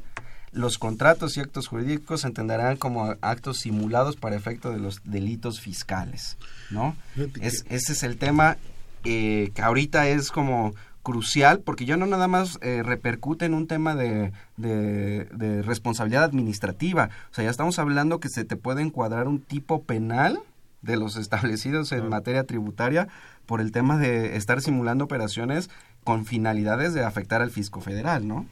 los 0.52 0.78
contratos 0.78 1.38
y 1.38 1.40
actos 1.40 1.68
jurídicos 1.68 2.22
se 2.22 2.28
entenderán 2.28 2.78
como 2.78 3.16
actos 3.22 3.60
simulados 3.60 4.16
para 4.16 4.36
efecto 4.36 4.72
de 4.72 4.80
los 4.80 5.02
delitos 5.04 5.62
fiscales, 5.62 6.38
¿no? 6.70 6.96
Es, 7.40 7.66
ese 7.70 7.94
es 7.94 8.04
el 8.04 8.18
tema 8.18 8.58
eh, 9.04 9.52
que 9.56 9.62
ahorita 9.62 10.08
es 10.10 10.30
como 10.30 10.74
crucial 11.04 11.60
porque 11.60 11.86
yo 11.86 11.98
no 11.98 12.06
nada 12.06 12.28
más 12.28 12.60
eh, 12.62 12.84
repercute 12.84 13.46
en 13.46 13.54
un 13.54 13.68
tema 13.68 13.96
de, 13.96 14.32
de, 14.58 15.62
responsabilidad 15.64 16.24
administrativa. 16.24 17.10
O 17.32 17.34
sea, 17.34 17.46
ya 17.46 17.50
estamos 17.50 17.80
hablando 17.80 18.20
que 18.20 18.30
se 18.30 18.46
te 18.46 18.56
puede 18.56 18.82
encuadrar 18.82 19.28
un 19.28 19.40
tipo 19.40 19.84
penal 19.84 20.40
de 20.82 20.98
los 20.98 21.16
establecidos 21.16 21.92
en 21.92 22.10
materia 22.10 22.44
tributaria 22.44 23.08
por 23.46 23.62
el 23.62 23.72
tema 23.72 23.98
de 23.98 24.36
estar 24.36 24.62
simulando 24.62 25.06
operaciones 25.06 25.70
con 26.04 26.26
finalidades 26.26 26.94
de 26.94 27.04
afectar 27.04 27.42
al 27.42 27.52
fisco 27.52 27.82
federal, 27.82 28.28
¿no? 28.28 28.46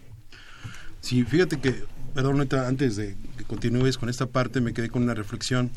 Sí, 1.02 1.24
fíjate 1.24 1.60
que, 1.60 1.84
perdón, 2.14 2.48
antes 2.52 2.96
de 2.96 3.16
que 3.38 3.44
continúes 3.46 3.98
con 3.98 4.10
esta 4.10 4.28
parte, 4.28 4.62
me 4.62 4.74
quedé 4.74 4.90
con 4.90 5.04
una 5.04 5.14
reflexión. 5.14 5.72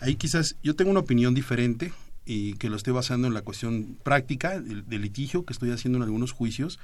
Ahí 0.00 0.14
quizás 0.14 0.56
yo 0.62 0.76
tengo 0.76 0.90
una 0.90 1.00
opinión 1.00 1.34
diferente 1.34 1.92
y 2.24 2.54
que 2.54 2.68
lo 2.68 2.76
estoy 2.76 2.92
basando 2.92 3.26
en 3.26 3.34
la 3.34 3.42
cuestión 3.42 3.96
práctica 4.02 4.60
del, 4.60 4.84
litigio 4.88 5.44
que 5.44 5.52
estoy 5.52 5.70
haciendo 5.70 5.96
en 5.96 6.02
algunos 6.04 6.32
juicios 6.32 6.78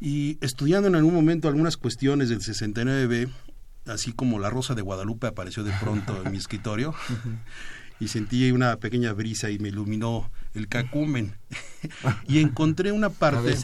y 0.00 0.38
estudiando 0.40 0.88
en 0.88 0.94
algún 0.94 1.14
momento 1.14 1.48
algunas 1.48 1.76
cuestiones 1.76 2.28
del 2.28 2.40
69B, 2.40 3.28
así 3.86 4.12
como 4.12 4.38
la 4.38 4.50
rosa 4.50 4.74
de 4.74 4.82
Guadalupe 4.82 5.26
apareció 5.26 5.64
de 5.64 5.72
pronto 5.80 6.22
en 6.24 6.30
mi 6.32 6.38
escritorio 6.38 6.94
y 8.02 8.08
sentí 8.08 8.50
una 8.50 8.76
pequeña 8.78 9.12
brisa 9.12 9.50
y 9.50 9.60
me 9.60 9.68
iluminó 9.68 10.28
el 10.54 10.66
cacumen 10.66 11.34
y 12.26 12.40
encontré 12.40 12.90
una 12.90 13.10
parte 13.10 13.54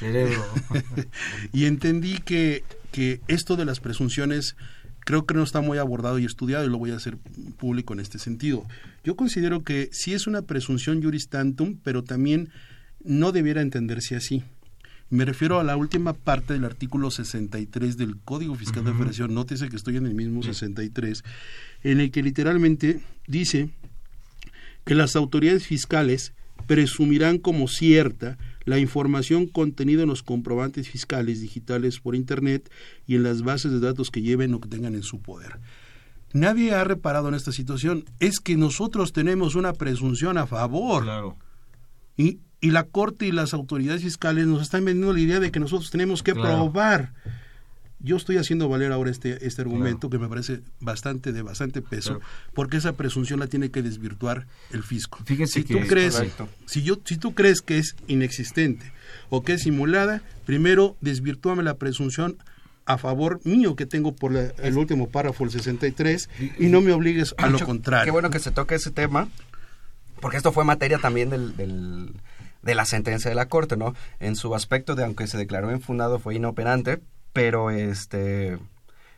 y 1.52 1.66
entendí 1.66 2.18
que, 2.18 2.64
que 2.90 3.20
esto 3.28 3.54
de 3.54 3.64
las 3.64 3.78
presunciones 3.78 4.56
creo 5.04 5.24
que 5.24 5.34
no 5.34 5.44
está 5.44 5.60
muy 5.60 5.78
abordado 5.78 6.18
y 6.18 6.24
estudiado 6.24 6.64
y 6.64 6.68
lo 6.68 6.78
voy 6.78 6.90
a 6.90 6.96
hacer 6.96 7.16
público 7.58 7.94
en 7.94 8.00
este 8.00 8.18
sentido. 8.18 8.66
Yo 9.04 9.14
considero 9.14 9.62
que 9.62 9.88
sí 9.92 10.12
es 10.12 10.26
una 10.26 10.42
presunción 10.42 11.00
juris 11.00 11.28
tantum, 11.28 11.78
pero 11.84 12.02
también 12.02 12.50
no 13.04 13.30
debiera 13.30 13.62
entenderse 13.62 14.16
así. 14.16 14.42
Me 15.08 15.24
refiero 15.24 15.60
a 15.60 15.64
la 15.64 15.76
última 15.76 16.14
parte 16.14 16.54
del 16.54 16.64
artículo 16.64 17.10
63 17.10 17.96
del 17.96 18.18
Código 18.18 18.56
Fiscal 18.56 18.84
de 18.84 18.90
Operación, 18.90 19.34
nótese 19.34 19.68
que 19.68 19.76
estoy 19.76 19.96
en 19.96 20.06
el 20.06 20.14
mismo 20.14 20.42
63, 20.42 21.22
en 21.84 22.00
el 22.00 22.10
que 22.10 22.22
literalmente 22.22 23.00
dice 23.28 23.70
que 24.84 24.96
las 24.96 25.14
autoridades 25.14 25.66
fiscales 25.66 26.32
presumirán 26.66 27.38
como 27.38 27.68
cierta 27.68 28.36
la 28.64 28.80
información 28.80 29.46
contenida 29.46 30.02
en 30.02 30.08
los 30.08 30.24
comprobantes 30.24 30.88
fiscales 30.88 31.40
digitales 31.40 32.00
por 32.00 32.16
Internet 32.16 32.68
y 33.06 33.14
en 33.14 33.22
las 33.22 33.42
bases 33.42 33.70
de 33.70 33.80
datos 33.80 34.10
que 34.10 34.22
lleven 34.22 34.54
o 34.54 34.60
que 34.60 34.68
tengan 34.68 34.94
en 34.94 35.04
su 35.04 35.20
poder. 35.20 35.60
Nadie 36.32 36.74
ha 36.74 36.82
reparado 36.82 37.28
en 37.28 37.34
esta 37.34 37.52
situación. 37.52 38.04
Es 38.18 38.40
que 38.40 38.56
nosotros 38.56 39.12
tenemos 39.12 39.54
una 39.54 39.72
presunción 39.72 40.36
a 40.36 40.46
favor. 40.46 41.04
Claro. 41.04 41.36
Y, 42.16 42.40
y 42.60 42.70
la 42.70 42.84
Corte 42.84 43.26
y 43.26 43.32
las 43.32 43.54
autoridades 43.54 44.02
fiscales 44.02 44.46
nos 44.46 44.62
están 44.62 44.84
vendiendo 44.84 45.12
la 45.12 45.20
idea 45.20 45.40
de 45.40 45.50
que 45.50 45.60
nosotros 45.60 45.90
tenemos 45.90 46.22
que 46.22 46.34
probar. 46.34 47.12
Yo 47.98 48.16
estoy 48.16 48.36
haciendo 48.36 48.68
valer 48.68 48.92
ahora 48.92 49.10
este, 49.10 49.46
este 49.46 49.62
argumento 49.62 50.10
que 50.10 50.18
me 50.18 50.28
parece 50.28 50.60
bastante 50.80 51.32
de 51.32 51.42
bastante 51.42 51.80
peso, 51.82 52.20
porque 52.54 52.76
esa 52.76 52.92
presunción 52.92 53.40
la 53.40 53.46
tiene 53.46 53.70
que 53.70 53.82
desvirtuar 53.82 54.46
el 54.70 54.82
fisco. 54.82 55.18
Fíjense 55.24 55.60
si 55.60 55.64
tú 55.64 55.80
crees, 55.88 56.22
si 56.66 56.82
yo, 56.82 56.98
si 57.04 57.16
tú 57.16 57.34
crees 57.34 57.62
que 57.62 57.78
es 57.78 57.96
inexistente 58.06 58.92
o 59.30 59.42
que 59.42 59.54
es 59.54 59.62
simulada, 59.62 60.22
primero 60.44 60.96
desvirtúame 61.00 61.62
la 61.62 61.74
presunción 61.74 62.36
a 62.86 62.98
favor 62.98 63.40
mío 63.44 63.74
que 63.76 63.86
tengo 63.86 64.14
por 64.14 64.36
el 64.36 64.78
último 64.78 65.08
párrafo, 65.08 65.44
el 65.44 65.50
63, 65.50 66.30
y, 66.58 66.66
no 66.66 66.80
me 66.80 66.92
obligues 66.92 67.34
a 67.38 67.48
lo 67.48 67.58
contrario. 67.58 68.04
Qué 68.04 68.10
bueno 68.12 68.30
que 68.30 68.38
se 68.38 68.52
toque 68.52 68.76
ese 68.76 68.92
tema, 68.92 69.28
porque 70.20 70.36
esto 70.36 70.52
fue 70.52 70.64
materia 70.64 70.98
también 70.98 71.28
del, 71.28 71.56
del, 71.56 72.12
de 72.66 72.74
la 72.74 72.84
sentencia 72.84 73.30
de 73.30 73.34
la 73.34 73.48
Corte, 73.48 73.76
¿no? 73.76 73.94
En 74.20 74.36
su 74.36 74.54
aspecto 74.54 74.94
de, 74.94 75.04
aunque 75.04 75.26
se 75.26 75.38
declaró 75.38 75.72
infundado, 75.72 76.18
fue 76.18 76.34
inoperante, 76.34 77.00
pero 77.32 77.70
este 77.70 78.58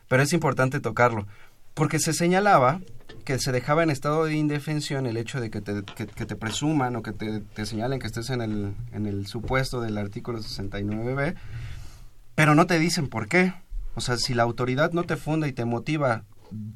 pero 0.07 0.23
es 0.23 0.33
importante 0.33 0.79
tocarlo 0.79 1.27
porque 1.73 1.99
se 1.99 2.13
señalaba 2.13 2.81
que 3.23 3.39
se 3.39 3.51
dejaba 3.51 3.83
en 3.83 3.89
estado 3.89 4.25
de 4.25 4.35
indefensión 4.35 5.05
el 5.05 5.17
hecho 5.17 5.39
de 5.39 5.49
que 5.49 5.61
te, 5.61 5.83
que, 5.83 6.05
te 6.05 6.35
presuman 6.35 6.95
o 6.95 7.01
que 7.01 7.13
te, 7.13 7.39
te, 7.39 7.65
señalen 7.65 7.99
que 7.99 8.07
estés 8.07 8.29
en 8.31 8.41
el, 8.41 8.73
en 8.91 9.05
el 9.05 9.27
supuesto 9.27 9.79
del 9.79 9.97
artículo 9.97 10.39
69b, 10.39 11.35
pero 12.35 12.55
no 12.55 12.67
te 12.67 12.79
dicen 12.79 13.07
por 13.07 13.27
qué. 13.27 13.53
O 13.95 14.01
sea, 14.01 14.17
si 14.17 14.33
la 14.33 14.43
autoridad 14.43 14.91
no 14.91 15.03
te 15.03 15.15
funda 15.15 15.47
y 15.47 15.53
te 15.53 15.65
motiva, 15.65 16.23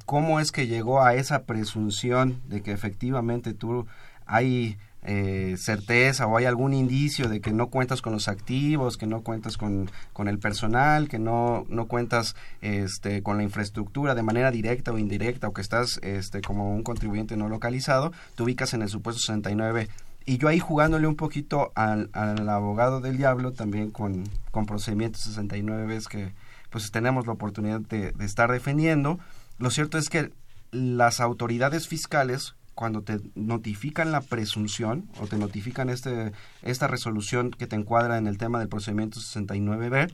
¿cómo 0.06 0.40
es 0.40 0.52
que 0.52 0.68
llegó 0.68 1.04
a 1.04 1.16
esa 1.16 1.44
presunción 1.44 2.42
de 2.48 2.62
que 2.62 2.72
efectivamente 2.72 3.54
tú 3.54 3.88
hay 4.26 4.78
eh, 5.06 5.56
certeza 5.58 6.28
o 6.28 6.38
hay 6.38 6.46
algún 6.46 6.74
indicio 6.74 7.28
de 7.28 7.42
que 7.42 7.52
no 7.52 7.68
cuentas 7.68 8.02
con 8.02 8.14
los 8.14 8.28
activos, 8.28 8.98
que 8.98 9.06
no 9.06 9.22
cuentas 9.22 9.58
con, 9.58 9.90
con 10.14 10.28
el 10.28 10.40
personal, 10.40 11.10
que 11.10 11.20
no, 11.20 11.66
no 11.70 11.88
cuentas 11.88 12.36
este, 12.62 13.22
con 13.22 13.38
la 13.38 13.44
infraestructura 13.44 14.16
de 14.16 14.24
manera 14.24 14.52
directa 14.52 14.92
o 14.92 14.98
indirecta 14.98 15.48
o 15.48 15.54
que 15.54 15.62
estás 15.62 16.00
este, 16.04 16.42
como 16.42 16.74
un 16.74 16.84
contribuyente 16.84 17.38
no 17.38 17.50
localizado, 17.50 18.12
te 18.36 18.44
ubicas 18.44 18.74
en 18.74 18.82
el 18.82 18.90
supuesto 18.90 19.20
69 19.20 19.90
y 20.26 20.38
yo 20.38 20.48
ahí 20.48 20.60
jugándole 20.60 21.08
un 21.08 21.16
poquito 21.16 21.72
al, 21.76 22.10
al 22.14 22.48
abogado 22.48 23.02
del 23.02 23.18
diablo 23.18 23.52
también 23.52 23.92
con, 23.92 24.24
con 24.52 24.66
procedimientos 24.66 25.22
69 25.22 25.96
es 25.96 26.08
que 26.08 26.34
pues 26.70 26.90
tenemos 26.92 27.28
la 27.28 27.34
oportunidad 27.34 27.82
de, 27.82 28.14
de 28.14 28.26
estar 28.26 28.52
defendiendo. 28.52 29.20
Lo 29.60 29.70
cierto 29.70 29.98
es 29.98 30.10
que 30.10 30.32
las 30.72 31.20
autoridades 31.20 31.88
fiscales 31.88 32.56
cuando 32.76 33.02
te 33.02 33.20
notifican 33.36 34.12
la 34.12 34.22
presunción 34.22 35.10
o 35.20 35.28
te 35.28 35.38
notifican 35.38 35.90
este, 35.90 36.32
esta 36.62 36.88
resolución 36.88 37.52
que 37.52 37.68
te 37.68 37.76
encuadra 37.76 38.18
en 38.18 38.28
el 38.28 38.38
tema 38.38 38.60
del 38.60 38.70
procedimiento 38.70 39.20
69B, 39.20 40.12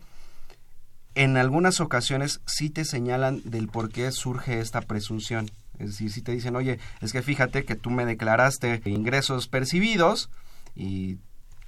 en 1.16 1.38
algunas 1.38 1.80
ocasiones 1.80 2.42
sí 2.46 2.70
te 2.70 2.86
señalan 2.86 3.42
del 3.44 3.68
por 3.68 3.90
qué 3.90 4.12
surge 4.12 4.60
esta 4.60 4.82
presunción. 4.82 5.50
Es 5.78 5.92
decir, 5.92 6.12
si 6.12 6.22
te 6.22 6.34
dicen, 6.34 6.56
oye, 6.56 6.80
es 7.02 7.14
que 7.14 7.22
fíjate 7.22 7.64
que 7.64 7.76
tú 7.76 7.90
me 7.90 8.06
declaraste 8.06 8.82
ingresos 8.86 9.48
percibidos 9.48 10.30
y 10.76 11.18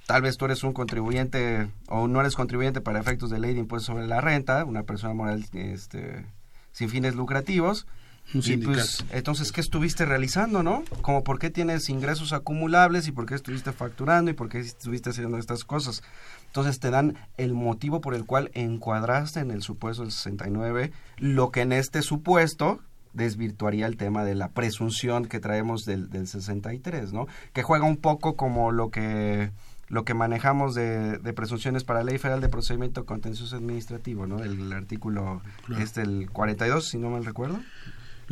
tal 0.06 0.22
vez 0.22 0.36
tú 0.36 0.44
eres 0.44 0.62
un 0.64 0.72
contribuyente 0.72 1.70
o 1.88 2.08
no 2.08 2.20
eres 2.20 2.34
contribuyente 2.34 2.80
para 2.80 3.00
efectos 3.00 3.30
de 3.30 3.38
ley 3.38 3.54
de 3.54 3.60
impuestos 3.60 3.86
sobre 3.86 4.06
la 4.06 4.20
renta, 4.20 4.64
una 4.64 4.82
persona 4.82 5.14
moral 5.14 5.44
este, 5.54 6.26
sin 6.72 6.88
fines 6.90 7.14
lucrativos, 7.14 7.86
y 8.34 8.56
pues, 8.56 9.04
entonces, 9.10 9.52
¿qué 9.52 9.60
estuviste 9.60 10.06
realizando, 10.06 10.62
no? 10.62 10.84
Como 11.02 11.22
por 11.22 11.38
qué 11.38 11.50
tienes 11.50 11.88
ingresos 11.90 12.32
acumulables 12.32 13.06
y 13.06 13.12
por 13.12 13.26
qué 13.26 13.34
estuviste 13.34 13.72
facturando 13.72 14.30
y 14.30 14.34
por 14.34 14.48
qué 14.48 14.60
estuviste 14.60 15.10
haciendo 15.10 15.36
estas 15.38 15.64
cosas. 15.64 16.02
Entonces 16.46 16.80
te 16.80 16.90
dan 16.90 17.18
el 17.36 17.52
motivo 17.52 18.00
por 18.00 18.14
el 18.14 18.24
cual 18.24 18.50
encuadraste 18.54 19.40
en 19.40 19.50
el 19.50 19.62
supuesto 19.62 20.02
del 20.02 20.12
69, 20.12 20.92
lo 21.18 21.50
que 21.50 21.60
en 21.60 21.72
este 21.72 22.02
supuesto 22.02 22.80
desvirtuaría 23.12 23.86
el 23.86 23.98
tema 23.98 24.24
de 24.24 24.34
la 24.34 24.48
presunción 24.48 25.26
que 25.26 25.40
traemos 25.40 25.84
del, 25.84 26.08
del 26.08 26.26
63, 26.26 27.12
¿no? 27.12 27.26
Que 27.52 27.62
juega 27.62 27.84
un 27.84 27.98
poco 27.98 28.36
como 28.36 28.72
lo 28.72 28.90
que 28.90 29.50
lo 29.92 30.06
que 30.06 30.14
manejamos 30.14 30.74
de, 30.74 31.18
presunciones 31.36 31.84
para 31.84 31.98
la 32.00 32.12
Ley 32.12 32.18
Federal 32.18 32.40
de 32.40 32.48
Procedimiento 32.48 33.04
Contencioso 33.04 33.56
Administrativo, 33.56 34.26
¿no? 34.26 34.42
El, 34.42 34.72
artículo 34.72 35.42
este 35.78 36.00
el 36.00 36.30
42, 36.30 36.88
si 36.88 36.96
no 36.96 37.10
mal 37.10 37.26
recuerdo. 37.26 37.60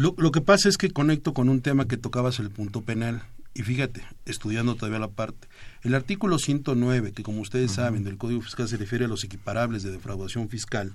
Lo, 0.01 0.15
lo 0.17 0.33
que 0.33 0.41
pasa 0.41 0.71
es 0.71 0.79
que 0.79 0.89
conecto 0.89 1.35
con 1.35 1.51
un 1.51 1.61
tema 1.61 1.87
que 1.87 1.99
tocabas 1.99 2.39
el 2.39 2.49
punto 2.49 2.81
penal. 2.81 3.23
Y 3.53 3.65
fíjate, 3.65 4.03
estudiando 4.25 4.75
todavía 4.75 4.99
la 4.99 5.11
parte, 5.11 5.47
el 5.83 5.95
artículo 5.95 6.39
109, 6.39 7.13
que 7.13 7.23
como 7.23 7.43
ustedes 7.43 7.73
saben 7.73 8.03
del 8.03 8.17
Código 8.17 8.41
Fiscal 8.41 8.67
se 8.67 8.79
refiere 8.79 9.05
a 9.05 9.09
los 9.09 9.25
equiparables 9.25 9.83
de 9.83 9.91
defraudación 9.91 10.49
fiscal, 10.49 10.95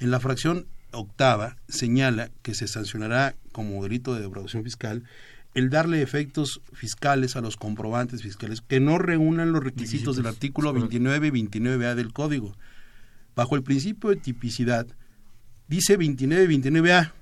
en 0.00 0.10
la 0.10 0.20
fracción 0.20 0.64
octava 0.90 1.56
señala 1.68 2.30
que 2.40 2.54
se 2.54 2.66
sancionará 2.66 3.34
como 3.52 3.82
delito 3.82 4.14
de 4.14 4.22
defraudación 4.22 4.64
fiscal 4.64 5.02
el 5.52 5.68
darle 5.68 6.00
efectos 6.00 6.62
fiscales 6.72 7.36
a 7.36 7.42
los 7.42 7.58
comprobantes 7.58 8.22
fiscales 8.22 8.62
que 8.62 8.80
no 8.80 8.96
reúnan 8.96 9.52
los 9.52 9.62
requisitos 9.62 10.16
del 10.16 10.28
artículo 10.28 10.72
29 10.72 11.26
y 11.26 11.30
29A 11.30 11.94
del 11.94 12.14
Código. 12.14 12.56
Bajo 13.34 13.54
el 13.54 13.62
principio 13.62 14.08
de 14.08 14.16
tipicidad, 14.16 14.86
dice 15.68 15.98
29 15.98 16.44
y 16.44 16.58
29A, 16.58 17.12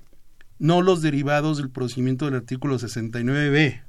no 0.59 0.81
los 0.81 1.01
derivados 1.01 1.57
del 1.57 1.69
procedimiento 1.69 2.25
del 2.25 2.35
artículo 2.35 2.77
69B 2.79 3.81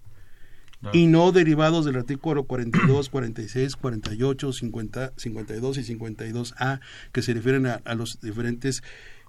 y 0.92 1.06
no 1.06 1.32
derivados 1.32 1.84
del 1.84 1.96
artículo 1.96 2.44
42, 2.44 3.08
46, 3.08 3.76
48, 3.76 4.52
50, 4.52 5.12
52 5.16 5.78
y 5.78 5.94
52A 5.96 6.80
que 7.12 7.22
se 7.22 7.34
refieren 7.34 7.66
a, 7.66 7.80
a 7.84 7.94
los 7.94 8.20
diferentes 8.20 8.82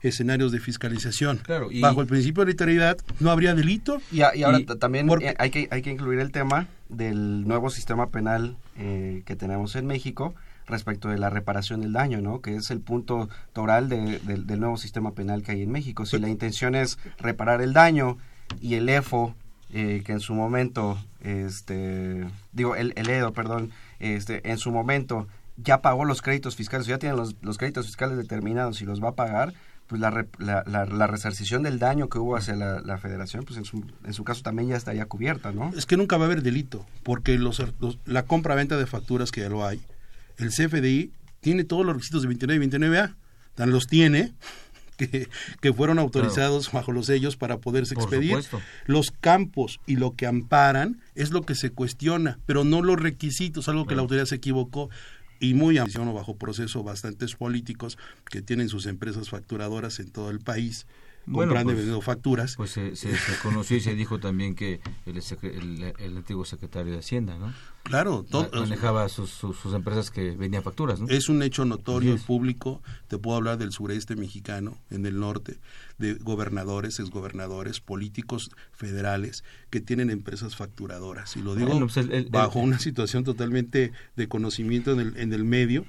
escenarios 0.03 0.51
de 0.51 0.59
fiscalización. 0.59 1.37
Claro, 1.37 1.71
y- 1.71 1.81
Bajo 1.81 2.01
el 2.01 2.07
principio 2.07 2.43
de 2.45 2.51
literalidad 2.51 2.97
no 3.19 3.31
habría 3.31 3.55
delito. 3.55 3.99
Y, 4.11 4.21
a- 4.21 4.35
y 4.35 4.43
ahora 4.43 4.59
Y- 4.59 4.65
también 4.65 5.09
eh, 5.21 5.33
hay, 5.39 5.49
que, 5.49 5.67
hay 5.71 5.81
que 5.81 5.89
incluir 5.91 6.19
el 6.19 6.31
tema 6.31 6.67
del 6.89 7.47
nuevo 7.47 7.69
sistema 7.71 8.09
penal 8.11 8.57
eh, 8.77 9.23
que 9.25 9.35
tenemos 9.35 9.75
en 9.75 9.87
México 9.87 10.35
respecto 10.67 11.07
de 11.09 11.17
la 11.17 11.29
reparación 11.29 11.81
del 11.81 11.93
daño, 11.93 12.21
¿no? 12.21 12.41
Que 12.41 12.55
es 12.55 12.69
el 12.71 12.81
punto 12.81 13.29
toral 13.53 13.89
de- 13.89 14.19
del- 14.19 14.45
del 14.45 14.59
nuevo 14.59 14.77
sistema 14.77 15.11
penal 15.13 15.41
que 15.41 15.53
hay 15.53 15.63
en 15.63 15.71
México. 15.71 16.05
Si 16.05 16.19
la 16.19 16.29
intención 16.29 16.75
es 16.75 16.99
reparar 17.17 17.61
el 17.61 17.73
daño 17.73 18.17
y 18.61 18.75
el 18.75 18.87
EFO, 18.89 19.33
eh, 19.73 20.01
que 20.05 20.11
en 20.13 20.19
su 20.19 20.33
momento, 20.33 20.97
este, 21.21 22.25
digo, 22.53 22.75
el, 22.75 22.93
el 22.95 23.09
EDO, 23.09 23.33
perdón, 23.33 23.71
este, 23.99 24.49
en 24.49 24.57
su 24.57 24.71
momento 24.71 25.27
ya 25.57 25.81
pagó 25.81 26.05
los 26.05 26.21
créditos 26.21 26.55
fiscales, 26.55 26.85
ya 26.87 26.97
tiene 26.99 27.15
los, 27.15 27.35
los 27.41 27.57
créditos 27.57 27.85
fiscales 27.87 28.17
determinados 28.17 28.81
y 28.81 28.85
los 28.85 29.03
va 29.03 29.09
a 29.09 29.15
pagar, 29.15 29.53
pues 29.87 30.01
la, 30.01 30.25
la, 30.37 30.63
la, 30.67 30.85
la 30.85 31.07
resarcición 31.07 31.63
del 31.63 31.79
daño 31.79 32.09
que 32.09 32.19
hubo 32.19 32.35
hacia 32.35 32.55
la, 32.55 32.81
la 32.81 32.97
federación, 32.97 33.43
pues 33.45 33.57
en 33.57 33.65
su, 33.65 33.83
en 34.03 34.13
su 34.13 34.23
caso 34.23 34.41
también 34.43 34.67
ya 34.69 34.75
estaría 34.75 35.05
cubierta, 35.05 35.51
¿no? 35.53 35.71
Es 35.75 35.85
que 35.85 35.95
nunca 35.97 36.17
va 36.17 36.23
a 36.23 36.27
haber 36.27 36.43
delito, 36.43 36.85
porque 37.03 37.37
los, 37.37 37.61
los- 37.79 37.97
la 38.05 38.23
compra-venta 38.23 38.75
de 38.77 38.85
facturas 38.85 39.31
que 39.31 39.41
ya 39.41 39.49
lo 39.49 39.65
hay, 39.65 39.81
el 40.37 40.49
CFDI 40.49 41.11
tiene 41.39 41.63
todos 41.63 41.85
los 41.85 41.95
requisitos 41.95 42.21
de 42.23 42.27
29 42.27 42.65
y 42.65 42.69
29A, 42.69 43.15
tan 43.55 43.71
los 43.71 43.87
tiene 43.87 44.33
que, 44.97 45.29
que 45.61 45.73
fueron 45.73 45.99
autorizados 45.99 46.71
bajo 46.71 46.91
los 46.91 47.05
sellos 47.05 47.37
para 47.37 47.57
poderse 47.57 47.95
Por 47.95 48.03
expedir. 48.03 48.29
supuesto. 48.29 48.61
Los 48.85 49.11
campos 49.11 49.79
y 49.85 49.95
lo 49.95 50.15
que 50.15 50.27
amparan 50.27 51.01
es 51.15 51.31
lo 51.31 51.43
que 51.43 51.55
se 51.55 51.71
cuestiona, 51.71 52.39
pero 52.45 52.63
no 52.63 52.81
los 52.81 52.99
requisitos, 52.99 53.69
algo 53.69 53.85
que 53.85 53.95
la 53.95 54.01
autoridad 54.01 54.25
se 54.25 54.35
equivocó 54.35 54.89
y 55.39 55.53
muy 55.53 55.77
ambición 55.77 56.07
o 56.07 56.13
bajo 56.13 56.35
proceso 56.35 56.83
bastantes 56.83 57.35
políticos 57.35 57.97
que 58.29 58.41
tienen 58.41 58.69
sus 58.69 58.87
empresas 58.87 59.29
facturadoras 59.29 59.99
en 59.99 60.09
todo 60.09 60.31
el 60.31 60.39
país 60.39 60.87
Bueno, 61.29 61.49
comprando 61.51 61.71
y 61.71 61.75
pues- 61.75 61.77
vendiendo 61.85 62.01
facturas. 62.01 62.55
Pues 62.55 62.71
se, 62.71 62.95
se- 62.95 63.15
se 63.17 63.37
conoció 63.43 63.77
y 63.77 63.81
se 63.81 63.93
dijo 63.95 64.19
también 64.19 64.55
que 64.55 64.79
el, 65.05 65.15
secre- 65.17 65.55
el- 65.57 65.93
el 65.99 66.17
antiguo 66.17 66.45
secretario 66.45 66.93
de 66.93 66.99
Hacienda, 66.99 67.37
¿no? 67.37 67.53
Claro, 67.83 68.25
todo- 68.29 68.49
Ma- 68.53 68.61
manejaba 68.61 69.07
sus, 69.09 69.29
sus, 69.29 69.57
sus 69.57 69.73
empresas 69.73 70.09
que 70.09 70.31
vendían 70.31 70.63
facturas, 70.63 70.99
¿no? 70.99 71.07
Es 71.09 71.29
un 71.29 71.41
hecho 71.43 71.63
notorio 71.65 72.15
y 72.15 72.17
público. 72.17 72.81
Te 73.07 73.17
puedo 73.17 73.37
hablar 73.37 73.57
del 73.57 73.71
sureste 73.71 74.15
mexicano, 74.15 74.77
en 74.89 75.05
el 75.05 75.19
norte, 75.19 75.59
de 75.97 76.13
gobernadores, 76.15 76.99
exgobernadores, 76.99 77.79
políticos 77.81 78.51
federales 78.71 79.43
que 79.69 79.81
tienen 79.81 80.09
empresas 80.09 80.55
facturadoras. 80.55 81.35
Y 81.37 81.41
lo 81.41 81.55
digo 81.55 81.69
Bueno, 81.71 81.87
pues 81.87 81.97
el- 81.97 82.29
bajo 82.29 82.59
una 82.59 82.79
situación 82.79 83.23
totalmente 83.23 83.91
de 84.15 84.27
conocimiento 84.27 84.91
en 84.93 84.99
el, 84.99 85.17
en 85.17 85.33
el 85.33 85.43
medio 85.43 85.85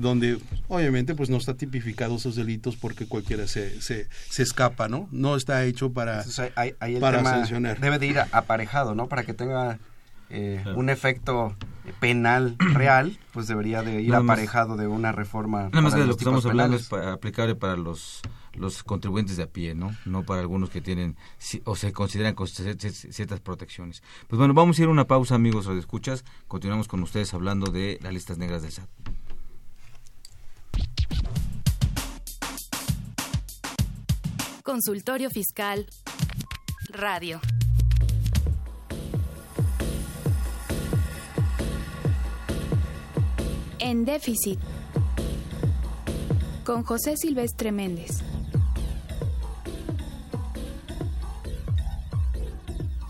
donde 0.00 0.38
obviamente 0.68 1.14
pues 1.14 1.30
no 1.30 1.36
está 1.36 1.54
tipificado 1.54 2.16
esos 2.16 2.34
delitos 2.36 2.76
porque 2.76 3.06
cualquiera 3.06 3.46
se, 3.46 3.80
se, 3.82 4.08
se 4.28 4.42
escapa, 4.42 4.88
¿no? 4.88 5.08
No 5.12 5.36
está 5.36 5.64
hecho 5.64 5.92
para, 5.92 6.18
Entonces, 6.18 6.52
el 6.56 7.00
para 7.00 7.18
tema 7.18 7.30
sancionar. 7.30 7.78
debe 7.80 7.98
de 7.98 8.06
ir 8.06 8.18
aparejado, 8.32 8.94
¿no? 8.94 9.08
Para 9.08 9.24
que 9.24 9.34
tenga 9.34 9.78
eh, 10.32 10.60
Claro. 10.62 10.78
un 10.78 10.90
efecto 10.90 11.56
penal 11.98 12.54
real, 12.74 13.18
pues 13.32 13.48
debería 13.48 13.82
de 13.82 14.00
ir 14.00 14.10
Nada 14.10 14.22
más- 14.22 14.34
aparejado 14.34 14.76
de 14.76 14.86
una 14.86 15.10
reforma. 15.12 15.64
Nada 15.64 15.80
más 15.82 15.92
que 15.94 16.00
lo 16.00 16.06
los 16.06 16.16
que 16.16 16.20
estamos 16.22 16.46
hablando 16.46 16.76
es 16.76 16.92
aplicable 16.92 17.54
para 17.54 17.76
los 17.76 18.20
los 18.54 18.82
contribuyentes 18.82 19.36
de 19.36 19.44
a 19.44 19.46
pie, 19.46 19.74
¿no? 19.74 19.94
No 20.04 20.22
para 20.24 20.40
algunos 20.40 20.70
que 20.70 20.80
tienen 20.80 21.16
o 21.64 21.76
se 21.76 21.92
consideran 21.92 22.34
con 22.34 22.46
ci- 22.48 22.76
ci- 22.76 23.12
ciertas 23.12 23.40
protecciones. 23.40 24.02
Pues 24.28 24.38
bueno, 24.38 24.54
vamos 24.54 24.78
a 24.78 24.82
ir 24.82 24.88
a 24.88 24.90
una 24.90 25.06
pausa, 25.06 25.34
amigos 25.36 25.66
o 25.68 25.76
escuchas. 25.78 26.24
Continuamos 26.48 26.88
con 26.88 27.02
ustedes 27.02 27.32
hablando 27.34 27.70
de 27.70 27.98
las 28.02 28.12
listas 28.12 28.38
negras 28.38 28.62
del 28.62 28.72
SAT. 28.72 28.88
Consultorio 34.62 35.30
Fiscal 35.30 35.86
Radio. 36.90 37.40
En 43.78 44.04
déficit. 44.04 44.58
Con 46.64 46.82
José 46.84 47.16
Silvestre 47.16 47.72
Méndez. 47.72 48.22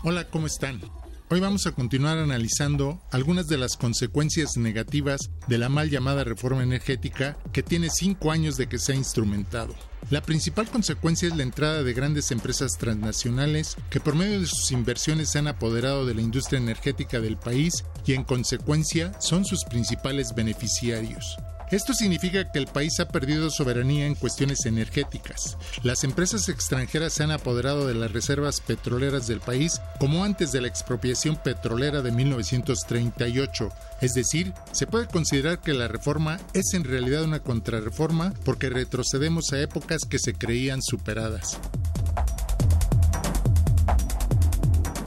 Hola, 0.03 0.27
¿cómo 0.29 0.47
están? 0.47 0.81
Hoy 1.29 1.39
vamos 1.39 1.67
a 1.67 1.73
continuar 1.73 2.17
analizando 2.17 3.01
algunas 3.11 3.47
de 3.47 3.57
las 3.57 3.77
consecuencias 3.77 4.57
negativas 4.57 5.29
de 5.47 5.57
la 5.57 5.69
mal 5.69 5.89
llamada 5.89 6.23
reforma 6.23 6.63
energética 6.63 7.37
que 7.51 7.61
tiene 7.61 7.89
cinco 7.89 8.31
años 8.31 8.57
de 8.57 8.67
que 8.67 8.79
se 8.79 8.93
ha 8.93 8.95
instrumentado. 8.95 9.75
La 10.11 10.21
principal 10.21 10.69
consecuencia 10.69 11.29
es 11.29 11.37
la 11.37 11.43
entrada 11.43 11.83
de 11.83 11.93
grandes 11.93 12.31
empresas 12.31 12.73
transnacionales 12.77 13.77
que 13.89 14.01
por 14.01 14.13
medio 14.13 14.41
de 14.41 14.45
sus 14.45 14.73
inversiones 14.73 15.29
se 15.29 15.39
han 15.39 15.47
apoderado 15.47 16.05
de 16.05 16.13
la 16.13 16.19
industria 16.19 16.59
energética 16.59 17.21
del 17.21 17.37
país 17.37 17.85
y 18.05 18.11
en 18.11 18.25
consecuencia 18.25 19.13
son 19.21 19.45
sus 19.45 19.63
principales 19.63 20.35
beneficiarios. 20.35 21.37
Esto 21.71 21.93
significa 21.93 22.51
que 22.51 22.59
el 22.59 22.67
país 22.67 22.99
ha 22.99 23.07
perdido 23.07 23.49
soberanía 23.49 24.05
en 24.05 24.15
cuestiones 24.15 24.65
energéticas. 24.65 25.57
Las 25.83 26.03
empresas 26.03 26.49
extranjeras 26.49 27.13
se 27.13 27.23
han 27.23 27.31
apoderado 27.31 27.87
de 27.87 27.93
las 27.93 28.11
reservas 28.11 28.59
petroleras 28.59 29.25
del 29.25 29.39
país 29.39 29.79
como 29.97 30.25
antes 30.25 30.51
de 30.51 30.59
la 30.59 30.67
expropiación 30.67 31.37
petrolera 31.37 32.01
de 32.01 32.11
1938. 32.11 33.69
Es 34.01 34.13
decir, 34.13 34.53
se 34.73 34.85
puede 34.85 35.07
considerar 35.07 35.61
que 35.61 35.73
la 35.73 35.87
reforma 35.87 36.39
es 36.53 36.73
en 36.73 36.83
realidad 36.83 37.23
una 37.23 37.39
contrarreforma 37.39 38.33
porque 38.43 38.69
retrocedemos 38.69 39.53
a 39.53 39.61
épocas 39.61 40.01
que 40.03 40.19
se 40.19 40.33
creían 40.33 40.81
superadas. 40.81 41.57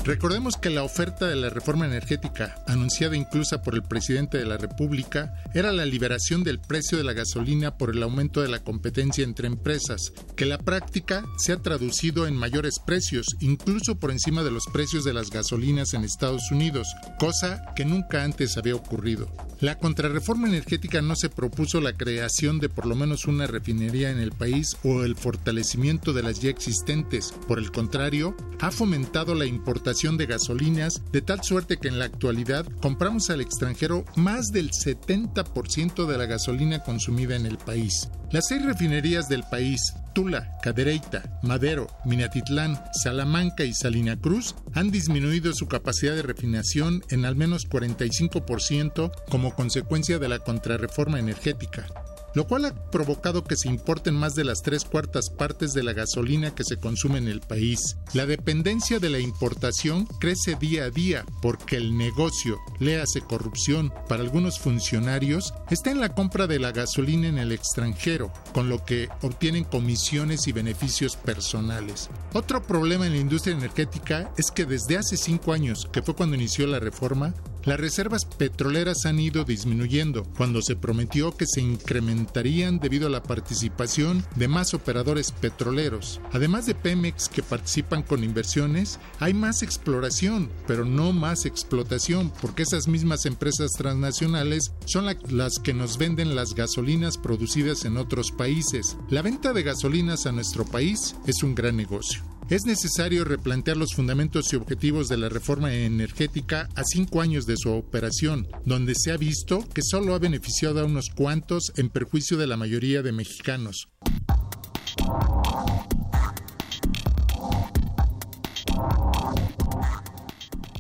Recordemos 0.05 0.59
que 0.59 0.68
la 0.68 0.82
oferta 0.82 1.26
de 1.26 1.34
la 1.34 1.48
reforma 1.48 1.86
energética, 1.86 2.62
anunciada 2.66 3.16
incluso 3.16 3.62
por 3.62 3.74
el 3.74 3.82
presidente 3.82 4.36
de 4.36 4.44
la 4.44 4.59
República, 4.59 5.42
era 5.55 5.72
la 5.72 5.86
liberación 5.86 6.44
del 6.44 6.61
precio 6.61 6.98
de 6.98 7.05
la 7.05 7.14
gasolina 7.14 7.78
por 7.78 7.88
el 7.88 8.02
aumento 8.02 8.42
de 8.42 8.48
la 8.48 8.62
competencia 8.62 9.24
entre 9.24 9.46
empresas, 9.46 10.12
que 10.36 10.44
la 10.44 10.59
práctica 10.59 11.24
se 11.38 11.52
ha 11.52 11.62
traducido 11.62 12.26
en 12.26 12.36
mayores 12.36 12.80
precios, 12.84 13.24
incluso 13.40 13.98
por 13.98 14.11
encima 14.11 14.42
de 14.42 14.50
los 14.50 14.64
precios 14.66 15.05
de 15.05 15.14
las 15.14 15.30
gasolinas 15.30 15.94
en 15.94 16.05
Estados 16.05 16.50
Unidos, 16.50 16.86
cosa 17.18 17.62
que 17.74 17.86
nunca 17.86 18.24
antes 18.24 18.59
había 18.59 18.74
ocurrido. 18.74 19.32
La 19.61 19.78
contrarreforma 19.78 20.48
energética 20.48 21.00
no 21.00 21.16
se 21.16 21.30
propuso 21.30 21.80
la 21.80 21.94
creación 21.94 22.59
de 22.59 22.68
por 22.68 22.84
lo 22.84 22.94
menos 22.94 23.24
una 23.24 23.46
refinería 23.46 24.11
en 24.11 24.18
el 24.18 24.32
país 24.32 24.76
o 24.84 25.02
el 25.02 25.16
fortalecimiento 25.16 26.12
de 26.12 26.22
las 26.22 26.40
ya 26.40 26.50
existentes. 26.50 27.32
Por 27.48 27.59
el 27.59 27.72
contrario, 27.72 28.36
ha 28.61 28.70
fomentado 28.70 29.34
la 29.34 29.46
importación 29.46 29.93
de 29.95 30.26
gasolinas 30.26 31.03
de 31.12 31.22
tal 31.22 31.45
suerte 31.45 31.76
que 31.76 31.86
en 31.86 32.01
la 32.01 32.07
actualidad 32.07 32.66
compramos 32.82 33.30
al 33.30 33.40
extranjero 33.40 34.05
más 34.16 34.51
del 34.51 34.70
70% 34.70 36.07
de 36.07 36.18
la 36.18 36.26
gasolina 36.26 36.82
consumida 36.82 37.36
en 37.36 37.47
el 37.47 37.59
país. 37.59 38.11
Las 38.32 38.49
seis 38.49 38.64
refinerías 38.64 39.28
del 39.28 39.45
país, 39.45 39.95
Tula, 40.12 40.59
Cadereyta, 40.62 41.38
Madero, 41.45 41.86
Minatitlán, 42.05 42.82
Salamanca 43.05 43.62
y 43.62 43.72
Salina 43.72 44.16
Cruz, 44.16 44.57
han 44.74 44.90
disminuido 44.90 45.53
su 45.55 45.68
capacidad 45.68 46.16
de 46.16 46.22
refinación 46.22 47.05
en 47.11 47.24
al 47.24 47.36
menos 47.36 47.68
45% 47.68 49.12
como 49.30 49.55
consecuencia 49.55 50.18
de 50.18 50.28
la 50.28 50.40
contrarreforma 50.40 51.20
energética 51.20 51.86
lo 52.35 52.47
cual 52.47 52.64
ha 52.66 52.91
provocado 52.91 53.45
que 53.45 53.57
se 53.57 53.68
importen 53.68 54.14
más 54.14 54.35
de 54.35 54.45
las 54.45 54.62
tres 54.62 54.85
cuartas 54.85 55.30
partes 55.30 55.72
de 55.72 55.82
la 55.82 55.93
gasolina 55.93 56.55
que 56.55 56.64
se 56.64 56.76
consume 56.76 57.18
en 57.18 57.28
el 57.28 57.41
país. 57.41 57.97
La 58.12 58.26
dependencia 58.26 58.99
de 58.99 59.11
la 59.11 59.18
importación 59.18 60.07
crece 60.18 60.57
día 60.57 60.85
a 60.85 60.91
día 60.91 61.24
porque 61.41 61.76
el 61.76 61.97
negocio, 61.97 62.59
léase 62.80 63.20
corrupción, 63.20 63.93
para 64.09 64.22
algunos 64.22 64.59
funcionarios, 64.59 65.55
está 65.70 65.91
en 65.91 66.01
la 66.01 66.14
compra 66.14 66.47
de 66.47 66.59
la 66.59 66.72
gasolina 66.72 67.28
en 67.28 67.39
el 67.39 67.53
extranjero, 67.53 68.32
con 68.53 68.68
lo 68.68 68.85
que 68.85 69.09
obtienen 69.22 69.64
comisiones 69.64 70.47
y 70.49 70.53
beneficios 70.53 71.16
personales. 71.16 72.11
Otro 72.32 72.62
problema 72.62 73.07
en 73.07 73.12
la 73.12 73.18
industria 73.18 73.57
energética 73.57 74.32
es 74.37 74.51
que 74.51 74.66
desde 74.66 74.99
hace 74.99 75.16
cinco 75.16 75.53
años, 75.53 75.89
que 75.93 76.03
fue 76.03 76.14
cuando 76.14 76.37
inició 76.37 76.66
la 76.66 76.80
reforma, 76.80 77.35
las 77.65 77.81
reservas 77.81 78.25
petroleras 78.25 79.07
han 79.07 79.19
ido 79.19 79.45
disminuyendo 79.45 80.25
cuando 80.37 80.61
se 80.62 80.77
prometió 80.77 81.37
que 81.37 81.47
se 81.47 81.61
incrementarían 81.61 82.79
debido 82.79 83.07
a 83.07 83.11
la 83.11 83.23
participación 83.23 84.25
de 84.37 84.49
más 84.49 84.75
operadores 84.75 85.33
petroleros. 85.33 86.21
Además 86.33 86.67
de 86.67 86.75
Pemex 86.75 87.29
que 87.29 87.43
participan 87.43 88.03
con 88.03 88.25
inversiones, 88.25 88.99
hay 89.19 89.35
más 89.35 89.62
exploración, 89.62 90.51
pero 90.67 90.85
no 90.85 91.12
más 91.12 91.47
explotación, 91.47 92.33
porque 92.41 92.65
esas 92.65 92.89
mismas 92.89 93.27
empresas 93.27 93.73
transnacionales 93.73 94.73
son 94.85 95.07
las 95.07 95.59
que 95.59 95.75
nos 95.75 95.99
venden 95.99 96.37
las 96.37 96.55
gasolinas 96.55 97.19
producidas 97.19 97.85
en 97.85 97.97
otros 97.97 98.31
países. 98.31 98.97
La 99.09 99.23
venta 99.23 99.53
de 99.53 99.62
gasolinas 99.62 100.27
a 100.27 100.33
nuestro 100.33 100.65
país 100.65 101.15
es 101.27 101.43
un 101.43 101.55
gran 101.55 101.77
negocio. 101.77 102.34
Es 102.51 102.66
necesario 102.66 103.24
replantear 103.24 103.78
los 103.78 103.95
fundamentos 103.95 104.53
y 104.53 104.57
objetivos 104.57 105.09
de 105.09 105.16
la 105.16 105.30
reforma 105.30 105.72
energética 105.72 106.68
a 106.74 106.84
cinco 106.84 107.22
años 107.22 107.47
de 107.47 107.57
su 107.57 107.70
operación, 107.70 108.47
donde 108.66 108.95
se 108.95 109.12
ha 109.12 109.16
visto 109.16 109.66
que 109.72 109.80
solo 109.82 110.14
ha 110.14 110.18
beneficiado 110.18 110.80
a 110.80 110.84
unos 110.84 111.09
cuantos 111.09 111.72
en 111.76 111.88
perjuicio 111.88 112.36
de 112.36 112.47
la 112.47 112.59
mayoría 112.59 113.03
de 113.03 113.12
mexicanos. 113.12 113.88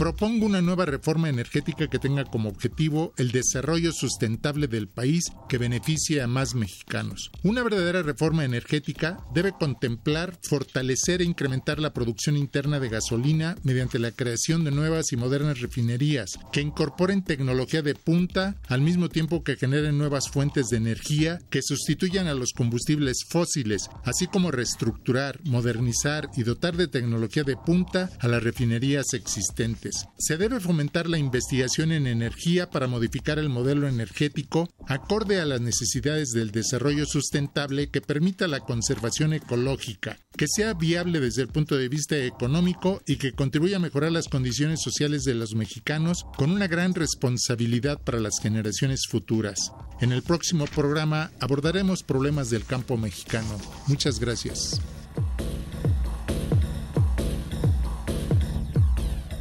Propongo 0.04 0.44
una 0.44 0.60
nueva 0.60 0.84
reforma 0.84 1.30
energética 1.30 1.88
que 1.88 1.98
tenga 1.98 2.26
como 2.26 2.50
objetivo 2.50 3.14
el 3.16 3.32
desarrollo 3.32 3.90
sustentable 3.90 4.68
del 4.68 4.86
país 4.86 5.32
que 5.48 5.56
beneficie 5.56 6.20
a 6.20 6.26
más 6.26 6.54
mexicanos. 6.54 7.30
Una 7.42 7.62
verdadera 7.62 8.02
reforma 8.02 8.44
energética 8.44 9.24
debe 9.32 9.52
contemplar 9.52 10.38
fortalecer 10.42 11.22
e 11.22 11.24
incrementar 11.24 11.78
la 11.78 11.94
producción 11.94 12.36
interna 12.36 12.80
de 12.80 12.90
gasolina 12.90 13.56
mediante 13.62 13.98
la 13.98 14.10
creación 14.10 14.62
de 14.64 14.72
nuevas 14.72 15.10
y 15.10 15.16
modernas 15.16 15.62
refinerías 15.62 16.38
que 16.52 16.60
incorporen 16.60 17.24
tecnología 17.24 17.80
de 17.80 17.94
punta 17.94 18.56
al 18.68 18.82
mismo 18.82 19.08
tiempo 19.08 19.42
que 19.42 19.56
generen 19.56 19.96
nuevas 19.96 20.28
fuentes 20.28 20.66
de 20.66 20.76
energía 20.76 21.38
que 21.48 21.62
sustituyan 21.62 22.26
a 22.26 22.34
los 22.34 22.52
combustibles 22.52 23.24
fósiles, 23.30 23.88
así 24.04 24.26
como 24.26 24.50
reestructurar, 24.50 25.40
modernizar 25.44 26.28
y 26.36 26.42
dotar 26.42 26.76
de 26.76 26.88
tecnología 26.88 27.42
de 27.42 27.56
punta 27.56 28.10
a 28.20 28.28
las 28.28 28.42
refinerías 28.42 29.06
existentes. 29.14 29.93
Se 30.18 30.36
debe 30.36 30.60
fomentar 30.60 31.08
la 31.08 31.18
investigación 31.18 31.92
en 31.92 32.06
energía 32.06 32.70
para 32.70 32.86
modificar 32.86 33.38
el 33.38 33.48
modelo 33.48 33.88
energético 33.88 34.68
acorde 34.86 35.40
a 35.40 35.44
las 35.44 35.60
necesidades 35.60 36.30
del 36.30 36.50
desarrollo 36.50 37.06
sustentable 37.06 37.90
que 37.90 38.00
permita 38.00 38.48
la 38.48 38.60
conservación 38.60 39.32
ecológica, 39.32 40.18
que 40.36 40.46
sea 40.48 40.74
viable 40.74 41.20
desde 41.20 41.42
el 41.42 41.48
punto 41.48 41.76
de 41.76 41.88
vista 41.88 42.16
económico 42.16 43.02
y 43.06 43.16
que 43.16 43.32
contribuya 43.32 43.76
a 43.76 43.80
mejorar 43.80 44.12
las 44.12 44.28
condiciones 44.28 44.80
sociales 44.82 45.24
de 45.24 45.34
los 45.34 45.54
mexicanos 45.54 46.24
con 46.36 46.50
una 46.50 46.66
gran 46.66 46.94
responsabilidad 46.94 48.00
para 48.00 48.20
las 48.20 48.38
generaciones 48.40 49.06
futuras. 49.08 49.72
En 50.00 50.12
el 50.12 50.22
próximo 50.22 50.66
programa 50.66 51.30
abordaremos 51.40 52.02
problemas 52.02 52.50
del 52.50 52.64
campo 52.64 52.96
mexicano. 52.96 53.58
Muchas 53.86 54.18
gracias. 54.18 54.80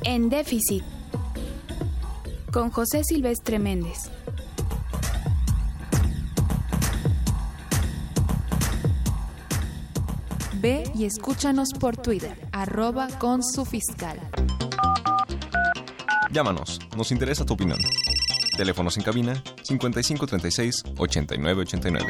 En 0.06 0.30
déficit. 0.30 0.84
Con 2.51 2.70
José 2.72 3.04
Silvestre 3.04 3.58
Méndez. 3.58 4.10
Ve 10.62 10.84
y 10.93 11.06
escúchanos 11.06 11.70
por 11.80 11.97
Twitter, 11.97 12.38
arroba 12.51 13.08
con 13.20 13.43
su 13.43 13.66
fiscal. 13.66 14.20
Llámanos, 16.32 16.80
nos 16.97 17.12
interesa 17.12 17.45
tu 17.45 17.54
opinión. 17.54 17.80
Teléfonos 18.58 18.97
en 18.97 19.04
cabina 19.04 19.41
5536 19.64 20.84
8989. 20.97 22.06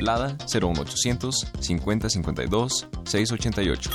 Lada 0.00 0.36
01800 0.52 1.52
5052 1.60 2.88
688. 3.04 3.90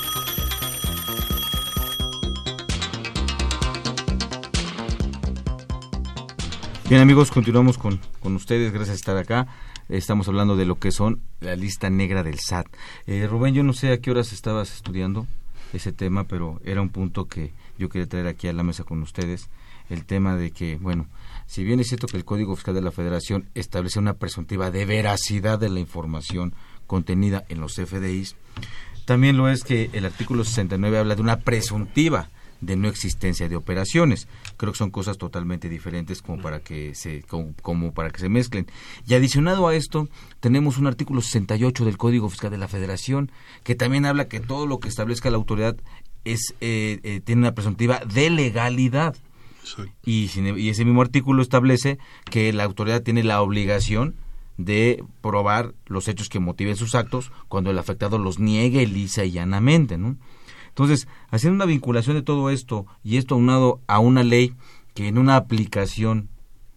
Bien 6.90 7.02
amigos, 7.02 7.30
continuamos 7.30 7.78
con, 7.78 8.00
con 8.18 8.34
ustedes, 8.34 8.72
gracias 8.72 8.94
a 8.94 8.98
estar 8.98 9.16
acá. 9.16 9.46
Estamos 9.88 10.26
hablando 10.26 10.56
de 10.56 10.66
lo 10.66 10.80
que 10.80 10.90
son 10.90 11.20
la 11.38 11.54
lista 11.54 11.88
negra 11.88 12.24
del 12.24 12.40
SAT. 12.40 12.66
Eh, 13.06 13.28
Rubén, 13.30 13.54
yo 13.54 13.62
no 13.62 13.72
sé 13.74 13.92
a 13.92 14.00
qué 14.00 14.10
horas 14.10 14.32
estabas 14.32 14.74
estudiando 14.74 15.28
ese 15.72 15.92
tema, 15.92 16.24
pero 16.24 16.60
era 16.64 16.80
un 16.80 16.88
punto 16.88 17.28
que 17.28 17.52
yo 17.78 17.88
quería 17.88 18.08
traer 18.08 18.26
aquí 18.26 18.48
a 18.48 18.52
la 18.52 18.64
mesa 18.64 18.82
con 18.82 19.00
ustedes. 19.02 19.50
El 19.88 20.04
tema 20.04 20.34
de 20.34 20.50
que, 20.50 20.78
bueno, 20.78 21.06
si 21.46 21.62
bien 21.62 21.78
es 21.78 21.86
cierto 21.86 22.08
que 22.08 22.16
el 22.16 22.24
Código 22.24 22.56
Fiscal 22.56 22.74
de 22.74 22.82
la 22.82 22.90
Federación 22.90 23.48
establece 23.54 24.00
una 24.00 24.14
presuntiva 24.14 24.72
de 24.72 24.84
veracidad 24.84 25.60
de 25.60 25.68
la 25.68 25.78
información 25.78 26.54
contenida 26.88 27.44
en 27.48 27.60
los 27.60 27.76
FDIs, 27.76 28.34
también 29.04 29.36
lo 29.36 29.48
es 29.48 29.62
que 29.62 29.90
el 29.92 30.06
artículo 30.06 30.42
69 30.42 30.98
habla 30.98 31.14
de 31.14 31.22
una 31.22 31.38
presuntiva 31.38 32.30
de 32.60 32.76
no 32.76 32.88
existencia 32.88 33.48
de 33.48 33.56
operaciones. 33.56 34.28
Creo 34.56 34.72
que 34.72 34.78
son 34.78 34.90
cosas 34.90 35.18
totalmente 35.18 35.68
diferentes 35.68 36.22
como 36.22 36.42
para 36.42 36.60
que 36.60 36.94
se 36.94 37.22
como, 37.22 37.92
para 37.92 38.10
que 38.10 38.20
se 38.20 38.28
mezclen. 38.28 38.66
Y 39.06 39.14
adicionado 39.14 39.68
a 39.68 39.74
esto, 39.74 40.08
tenemos 40.40 40.78
un 40.78 40.86
artículo 40.86 41.22
68 41.22 41.84
del 41.84 41.96
Código 41.96 42.28
Fiscal 42.28 42.50
de 42.50 42.58
la 42.58 42.68
Federación 42.68 43.30
que 43.64 43.74
también 43.74 44.06
habla 44.06 44.28
que 44.28 44.40
todo 44.40 44.66
lo 44.66 44.80
que 44.80 44.88
establezca 44.88 45.30
la 45.30 45.36
autoridad 45.36 45.76
es 46.24 46.54
eh, 46.60 47.00
eh, 47.02 47.20
tiene 47.24 47.40
una 47.40 47.54
presuntiva 47.54 48.00
de 48.00 48.30
legalidad. 48.30 49.16
Y, 50.04 50.28
y 50.36 50.68
ese 50.68 50.84
mismo 50.84 51.00
artículo 51.00 51.42
establece 51.42 51.98
que 52.28 52.52
la 52.52 52.64
autoridad 52.64 53.02
tiene 53.02 53.22
la 53.22 53.40
obligación 53.40 54.16
de 54.56 55.04
probar 55.20 55.74
los 55.86 56.08
hechos 56.08 56.28
que 56.28 56.40
motiven 56.40 56.76
sus 56.76 56.94
actos 56.94 57.30
cuando 57.48 57.70
el 57.70 57.78
afectado 57.78 58.18
los 58.18 58.38
niegue 58.38 58.86
lisa 58.86 59.24
y 59.24 59.32
llanamente, 59.32 59.96
¿no? 59.96 60.16
Entonces, 60.70 61.06
haciendo 61.30 61.56
una 61.56 61.66
vinculación 61.66 62.16
de 62.16 62.22
todo 62.22 62.50
esto 62.50 62.86
y 63.04 63.18
esto 63.18 63.34
aunado 63.34 63.80
a 63.86 63.98
una 63.98 64.22
ley 64.22 64.54
que 64.94 65.06
en 65.06 65.18
una 65.18 65.36
aplicación 65.36 66.28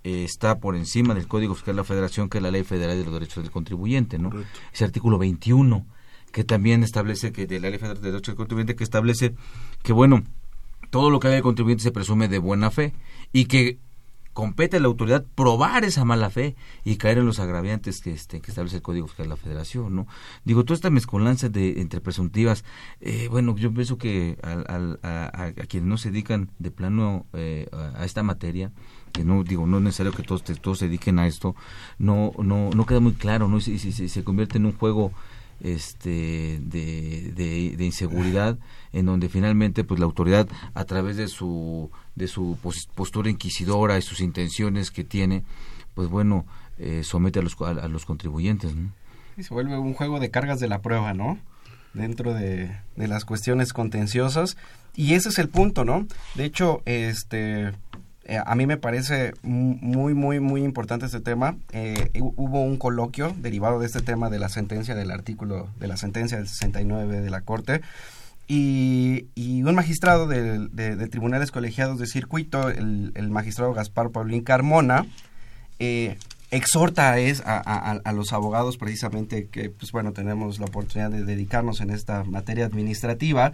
eh, 0.04 0.24
está 0.26 0.60
por 0.60 0.76
encima 0.76 1.14
del 1.14 1.28
Código 1.28 1.56
Fiscal 1.56 1.76
de 1.76 1.82
la 1.82 1.86
Federación, 1.86 2.30
que 2.30 2.40
es 2.40 2.44
la 2.44 2.52
Ley 2.52 2.64
Federal 2.64 2.98
de 2.98 3.06
los 3.06 3.14
Derechos 3.14 3.42
del 3.44 3.52
Contribuyente, 3.52 4.20
¿no? 4.20 4.32
Ese 4.74 4.84
artículo 4.84 5.18
21, 5.18 5.86
que 6.32 6.44
también 6.44 6.84
establece 6.84 7.32
que 7.32 7.48
de 7.48 7.60
la 7.60 7.70
Ley 7.70 7.80
Federal 7.80 8.02
de 8.02 8.12
Derechos 8.12 8.34
del 8.34 8.36
Contribuyente, 8.36 8.76
que 8.76 8.84
establece 8.84 9.34
que, 9.82 9.94
bueno, 9.94 10.24
todo 10.90 11.10
lo 11.10 11.20
que 11.20 11.28
haga 11.28 11.38
el 11.38 11.44
contribuyente 11.44 11.84
se 11.84 11.92
presume 11.92 12.28
de 12.28 12.38
buena 12.38 12.70
fe 12.70 12.94
y 13.32 13.46
que 13.46 13.80
compete 14.34 14.78
a 14.78 14.80
la 14.80 14.88
autoridad 14.88 15.26
probar 15.36 15.86
esa 15.86 16.06
mala 16.06 16.30
fe 16.30 16.56
y 16.84 16.98
caer 16.98 17.20
en 17.20 17.26
los 17.26 17.40
agraviantes 17.40 18.02
que 18.02 18.12
este 18.12 18.42
que 18.42 18.52
establece 18.52 18.78
el 18.78 18.82
Código 18.82 19.08
Fiscal 19.08 19.26
de 19.28 19.30
la 19.30 19.38
Federación, 19.38 19.96
¿no? 19.96 20.08
Digo, 20.44 20.66
toda 20.66 20.76
esta 20.76 20.90
mezcolanza 20.90 21.50
de 21.50 21.82
entre 21.82 22.02
presuntivas, 22.02 22.66
eh, 23.00 23.28
bueno, 23.30 23.56
yo 23.56 23.74
pienso 23.74 23.98
que 23.98 24.38
a, 24.44 25.52
quienes 25.68 25.88
no 25.88 25.98
se 25.98 26.10
dedican 26.10 26.50
de 26.60 26.72
plano 26.72 27.26
eh, 27.34 27.68
a, 27.72 28.04
esta 28.06 28.24
materia, 28.24 28.72
que 29.12 29.24
no 29.24 29.44
digo 29.44 29.68
no 29.68 29.78
es 29.78 29.84
necesario 29.84 30.12
que 30.12 30.24
todos 30.24 30.44
todos 30.44 30.80
se 30.80 30.88
dediquen 30.88 31.20
a 31.20 31.28
esto, 31.28 31.56
no 32.00 32.32
no 32.40 32.72
no 32.72 32.86
queda 32.86 33.00
muy 33.00 33.14
claro, 33.14 33.48
no 33.48 33.62
si, 33.62 33.78
se 33.78 34.24
convierte 34.24 34.58
en 34.58 34.66
un 34.66 34.74
juego 34.74 35.12
este 35.60 36.60
de, 36.62 37.32
de, 37.78 37.86
inseguridad 37.86 38.58
en 38.92 39.06
donde 39.06 39.30
finalmente 39.30 39.84
pues 39.84 40.00
la 40.00 40.06
autoridad 40.06 40.48
a 40.74 40.84
través 40.86 41.16
de 41.16 41.28
su 41.28 41.90
de 42.16 42.28
su 42.28 42.58
postura 42.96 43.30
inquisidora 43.30 43.98
y 43.98 44.02
sus 44.02 44.20
intenciones 44.20 44.92
que 44.92 45.04
tiene 45.04 45.44
pues 45.94 46.10
bueno 46.10 46.46
eh, 46.78 47.02
somete 47.04 47.40
a 47.40 47.42
los 47.42 47.60
a, 47.62 47.88
los 47.88 48.06
contribuyentes 48.06 48.74
y 49.38 49.44
se 49.44 49.54
vuelve 49.54 49.78
un 49.78 49.94
juego 49.94 50.20
de 50.20 50.30
cargas 50.30 50.60
de 50.60 50.68
la 50.68 50.82
prueba 50.82 51.14
no 51.14 51.40
dentro 51.94 52.34
de, 52.34 52.76
de 52.96 53.08
las 53.08 53.26
cuestiones 53.26 53.74
contenciosas 53.74 54.58
y 54.96 55.14
ese 55.14 55.30
es 55.30 55.40
el 55.40 55.50
punto 55.50 55.86
no 55.86 56.06
de 56.36 56.46
hecho 56.46 56.82
este 56.86 57.72
eh, 58.26 58.40
a 58.44 58.56
mí 58.56 58.66
me 58.66 58.78
parece 58.78 59.34
muy, 59.42 60.14
muy, 60.14 60.40
muy 60.40 60.64
importante 60.64 61.06
este 61.06 61.20
tema. 61.20 61.58
Eh, 61.72 62.10
hubo 62.14 62.62
un 62.62 62.78
coloquio 62.78 63.36
derivado 63.38 63.80
de 63.80 63.86
este 63.86 64.02
tema 64.02 64.30
de 64.30 64.40
la 64.40 64.48
sentencia 64.48 64.96
del 64.96 65.12
artículo, 65.12 65.68
de 65.80 65.88
la 65.88 65.98
sentencia 65.98 66.38
del 66.38 66.48
69 66.48 67.20
de 67.20 67.30
la 67.30 67.42
Corte. 67.42 67.82
Y, 68.48 69.30
un 69.64 69.76
magistrado 69.76 70.28
de, 70.28 71.08
tribunales 71.10 71.52
colegiados 71.52 71.98
de 72.00 72.08
circuito, 72.08 72.70
el, 72.70 73.30
magistrado 73.30 73.74
Gaspar 73.74 74.10
Paulín 74.10 74.44
Carmona, 74.44 75.06
eh, 75.80 76.18
exhorta 76.52 77.14
a, 77.14 77.92
a, 78.04 78.12
los 78.12 78.34
abogados 78.34 78.78
precisamente 78.78 79.48
que, 79.48 79.70
pues 79.70 79.92
bueno, 79.92 80.12
tenemos 80.12 80.60
la 80.60 80.66
oportunidad 80.66 81.10
de 81.10 81.24
dedicarnos 81.24 81.82
en 81.82 81.90
esta 81.90 82.24
materia 82.26 82.66
administrativa, 82.66 83.54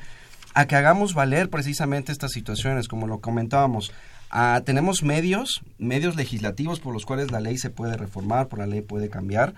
a 0.55 0.65
que 0.65 0.75
hagamos 0.75 1.13
valer 1.13 1.49
precisamente 1.49 2.11
estas 2.11 2.31
situaciones, 2.31 2.87
como 2.87 3.07
lo 3.07 3.19
comentábamos, 3.19 3.93
Ah, 4.31 4.61
tenemos 4.63 5.01
medios, 5.01 5.61
medios 5.79 6.15
legislativos 6.15 6.79
por 6.79 6.93
los 6.93 7.05
cuales 7.05 7.31
la 7.31 7.39
ley 7.39 7.57
se 7.57 7.71
puede 7.71 7.97
reformar, 7.97 8.47
por 8.47 8.59
la 8.59 8.67
ley 8.67 8.81
puede 8.81 9.09
cambiar, 9.09 9.55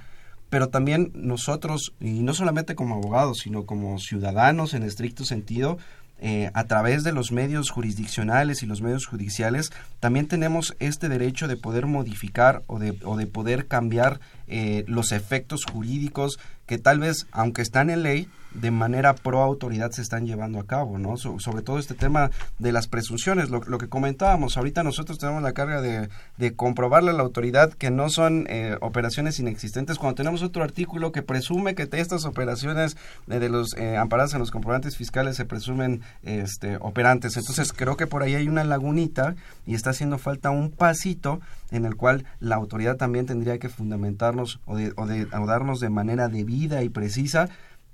pero 0.52 0.68
también 0.68 1.12
nosotros, 1.16 1.94
y 2.02 2.24
no 2.24 2.34
solamente 2.34 2.76
como 2.76 2.96
abogados, 2.96 3.40
sino 3.40 3.66
como 3.66 3.98
ciudadanos 4.00 4.74
en 4.74 4.84
estricto 4.84 5.24
sentido, 5.24 5.78
eh, 6.20 6.52
a 6.54 6.66
través 6.66 7.06
de 7.06 7.14
los 7.14 7.32
medios 7.32 7.70
jurisdiccionales 7.70 8.62
y 8.62 8.66
los 8.66 8.82
medios 8.82 9.06
judiciales, 9.06 9.72
también 10.02 10.28
tenemos 10.28 10.76
este 10.80 11.08
derecho 11.08 11.48
de 11.48 11.56
poder 11.56 11.86
modificar 11.86 12.64
o 12.68 12.80
de, 12.80 12.98
o 13.06 13.16
de 13.16 13.28
poder 13.28 13.68
cambiar 13.68 14.20
eh, 14.48 14.84
los 14.88 15.14
efectos 15.14 15.64
jurídicos 15.64 16.38
que 16.66 16.78
tal 16.78 17.00
vez, 17.00 17.28
aunque 17.32 17.62
están 17.62 17.90
en 17.90 18.04
ley, 18.04 18.28
de 18.54 18.72
manera 18.72 19.14
pro 19.14 19.42
autoridad 19.42 19.92
se 19.92 20.02
están 20.02 20.26
llevando 20.26 20.60
a 20.60 20.66
cabo, 20.66 20.98
¿no? 20.98 21.18
sobre 21.18 21.62
todo 21.62 21.80
este 21.80 21.94
tema 21.94 22.32
de 22.60 22.72
las 22.72 22.88
presunciones, 22.88 23.50
lo, 23.50 23.62
que 23.62 23.88
comentábamos, 23.88 24.58
ahorita 24.58 24.84
nosotros 24.84 25.18
tenemos 25.18 25.42
la 25.42 25.54
carga 25.54 25.82
de, 25.82 26.10
de 26.38 26.54
comprobarle 26.54 27.12
a 27.12 27.14
la 27.14 27.24
autoridad 27.24 27.72
que 27.74 27.92
no 27.92 28.10
son 28.10 28.48
eh, 28.50 28.78
operaciones 28.82 29.40
inexistentes, 29.40 29.98
cuando 29.98 30.16
tenemos 30.16 30.42
otro 30.42 30.64
artículo 30.64 31.12
que 31.12 31.22
presume 31.22 31.76
que 31.76 31.88
estas 32.02 32.26
operaciones 32.26 32.98
de 33.28 33.50
los 33.50 33.76
eh, 33.78 33.98
amparadas 33.98 34.34
en 34.34 34.40
los 34.40 34.52
comprobantes 34.52 34.98
fiscales 34.98 35.36
se 35.36 35.46
presumen 35.46 36.02
este, 36.24 36.78
operantes. 36.78 37.38
Entonces 37.38 37.74
creo 37.74 37.98
que 37.98 38.08
por 38.08 38.24
ahí 38.24 38.36
hay 38.36 38.48
una 38.48 38.64
lagunita 38.64 39.36
y 39.66 39.76
está 39.76 39.92
haciendo 39.92 40.18
falta 40.18 40.50
un 40.50 40.72
pasito 40.72 41.40
en 41.72 41.86
el 41.86 41.96
cual 41.96 42.26
la 42.40 42.56
autoridad 42.56 42.98
también 42.98 43.26
tendría 43.26 43.58
que 43.60 43.70
fundamentarnos 43.70 44.60
o, 44.66 44.76
de, 44.76 44.94
o, 44.96 45.06
de, 45.06 45.28
o 45.34 45.46
darnos 45.46 45.80
de 45.80 45.90
manera 45.90 46.28
debida 46.28 46.84
y 46.84 46.90
precisa 46.90 47.50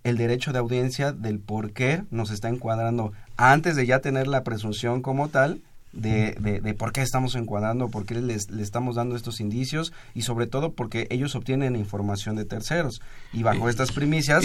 el 0.09 0.17
derecho 0.17 0.53
de 0.53 0.59
audiencia 0.59 1.11
del 1.11 1.39
por 1.39 1.71
qué 1.71 2.03
nos 2.11 2.31
está 2.31 2.49
encuadrando 2.49 3.11
antes 3.35 3.75
de 3.75 3.85
ya 3.85 3.99
tener 3.99 4.27
la 4.27 4.43
presunción 4.43 5.01
como 5.01 5.29
tal 5.29 5.61
de, 5.93 6.35
de, 6.63 6.73
por 6.75 6.91
qué 6.91 7.01
estamos 7.01 7.35
encuadrando, 7.35 7.89
por 7.89 8.05
qué 8.05 8.15
les, 8.15 8.51
le 8.51 8.61
estamos 8.61 8.95
dando 8.95 9.15
estos 9.15 9.39
indicios 9.39 9.93
y 10.13 10.21
sobre 10.21 10.45
todo 10.45 10.73
porque 10.73 11.07
ellos 11.09 11.35
obtienen 11.35 11.75
información 11.75 12.35
de 12.35 12.45
terceros 12.45 13.01
y 13.33 13.41
bajo 13.41 13.67
estas 13.67 13.91
primicias, 13.91 14.43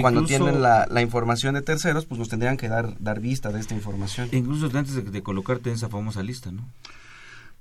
cuando 0.00 0.24
tienen 0.24 0.62
la, 0.62 0.86
la, 0.90 1.00
información 1.00 1.54
de 1.54 1.62
terceros, 1.62 2.04
pues 2.04 2.18
nos 2.18 2.28
tendrían 2.28 2.56
que 2.56 2.68
dar, 2.68 2.94
dar 2.98 3.20
vista 3.20 3.50
de 3.50 3.60
esta 3.60 3.74
información. 3.74 4.28
Incluso 4.32 4.66
antes 4.76 4.94
de, 4.94 5.02
de 5.02 5.22
colocarte 5.22 5.70
en 5.70 5.76
esa 5.76 5.88
famosa 5.88 6.22
lista, 6.22 6.50
¿no? 6.52 6.68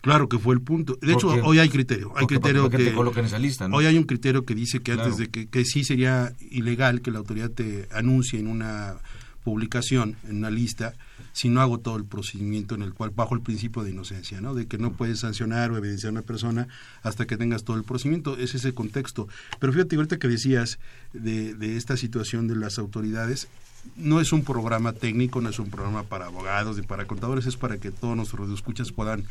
Claro 0.01 0.29
que 0.29 0.39
fue 0.39 0.53
el 0.53 0.61
punto. 0.61 0.97
De 1.01 1.13
hecho, 1.13 1.27
hoy 1.27 1.59
hay 1.59 1.69
criterio. 1.69 2.13
Hay 2.15 2.25
criterio 2.25 2.69
que, 2.69 2.77
te 2.77 3.21
esa 3.21 3.39
lista, 3.39 3.67
Hoy 3.71 3.85
hay 3.85 3.97
un 3.97 4.05
criterio 4.05 4.45
que 4.45 4.55
dice 4.55 4.79
que 4.79 4.93
antes 4.93 5.17
de 5.17 5.27
que, 5.27 5.47
que 5.47 5.65
sí 5.65 5.83
sería 5.83 6.33
ilegal 6.51 7.01
que 7.01 7.11
la 7.11 7.19
autoridad 7.19 7.51
te 7.51 7.87
anuncie 7.91 8.39
en 8.39 8.47
una 8.47 8.95
publicación, 9.43 10.15
en 10.27 10.37
una 10.37 10.51
lista, 10.51 10.93
si 11.33 11.49
no 11.49 11.61
hago 11.61 11.79
todo 11.79 11.97
el 11.97 12.05
procedimiento 12.05 12.75
en 12.75 12.81
el 12.81 12.93
cual, 12.93 13.11
bajo 13.13 13.35
el 13.35 13.41
principio 13.41 13.83
de 13.83 13.91
inocencia, 13.91 14.41
¿no? 14.41 14.53
De 14.53 14.67
que 14.67 14.77
no 14.77 14.93
puedes 14.93 15.19
sancionar 15.19 15.71
o 15.71 15.77
evidenciar 15.77 16.09
a 16.09 16.11
una 16.11 16.21
persona 16.21 16.67
hasta 17.03 17.25
que 17.25 17.35
tengas 17.35 17.63
todo 17.63 17.75
el 17.75 17.83
procedimiento. 17.83 18.37
Es 18.37 18.55
ese 18.55 18.73
contexto. 18.73 19.27
Pero 19.59 19.73
fíjate, 19.73 19.95
ahorita 19.95 20.17
que 20.17 20.27
decías 20.27 20.79
de, 21.13 21.55
de 21.55 21.77
esta 21.77 21.97
situación 21.97 22.47
de 22.47 22.55
las 22.55 22.79
autoridades, 22.79 23.47
no 23.95 24.21
es 24.21 24.31
un 24.31 24.43
programa 24.43 24.93
técnico, 24.93 25.41
no 25.41 25.49
es 25.49 25.59
un 25.59 25.69
programa 25.69 26.03
para 26.03 26.27
abogados 26.27 26.77
ni 26.77 26.83
para 26.83 27.05
contadores, 27.05 27.45
es 27.45 27.57
para 27.57 27.77
que 27.77 27.91
todos 27.91 28.15
nuestros 28.15 28.49
escuchas 28.51 28.91
puedan 28.91 29.25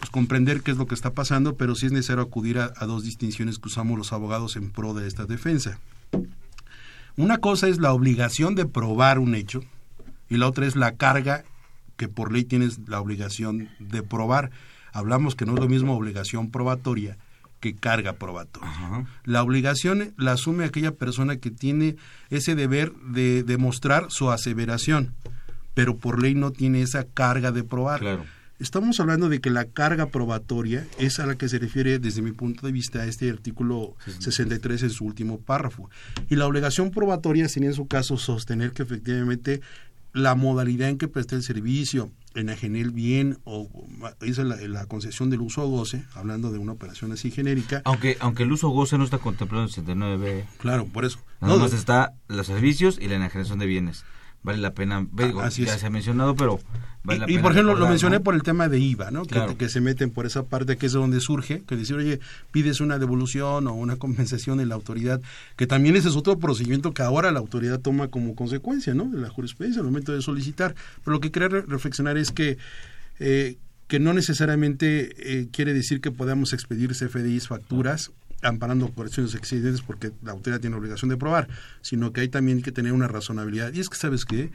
pues, 0.00 0.10
comprender 0.10 0.62
qué 0.62 0.70
es 0.70 0.78
lo 0.78 0.86
que 0.86 0.94
está 0.94 1.12
pasando, 1.12 1.56
pero 1.56 1.74
sí 1.74 1.86
es 1.86 1.92
necesario 1.92 2.22
acudir 2.22 2.58
a, 2.58 2.68
dos 2.86 3.04
distinciones 3.04 3.58
que 3.58 3.68
usamos 3.68 3.96
los 3.98 4.12
abogados 4.12 4.56
en 4.56 4.70
pro 4.70 4.94
de 4.94 5.06
esta 5.06 5.26
defensa. 5.26 5.78
Una 7.16 7.38
cosa 7.38 7.68
es 7.68 7.78
la 7.78 7.92
obligación 7.92 8.54
de 8.54 8.64
probar 8.64 9.18
un 9.18 9.34
hecho 9.34 9.60
y 10.30 10.38
la 10.38 10.48
otra 10.48 10.66
es 10.66 10.74
la 10.74 10.92
carga 10.92 11.44
que 11.96 12.08
por 12.08 12.32
ley 12.32 12.44
tienes 12.44 12.88
la 12.88 13.00
obligación 13.00 13.68
de 13.78 14.02
probar. 14.02 14.50
Hablamos 14.92 15.34
que 15.34 15.44
no 15.44 15.54
es 15.54 15.60
lo 15.60 15.68
mismo 15.68 15.94
obligación 15.94 16.50
probatoria 16.50 17.18
que 17.60 17.76
carga 17.76 18.14
probatoria. 18.14 19.06
La 19.24 19.42
obligación 19.42 20.14
la 20.16 20.32
asume 20.32 20.64
aquella 20.64 20.92
persona 20.92 21.36
que 21.36 21.50
tiene 21.50 21.96
ese 22.30 22.54
deber 22.54 22.94
de 22.94 23.42
demostrar 23.42 24.06
su 24.08 24.30
aseveración, 24.30 25.12
pero 25.74 25.98
por 25.98 26.22
ley 26.22 26.34
no 26.34 26.52
tiene 26.52 26.80
esa 26.80 27.04
carga 27.04 27.52
de 27.52 27.64
probar. 27.64 28.00
Claro. 28.00 28.24
Estamos 28.60 29.00
hablando 29.00 29.30
de 29.30 29.40
que 29.40 29.48
la 29.48 29.64
carga 29.64 30.06
probatoria 30.10 30.86
es 30.98 31.18
a 31.18 31.24
la 31.24 31.36
que 31.36 31.48
se 31.48 31.58
refiere 31.58 31.98
desde 31.98 32.20
mi 32.20 32.32
punto 32.32 32.66
de 32.66 32.72
vista 32.72 33.06
este 33.06 33.30
artículo 33.30 33.96
63 34.18 34.82
en 34.82 34.90
su 34.90 35.06
último 35.06 35.40
párrafo. 35.40 35.88
Y 36.28 36.36
la 36.36 36.46
obligación 36.46 36.90
probatoria 36.90 37.48
sería 37.48 37.70
en 37.70 37.74
su 37.74 37.88
caso 37.88 38.18
sostener 38.18 38.72
que 38.72 38.82
efectivamente 38.82 39.62
la 40.12 40.34
modalidad 40.34 40.90
en 40.90 40.98
que 40.98 41.08
presté 41.08 41.36
el 41.36 41.42
servicio, 41.42 42.10
enajené 42.34 42.82
el 42.82 42.90
bien 42.90 43.38
o 43.44 43.70
hice 44.20 44.44
la, 44.44 44.84
concesión 44.84 45.30
del 45.30 45.40
uso 45.40 45.62
o 45.64 45.68
goce, 45.68 46.04
hablando 46.14 46.52
de 46.52 46.58
una 46.58 46.72
operación 46.72 47.12
así 47.12 47.30
genérica. 47.30 47.80
Aunque 47.86 48.18
aunque 48.20 48.42
el 48.42 48.52
uso 48.52 48.68
o 48.68 48.72
goce 48.72 48.98
no 48.98 49.04
está 49.04 49.16
contemplado 49.16 49.64
en 49.64 49.70
el 49.70 49.86
69B. 49.86 50.44
Claro, 50.58 50.84
por 50.84 51.06
eso. 51.06 51.18
Nada 51.40 51.56
más 51.56 51.72
está 51.72 52.12
los 52.28 52.46
servicios 52.46 52.98
y 53.00 53.08
la 53.08 53.14
enajenación 53.14 53.58
de 53.58 53.64
bienes 53.64 54.04
vale 54.42 54.58
la 54.58 54.72
pena, 54.72 55.06
digo, 55.12 55.42
ya 55.48 55.78
se 55.78 55.86
ha 55.86 55.90
mencionado, 55.90 56.34
pero 56.34 56.60
vale 57.02 57.26
y, 57.28 57.38
por 57.38 57.52
ejemplo, 57.52 57.74
lo 57.74 57.88
mencioné 57.88 58.20
por 58.20 58.34
el 58.34 58.42
tema 58.42 58.68
de 58.68 58.78
IVA, 58.78 59.10
¿no? 59.10 59.24
Que, 59.24 59.68
se 59.68 59.80
meten 59.80 60.10
por 60.10 60.26
esa 60.26 60.44
parte 60.44 60.76
que 60.76 60.86
es 60.86 60.92
donde 60.92 61.20
surge, 61.20 61.62
que 61.66 61.76
decir, 61.76 61.96
oye, 61.96 62.20
pides 62.50 62.80
una 62.80 62.98
devolución 62.98 63.66
o 63.66 63.74
una 63.74 63.96
compensación 63.98 64.60
en 64.60 64.68
la 64.68 64.74
autoridad, 64.74 65.20
que 65.56 65.66
también 65.66 65.96
ese 65.96 66.08
es 66.08 66.16
otro 66.16 66.38
procedimiento 66.38 66.92
que 66.92 67.02
ahora 67.02 67.32
la 67.32 67.38
autoridad 67.38 67.80
toma 67.80 68.08
como 68.08 68.34
consecuencia, 68.34 68.94
¿no? 68.94 69.04
De 69.04 69.20
la 69.20 69.28
jurisprudencia 69.28 69.80
al 69.80 69.86
momento 69.86 70.12
de 70.12 70.22
solicitar. 70.22 70.74
Pero 71.04 71.14
lo 71.14 71.20
que 71.20 71.30
quería 71.30 71.48
reflexionar 71.48 72.16
es 72.16 72.30
que 72.30 72.58
eh, 73.18 73.56
que 73.90 73.98
no 73.98 74.14
necesariamente 74.14 75.40
eh, 75.40 75.48
quiere 75.50 75.74
decir 75.74 76.00
que 76.00 76.12
podamos 76.12 76.52
expedir 76.52 76.92
CFDIs 76.92 77.48
facturas 77.48 78.12
amparando 78.42 78.88
correcciones 78.92 79.34
excedentes 79.34 79.82
porque 79.82 80.12
la 80.22 80.32
autoridad 80.32 80.60
tiene 80.60 80.76
obligación 80.76 81.08
de 81.08 81.16
probar, 81.16 81.48
sino 81.80 82.12
que 82.12 82.22
hay 82.22 82.28
también 82.28 82.62
que 82.62 82.72
tener 82.72 82.92
una 82.92 83.08
razonabilidad. 83.08 83.72
Y 83.72 83.80
es 83.80 83.88
que, 83.88 83.96
¿sabes 83.96 84.24
qué? 84.24 84.50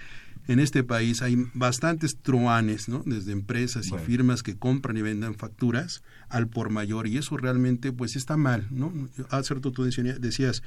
En 0.48 0.60
este 0.60 0.84
país 0.84 1.22
hay 1.22 1.38
bastantes 1.54 2.18
truanes, 2.18 2.88
¿no? 2.88 3.02
Desde 3.06 3.32
empresas 3.32 3.88
y 3.88 3.98
firmas 3.98 4.44
que 4.44 4.56
compran 4.56 4.96
y 4.96 5.02
venden 5.02 5.36
facturas 5.36 6.04
al 6.30 6.48
por 6.48 6.70
mayor 6.70 7.08
y 7.08 7.18
eso 7.18 7.36
realmente 7.38 7.92
pues 7.92 8.16
está 8.16 8.38
mal, 8.38 8.68
¿no? 8.70 8.94
Hace 9.30 9.56
rato 9.56 9.72
tú 9.72 9.84
decías 9.84 10.62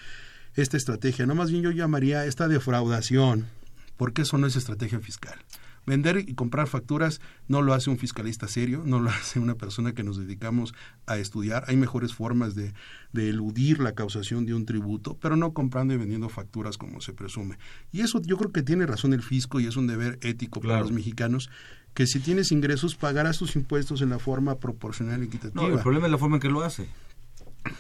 esta 0.57 0.77
estrategia, 0.77 1.27
no 1.27 1.37
más 1.37 1.51
bien 1.51 1.62
yo 1.62 1.71
llamaría 1.71 2.25
esta 2.27 2.49
defraudación, 2.49 3.47
porque 3.97 4.23
eso 4.23 4.37
no 4.39 4.49
es 4.49 4.57
estrategia 4.57 4.99
fiscal. 4.99 5.39
Vender 5.89 6.18
y 6.18 6.34
comprar 6.34 6.68
facturas 6.68 7.22
no 7.49 7.62
lo 7.62 7.72
hace 7.72 7.89
un 7.89 7.97
fiscalista 7.97 8.47
serio, 8.47 8.82
no 8.84 9.01
lo 9.01 9.09
hace 9.11 9.41
una 9.41 9.55
persona 9.55 9.95
que 9.95 10.05
nos 10.05 10.18
dedicamos 10.18 10.74
a 11.07 11.16
estudiar. 11.16 11.64
Hay 11.66 11.76
mejores 11.76 12.14
formas 12.14 12.55
de, 12.55 12.74
eludir 13.14 13.80
la 13.80 13.93
causación 13.93 14.45
de 14.45 14.53
un 14.53 14.66
tributo, 14.66 15.16
pero 15.18 15.34
no 15.34 15.55
comprando 15.55 15.95
y 15.95 15.97
vendiendo 15.97 16.28
facturas 16.28 16.76
como 16.76 17.01
se 17.01 17.14
presume. 17.14 17.59
Y 17.91 18.03
eso 18.03 18.20
yo 18.20 18.36
creo 18.36 18.53
que 18.53 18.62
tiene 18.62 18.84
razón 18.84 19.14
el 19.14 19.22
fisco 19.22 19.61
y 19.61 19.66
es 19.66 19.76
un 19.76 19.86
deber 19.86 20.18
ético 20.20 20.61
para 20.61 20.80
los 20.80 20.93
mexicanos 20.93 21.51
que 21.95 22.07
si 22.07 22.20
tienes 22.20 22.53
ingresos 22.53 22.95
pagarás 22.95 23.39
tus 23.39 23.57
impuestos 23.57 24.03
en 24.03 24.11
la 24.11 24.18
forma 24.18 24.57
proporcional 24.57 25.22
y 25.22 25.26
equitativa. 25.26 25.62
No, 25.62 25.74
el 25.74 25.80
problema 25.80 26.07
es 26.07 26.12
la 26.12 26.18
forma 26.18 26.36
en 26.36 26.43
que 26.43 26.51
lo 26.51 26.62
hace. 26.62 26.86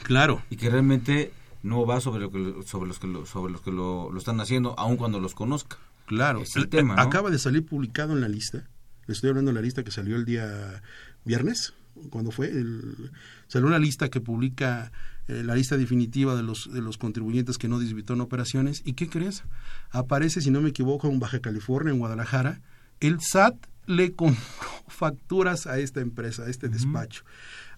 Claro. 0.02 0.42
Y 0.48 0.56
que 0.56 0.70
realmente 0.70 1.30
no 1.62 1.84
va 1.84 2.00
sobre 2.00 2.22
lo 2.22 2.30
que 2.30 2.62
sobre 2.64 2.88
los 2.88 2.98
que 2.98 3.06
lo, 3.06 3.26
sobre 3.26 3.52
los 3.52 3.60
que 3.60 3.70
lo, 3.70 4.10
lo 4.10 4.18
están 4.18 4.40
haciendo 4.40 4.78
aun 4.78 4.96
cuando 4.96 5.20
los 5.20 5.34
conozca. 5.34 5.76
Claro, 6.08 6.42
el 6.54 6.68
tema, 6.68 7.00
acaba 7.00 7.30
de 7.30 7.38
salir 7.38 7.64
publicado 7.66 8.14
en 8.14 8.22
la 8.22 8.28
lista. 8.28 8.66
Le 9.06 9.12
estoy 9.12 9.28
hablando 9.28 9.50
de 9.50 9.54
la 9.54 9.60
lista 9.60 9.84
que 9.84 9.90
salió 9.90 10.16
el 10.16 10.24
día 10.24 10.82
viernes, 11.24 11.74
cuando 12.10 12.30
fue. 12.30 12.48
El, 12.48 13.10
salió 13.46 13.68
una 13.68 13.78
lista 13.78 14.08
que 14.08 14.20
publica 14.22 14.90
eh, 15.28 15.42
la 15.44 15.54
lista 15.54 15.76
definitiva 15.76 16.34
de 16.34 16.42
los, 16.42 16.72
de 16.72 16.80
los 16.80 16.96
contribuyentes 16.96 17.58
que 17.58 17.68
no 17.68 17.78
en 17.80 18.20
operaciones. 18.22 18.80
¿Y 18.86 18.94
qué 18.94 19.08
crees? 19.08 19.44
Aparece, 19.90 20.40
si 20.40 20.50
no 20.50 20.62
me 20.62 20.70
equivoco, 20.70 21.08
en 21.08 21.20
Baja 21.20 21.40
California, 21.40 21.92
en 21.92 21.98
Guadalajara. 21.98 22.62
El 23.00 23.20
SAT 23.20 23.54
le 23.86 24.14
compró 24.14 24.42
facturas 24.88 25.66
a 25.66 25.78
esta 25.78 26.00
empresa, 26.00 26.44
a 26.44 26.48
este 26.48 26.68
despacho. 26.68 27.24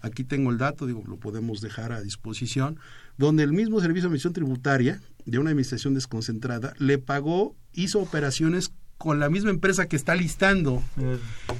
Aquí 0.01 0.23
tengo 0.23 0.51
el 0.51 0.57
dato, 0.57 0.85
digo, 0.85 1.03
lo 1.05 1.17
podemos 1.17 1.59
dejar 1.59 1.91
a 1.91 2.01
disposición, 2.01 2.79
donde 3.17 3.43
el 3.43 3.53
mismo 3.53 3.79
Servicio 3.79 4.03
de 4.03 4.07
Administración 4.07 4.33
Tributaria 4.33 5.01
de 5.25 5.39
una 5.39 5.51
administración 5.51 5.93
desconcentrada 5.93 6.73
le 6.77 6.97
pagó, 6.97 7.55
hizo 7.73 7.99
operaciones 7.99 8.71
con 8.97 9.19
la 9.19 9.29
misma 9.29 9.49
empresa 9.49 9.87
que 9.87 9.95
está 9.95 10.15
listando 10.15 10.83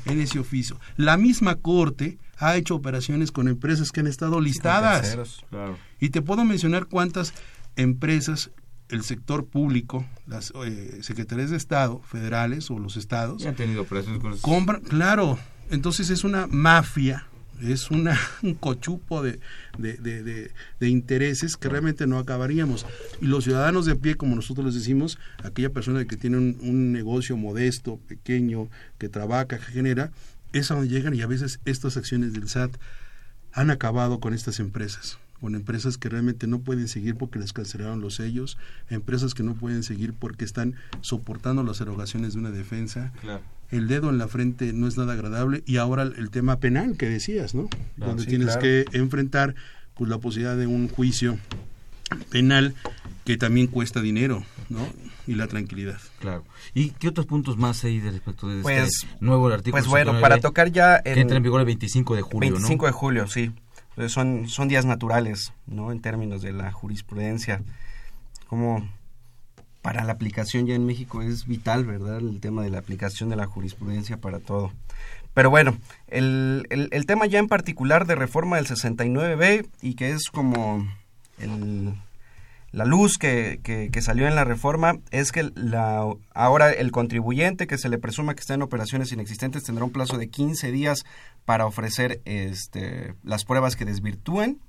en 0.05 0.19
ese 0.19 0.39
oficio. 0.39 0.79
La 0.95 1.17
misma 1.17 1.55
corte 1.55 2.19
ha 2.37 2.55
hecho 2.55 2.75
operaciones 2.75 3.31
con 3.31 3.47
empresas 3.47 3.91
que 3.91 4.01
han 4.01 4.07
estado 4.07 4.39
listadas. 4.39 5.17
Y 5.99 6.09
te 6.09 6.21
puedo 6.21 6.45
mencionar 6.45 6.85
cuántas 6.85 7.33
empresas 7.75 8.51
el 8.89 9.03
sector 9.03 9.47
público, 9.47 10.05
las 10.27 10.53
eh, 10.65 10.99
secretarías 11.01 11.49
de 11.49 11.57
Estado 11.57 12.01
federales 12.01 12.69
o 12.69 12.77
los 12.77 12.97
estados, 12.97 13.45
han 13.45 13.55
tenido 13.55 13.83
operaciones 13.83 14.21
con 14.21 14.37
compran, 14.39 14.81
claro, 14.81 15.39
entonces 15.69 16.09
es 16.09 16.23
una 16.23 16.45
mafia 16.47 17.25
es 17.61 17.91
una, 17.91 18.17
un 18.43 18.55
cochupo 18.55 19.21
de, 19.21 19.39
de, 19.77 20.89
intereses 20.89 21.57
que 21.57 21.69
realmente 21.69 22.07
no 22.07 22.17
acabaríamos. 22.17 22.85
Y 23.21 23.27
los 23.27 23.43
ciudadanos 23.43 23.85
de 23.85 23.95
pie, 23.95 24.15
como 24.15 24.35
nosotros 24.35 24.65
les 24.65 24.75
decimos, 24.75 25.17
aquella 25.43 25.69
persona 25.69 26.05
que 26.05 26.17
tiene 26.17 26.37
un, 26.37 26.91
negocio 26.91 27.37
modesto, 27.37 27.99
pequeño, 28.07 28.69
que 28.97 29.09
trabaja, 29.09 29.47
que 29.47 29.57
genera, 29.57 30.11
es 30.53 30.71
a 30.71 30.75
donde 30.75 30.89
llegan 30.89 31.13
y 31.13 31.21
a 31.21 31.27
veces 31.27 31.59
estas 31.65 31.97
acciones 31.97 32.33
del 32.33 32.49
SAT 32.49 32.71
han 33.53 33.69
acabado 33.69 34.19
con 34.19 34.33
estas 34.33 34.59
empresas 34.59 35.17
con 35.41 35.55
empresas 35.55 35.97
que 35.97 36.07
realmente 36.07 36.45
no 36.45 36.59
pueden 36.59 36.87
seguir 36.87 37.15
porque 37.15 37.39
les 37.39 37.51
cancelaron 37.51 37.99
los 37.99 38.15
sellos, 38.15 38.57
empresas 38.89 39.33
que 39.33 39.41
no 39.41 39.55
pueden 39.55 39.81
seguir 39.81 40.13
porque 40.13 40.45
están 40.45 40.75
soportando 41.01 41.63
las 41.63 41.81
erogaciones 41.81 42.33
de 42.33 42.39
una 42.39 42.51
defensa. 42.51 43.11
El 43.71 43.87
dedo 43.87 44.09
en 44.11 44.19
la 44.19 44.27
frente 44.27 44.71
no 44.71 44.87
es 44.87 44.97
nada 44.97 45.13
agradable 45.13 45.63
y 45.65 45.77
ahora 45.77 46.03
el 46.03 46.29
tema 46.29 46.57
penal 46.57 46.95
que 46.95 47.09
decías, 47.09 47.55
¿no? 47.55 47.67
Donde 47.97 48.25
tienes 48.25 48.55
que 48.57 48.85
enfrentar 48.93 49.55
pues 49.95 50.09
la 50.09 50.19
posibilidad 50.19 50.55
de 50.55 50.67
un 50.67 50.87
juicio 50.87 51.37
penal 52.29 52.75
que 53.25 53.37
también 53.37 53.67
cuesta 53.67 54.01
dinero, 54.01 54.43
¿no? 54.69 54.87
Y 55.25 55.35
la 55.35 55.47
tranquilidad. 55.47 55.99
Claro. 56.19 56.43
¿Y 56.73 56.89
qué 56.91 57.07
otros 57.07 57.25
puntos 57.25 57.57
más 57.57 57.83
hay 57.83 57.99
de 57.99 58.11
respecto 58.11 58.47
de 58.47 58.57
este 58.57 58.63
Pues, 58.63 59.07
nuevo 59.19 59.47
artículo? 59.47 59.81
Pues 59.81 59.87
bueno, 59.87 60.19
para 60.19 60.39
tocar 60.39 60.71
ya... 60.71 61.01
Que 61.01 61.19
entra 61.19 61.37
en 61.37 61.43
vigor 61.43 61.61
el 61.61 61.65
25 61.65 62.15
de 62.15 62.21
julio, 62.21 62.51
25 62.51 62.85
de 62.85 62.91
julio, 62.91 63.27
sí. 63.27 63.51
Entonces 64.01 64.15
son, 64.15 64.49
son 64.49 64.67
días 64.67 64.83
naturales, 64.83 65.53
¿no? 65.67 65.91
En 65.91 66.01
términos 66.01 66.41
de 66.41 66.51
la 66.53 66.71
jurisprudencia. 66.71 67.61
Como 68.47 68.89
para 69.83 70.03
la 70.03 70.13
aplicación 70.13 70.65
ya 70.65 70.73
en 70.73 70.87
México 70.87 71.21
es 71.21 71.45
vital, 71.45 71.85
¿verdad? 71.85 72.17
El 72.17 72.39
tema 72.39 72.63
de 72.63 72.71
la 72.71 72.79
aplicación 72.79 73.29
de 73.29 73.35
la 73.35 73.45
jurisprudencia 73.45 74.17
para 74.17 74.39
todo. 74.39 74.71
Pero 75.35 75.51
bueno, 75.51 75.77
el, 76.07 76.65
el, 76.71 76.89
el 76.91 77.05
tema 77.05 77.27
ya 77.27 77.37
en 77.37 77.47
particular 77.47 78.07
de 78.07 78.15
reforma 78.15 78.55
del 78.55 78.65
69B 78.65 79.67
y 79.83 79.93
que 79.93 80.09
es 80.09 80.31
como 80.31 80.87
el, 81.37 81.93
la 82.71 82.85
luz 82.85 83.17
que, 83.17 83.59
que, 83.61 83.89
que, 83.91 84.01
salió 84.01 84.27
en 84.27 84.35
la 84.35 84.45
reforma 84.45 84.99
es 85.11 85.31
que 85.31 85.51
la, 85.55 86.05
ahora 86.33 86.71
el 86.71 86.91
contribuyente 86.91 87.67
que 87.67 87.77
se 87.77 87.89
le 87.89 87.97
presuma 87.97 88.33
que 88.33 88.39
está 88.39 88.53
en 88.53 88.61
operaciones 88.61 89.11
inexistentes 89.11 89.63
tendrá 89.63 89.83
un 89.83 89.91
plazo 89.91 90.17
de 90.17 90.29
15 90.29 90.71
días 90.71 91.03
para 91.45 91.65
ofrecer 91.65 92.21
este, 92.25 93.15
las 93.23 93.45
pruebas 93.45 93.75
que 93.75 93.85
desvirtúen 93.85 94.59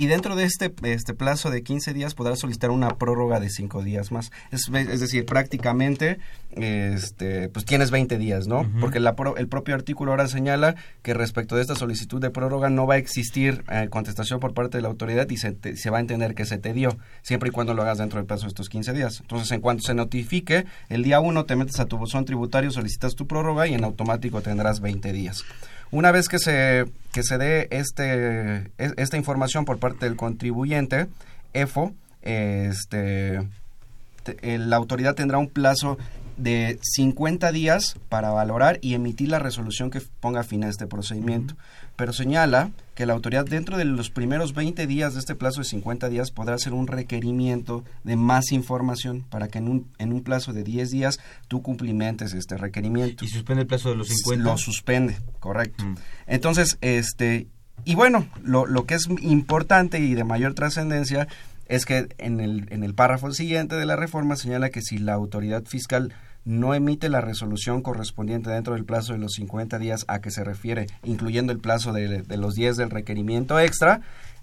y 0.00 0.06
dentro 0.06 0.34
de 0.34 0.44
este, 0.44 0.72
este 0.84 1.12
plazo 1.12 1.50
de 1.50 1.62
15 1.62 1.92
días 1.92 2.14
podrá 2.14 2.34
solicitar 2.34 2.70
una 2.70 2.88
prórroga 2.96 3.38
de 3.38 3.50
5 3.50 3.82
días 3.82 4.10
más. 4.10 4.32
Es, 4.50 4.70
es, 4.72 4.98
decir, 4.98 5.26
prácticamente 5.26 6.18
este, 6.52 7.50
pues 7.50 7.66
tienes 7.66 7.90
20 7.90 8.16
días, 8.16 8.46
¿no? 8.46 8.60
Uh 8.60 8.64
-huh. 8.64 8.80
Porque 8.80 8.98
la, 8.98 9.14
el 9.36 9.46
propio 9.46 9.74
artículo 9.74 10.12
ahora 10.12 10.26
señala 10.26 10.74
que 11.02 11.12
respecto 11.12 11.54
de 11.54 11.60
esta 11.60 11.74
solicitud 11.74 12.18
de 12.18 12.30
prórroga 12.30 12.70
no 12.70 12.86
va 12.86 12.94
a 12.94 12.96
existir 12.96 13.62
eh, 13.70 13.88
contestación 13.90 14.40
por 14.40 14.54
parte 14.54 14.78
de 14.78 14.82
la 14.82 14.88
autoridad 14.88 15.28
y 15.28 15.36
se, 15.36 15.52
te, 15.52 15.76
se 15.76 15.90
va 15.90 15.98
a 15.98 16.00
entender 16.00 16.34
que 16.34 16.46
se 16.46 16.56
te 16.56 16.72
dio, 16.72 16.96
siempre 17.20 17.50
y 17.50 17.52
cuando 17.52 17.74
lo 17.74 17.82
hagas 17.82 17.98
dentro 17.98 18.20
del 18.20 18.26
plazo 18.26 18.44
de 18.44 18.48
estos 18.48 18.70
15 18.70 18.94
días. 18.94 19.20
Entonces, 19.20 19.50
en 19.50 19.60
cuanto 19.60 19.82
se 19.82 19.92
notifique, 19.92 20.64
el 20.88 21.02
día 21.02 21.20
1 21.20 21.44
te 21.44 21.56
metes 21.56 21.78
a 21.78 21.84
tu 21.84 21.98
buzón 21.98 22.24
tributario, 22.24 22.70
solicitas 22.70 23.16
tu 23.16 23.26
prórroga 23.26 23.66
y 23.66 23.74
en 23.74 23.84
automático 23.84 24.40
tendrás 24.40 24.80
20 24.80 25.12
días. 25.12 25.44
Una 25.92 26.12
vez 26.12 26.28
que 26.28 26.38
se, 26.38 26.84
que 27.12 27.22
se 27.22 27.38
dé 27.38 27.68
este, 27.70 28.70
esta 28.78 29.16
información 29.16 29.64
por 29.64 29.78
parte 29.78 30.06
del 30.06 30.16
contribuyente, 30.16 31.08
EFO, 31.52 31.92
este, 32.22 33.40
te, 34.22 34.58
la 34.58 34.76
autoridad 34.76 35.14
tendrá 35.14 35.38
un 35.38 35.48
plazo 35.48 35.98
de 36.36 36.78
50 36.80 37.50
días 37.52 37.96
para 38.08 38.30
valorar 38.30 38.78
y 38.82 38.94
emitir 38.94 39.28
la 39.28 39.38
resolución 39.38 39.90
que 39.90 40.00
ponga 40.20 40.44
fin 40.44 40.64
a 40.64 40.68
este 40.68 40.86
procedimiento. 40.86 41.54
Uh 41.54 41.56
-huh. 41.56 41.90
Pero 41.96 42.12
señala 42.12 42.70
que 43.00 43.06
la 43.06 43.14
autoridad 43.14 43.46
dentro 43.46 43.78
de 43.78 43.86
los 43.86 44.10
primeros 44.10 44.52
20 44.52 44.86
días 44.86 45.14
de 45.14 45.20
este 45.20 45.34
plazo 45.34 45.62
de 45.62 45.64
50 45.64 46.10
días 46.10 46.30
podrá 46.30 46.56
hacer 46.56 46.74
un 46.74 46.86
requerimiento 46.86 47.82
de 48.04 48.14
más 48.16 48.52
información 48.52 49.22
para 49.22 49.48
que 49.48 49.56
en 49.56 49.68
un, 49.68 49.90
en 49.96 50.12
un 50.12 50.22
plazo 50.22 50.52
de 50.52 50.64
10 50.64 50.90
días 50.90 51.18
tú 51.48 51.62
cumplimentes 51.62 52.34
este 52.34 52.58
requerimiento. 52.58 53.24
¿Y 53.24 53.28
suspende 53.28 53.62
el 53.62 53.66
plazo 53.66 53.88
de 53.88 53.96
los 53.96 54.08
50? 54.08 54.44
Lo 54.44 54.58
suspende, 54.58 55.16
correcto. 55.38 55.82
Mm. 55.82 55.94
Entonces, 56.26 56.76
este, 56.82 57.46
y 57.86 57.94
bueno, 57.94 58.28
lo, 58.42 58.66
lo 58.66 58.84
que 58.84 58.96
es 58.96 59.08
importante 59.22 59.98
y 59.98 60.12
de 60.12 60.24
mayor 60.24 60.52
trascendencia 60.52 61.26
es 61.68 61.86
que 61.86 62.06
en 62.18 62.38
el, 62.38 62.66
en 62.70 62.84
el 62.84 62.92
párrafo 62.92 63.32
siguiente 63.32 63.76
de 63.76 63.86
la 63.86 63.96
reforma 63.96 64.36
señala 64.36 64.68
que 64.68 64.82
si 64.82 64.98
la 64.98 65.14
autoridad 65.14 65.64
fiscal 65.64 66.12
no 66.44 66.74
emite 66.74 67.08
la 67.08 67.20
resolución 67.20 67.82
correspondiente 67.82 68.50
dentro 68.50 68.74
del 68.74 68.84
plazo 68.84 69.12
de 69.12 69.18
los 69.18 69.32
50 69.34 69.78
días 69.78 70.04
a 70.08 70.20
que 70.20 70.30
se 70.30 70.44
refiere, 70.44 70.86
incluyendo 71.04 71.52
el 71.52 71.58
plazo 71.58 71.92
de, 71.92 72.24
los 72.36 72.54
10 72.54 72.76
del 72.76 72.90
requerimiento 72.90 73.58
extra, 73.60 74.00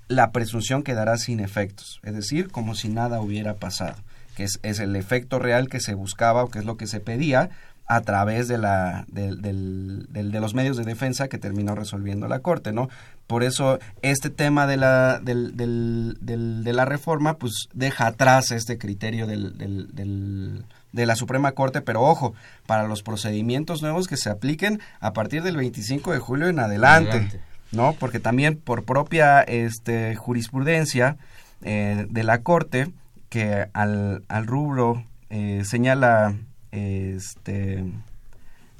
la 0.08 0.32
presunción 0.32 0.84
quedará 0.84 1.18
sin 1.18 1.40
efectos, 1.40 2.00
es 2.04 2.14
decir, 2.14 2.50
como 2.50 2.76
si 2.76 2.90
nada 2.90 3.20
hubiera 3.20 3.56
pasado, 3.56 3.98
que 4.36 4.44
es, 4.44 4.80
el 4.80 4.96
efecto 4.96 5.40
real 5.40 5.68
que 5.68 5.80
se 5.80 5.96
buscaba 5.96 6.44
o 6.44 6.50
que 6.50 6.60
es 6.60 6.66
lo 6.66 6.78
que 6.78 6.88
se 6.88 7.00
pedía 7.00 7.50
a 7.90 8.02
través 8.02 8.48
de 8.48 8.58
la 8.58 9.06
de, 9.08 9.32
los 10.40 10.54
medios 10.54 10.78
de 10.78 10.84
defensa 10.84 11.30
que 11.30 11.38
terminó 11.38 11.74
resolviendo 11.74 12.28
la 12.28 12.40
corte 12.40 12.74
no 12.74 12.90
por 13.28 13.44
eso 13.44 13.80
este 14.02 14.30
tema 14.30 14.68
de 14.68 14.76
la 14.76 15.22
de 15.22 16.74
la 16.74 16.84
reforma 16.84 17.38
pues 17.38 17.70
deja 17.74 18.08
atrás 18.08 18.52
este 18.52 18.78
criterio 18.78 19.26
del, 19.26 19.58
del 19.58 20.66
de 20.92 21.06
la 21.06 21.16
Suprema 21.16 21.52
Corte, 21.52 21.82
pero 21.82 22.02
ojo, 22.02 22.34
para 22.66 22.88
los 22.88 23.04
procedimientos 23.04 23.82
nuevos 23.82 24.08
que 24.08 24.18
se 24.18 24.30
apliquen 24.30 24.80
a 25.00 25.14
partir 25.14 25.44
del 25.44 25.58
25 25.58 26.12
de 26.12 26.20
julio 26.20 26.48
en 26.48 26.60
adelante, 26.60 27.12
adelante. 27.12 27.42
¿no? 27.72 27.94
Porque 27.94 28.20
también 28.20 28.58
por 28.58 28.84
propia 28.84 29.42
este, 29.42 30.16
jurisprudencia 30.16 31.18
eh, 31.62 32.06
de 32.10 32.24
la 32.24 32.42
Corte, 32.42 32.92
que 33.30 33.68
al, 33.74 34.24
al 34.28 34.48
rubro 34.48 35.04
eh, 35.30 35.64
señala 35.66 36.36
este, 36.72 37.84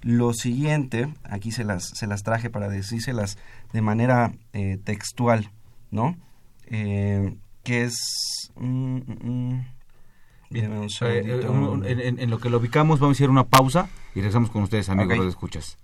lo 0.02 0.34
siguiente, 0.34 1.10
aquí 1.24 1.52
se 1.52 1.64
las, 1.64 1.90
se 1.94 2.08
las 2.08 2.24
traje 2.24 2.50
para 2.50 2.70
decírselas 2.70 3.38
de 3.74 3.82
manera 3.82 4.32
eh, 4.54 4.78
textual, 4.84 5.52
¿no? 5.92 6.18
que 6.70 7.84
es... 7.84 8.52
Mm, 8.56 8.98
mm, 9.08 9.77
Bien, 10.50 10.72
un 10.72 10.88
eh, 11.02 11.48
un, 11.50 11.86
en, 11.86 12.20
en, 12.20 12.30
lo 12.30 12.40
que 12.40 12.50
lo 12.50 12.58
ubicamos, 12.58 13.00
vamos 13.00 13.16
a 13.16 13.18
hacer 13.18 13.30
una 13.30 13.46
pausa 13.46 13.90
y 14.14 14.20
regresamos 14.20 14.50
con 14.50 14.64
ustedes, 14.64 14.90
amigos, 14.90 15.14
okay. 15.14 15.18
los 15.18 15.28
escuchas. 15.28 15.78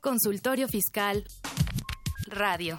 Consultorio 0.00 0.68
Fiscal 0.68 1.24
Radio. 2.28 2.78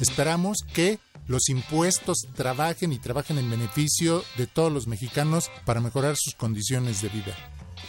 Esperamos 0.00 0.58
que 0.72 0.98
los 1.26 1.48
impuestos 1.48 2.18
trabajen 2.34 2.92
y 2.92 2.98
trabajen 2.98 3.38
en 3.38 3.50
beneficio 3.50 4.24
de 4.36 4.46
todos 4.46 4.72
los 4.72 4.86
mexicanos 4.86 5.50
para 5.64 5.80
mejorar 5.80 6.16
sus 6.16 6.34
condiciones 6.34 7.02
de 7.02 7.08
vida. 7.08 7.34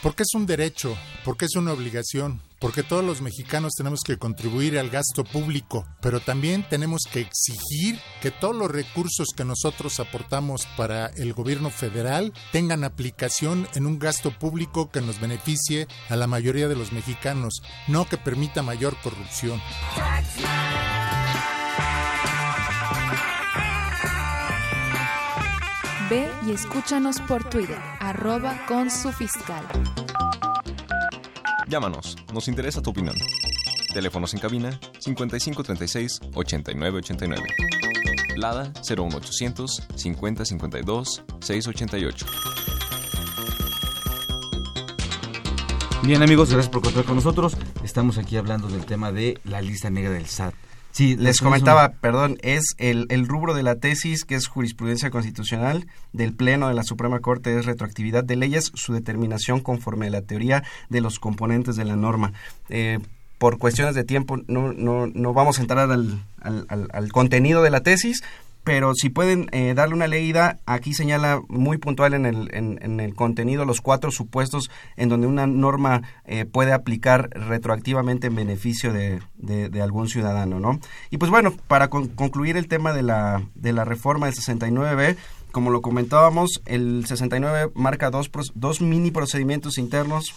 Porque 0.02 0.24
es 0.24 0.34
un 0.34 0.46
derecho, 0.46 0.98
porque 1.24 1.46
es 1.46 1.56
una 1.56 1.74
obligación, 1.74 2.42
porque 2.66 2.82
todos 2.82 3.06
los 3.06 3.22
mexicanos 3.22 3.74
tenemos 3.78 4.00
que 4.04 4.18
contribuir 4.18 4.80
al 4.80 4.90
gasto 4.90 5.24
público, 5.24 5.86
pero 6.02 6.20
también 6.20 6.68
tenemos 6.68 7.04
que 7.04 7.20
exigir 7.20 8.00
que 8.24 8.32
todos 8.32 8.56
los 8.56 8.72
recursos 8.72 9.28
que 9.38 9.46
nosotros 9.46 10.00
aportamos 10.00 10.66
para 10.76 11.06
el 11.10 11.34
gobierno 11.34 11.70
federal 11.70 12.34
tengan 12.52 12.84
aplicación 12.84 13.68
en 13.76 13.86
un 13.86 14.00
gasto 14.00 14.32
público 14.32 14.90
que 14.90 15.02
nos 15.02 15.20
beneficie 15.20 15.88
a 16.10 16.16
la 16.16 16.26
mayoría 16.26 16.68
de 16.68 16.76
los 16.76 16.92
mexicanos, 16.92 17.62
no 17.88 18.10
que 18.10 18.18
permita 18.18 18.64
mayor 18.64 18.98
corrupción. 19.04 19.62
Ve 26.10 26.28
y 26.48 26.52
escúchanos 26.52 27.22
por 27.22 27.48
Twitter, 27.48 27.78
arroba 28.00 28.66
con 28.66 28.90
su 28.90 29.12
fiscal. 29.12 29.64
Llámanos, 31.68 32.16
nos 32.32 32.48
interesa 32.48 32.82
tu 32.82 32.92
opinión. 32.92 33.16
Teléfonos 33.92 34.34
en 34.34 34.40
cabina 34.40 34.80
5536 35.00 36.20
8989. 36.36 37.44
Lada 38.36 38.72
01800 38.88 39.84
5052 39.96 41.24
688. 41.40 42.26
Bien 46.04 46.22
amigos, 46.22 46.52
gracias 46.52 46.70
por 46.72 46.84
contar 46.84 47.04
con 47.04 47.16
nosotros. 47.16 47.58
Estamos 47.84 48.20
aquí 48.20 48.38
hablando 48.38 48.68
del 48.68 48.86
tema 48.86 49.12
de 49.12 49.40
la 49.44 49.62
lista 49.62 49.90
negra 49.90 50.12
del 50.12 50.28
SAT. 50.28 50.54
Sí, 50.96 51.18
les 51.18 51.42
comentaba, 51.42 51.90
perdón, 52.00 52.38
es 52.42 52.74
el, 52.78 53.06
el 53.10 53.28
rubro 53.28 53.54
de 53.54 53.64
la 53.64 53.76
tesis 53.76 54.24
que 54.24 54.36
es 54.36 54.48
jurisprudencia 54.48 55.10
constitucional 55.10 55.88
del 56.14 56.34
Pleno 56.34 56.70
de 56.70 56.74
la 56.74 56.84
Suprema 56.84 57.20
Corte 57.20 57.60
es 57.60 57.66
retroactividad 57.66 58.24
de 58.24 58.38
leyes, 58.38 58.72
su 58.76 58.94
determinación 58.94 59.60
conforme 59.60 60.08
a 60.08 60.10
la 60.10 60.22
teoría 60.22 60.64
de 60.88 61.02
los 61.02 61.20
componentes 61.20 61.76
de 61.76 61.84
la 61.84 61.98
norma. 61.98 62.32
Eh, 62.70 63.00
por 63.38 63.58
cuestiones 63.58 63.94
de 63.94 64.06
tiempo 64.06 64.38
no, 64.48 64.72
no, 64.72 65.08
no 65.08 65.34
vamos 65.34 65.60
a 65.60 65.64
entrar 65.64 65.92
al, 65.92 66.24
al, 66.40 66.66
al- 66.70 66.88
al 66.94 67.12
contenido 67.12 67.62
de 67.62 67.72
la 67.72 67.82
tesis, 67.82 68.24
pero 68.66 68.94
si 68.96 69.10
pueden 69.10 69.48
eh, 69.54 69.74
darle 69.76 69.96
una 69.96 70.08
leída, 70.08 70.60
aquí 70.66 70.94
señala 70.94 71.40
muy 71.48 71.78
puntual 71.78 72.14
en 72.16 72.26
el, 72.26 72.50
en, 72.54 72.78
en 72.82 73.00
el 73.00 73.16
contenido 73.16 73.64
los 73.64 73.80
cuatro 73.80 74.12
supuestos 74.12 74.70
en 74.98 75.08
donde 75.08 75.28
una 75.28 75.48
norma 75.48 76.02
eh, 76.26 76.44
puede 76.44 76.74
aplicar 76.74 77.30
retroactivamente 77.30 78.28
en 78.28 78.36
beneficio 78.36 78.92
de, 78.92 79.22
de- 79.38 79.82
algún 79.82 80.10
ciudadano, 80.10 80.60
¿no? 80.60 80.80
Y 81.12 81.18
pues 81.18 81.32
bueno, 81.32 81.54
para 81.68 81.90
con- 81.90 82.08
concluir 82.10 82.58
el 82.58 82.68
tema 82.68 82.92
de 82.92 83.04
la, 83.04 83.44
de 83.56 83.72
la 83.72 83.86
reforma 83.86 84.26
del 84.26 84.36
69B, 84.36 85.16
como 85.52 85.70
lo 85.70 85.82
comentábamos, 85.82 86.62
el 86.66 87.06
69 87.08 87.72
marca 87.76 88.10
dos, 88.10 88.30
dos 88.56 88.82
mini 88.82 89.12
procedimientos 89.12 89.78
internos, 89.78 90.34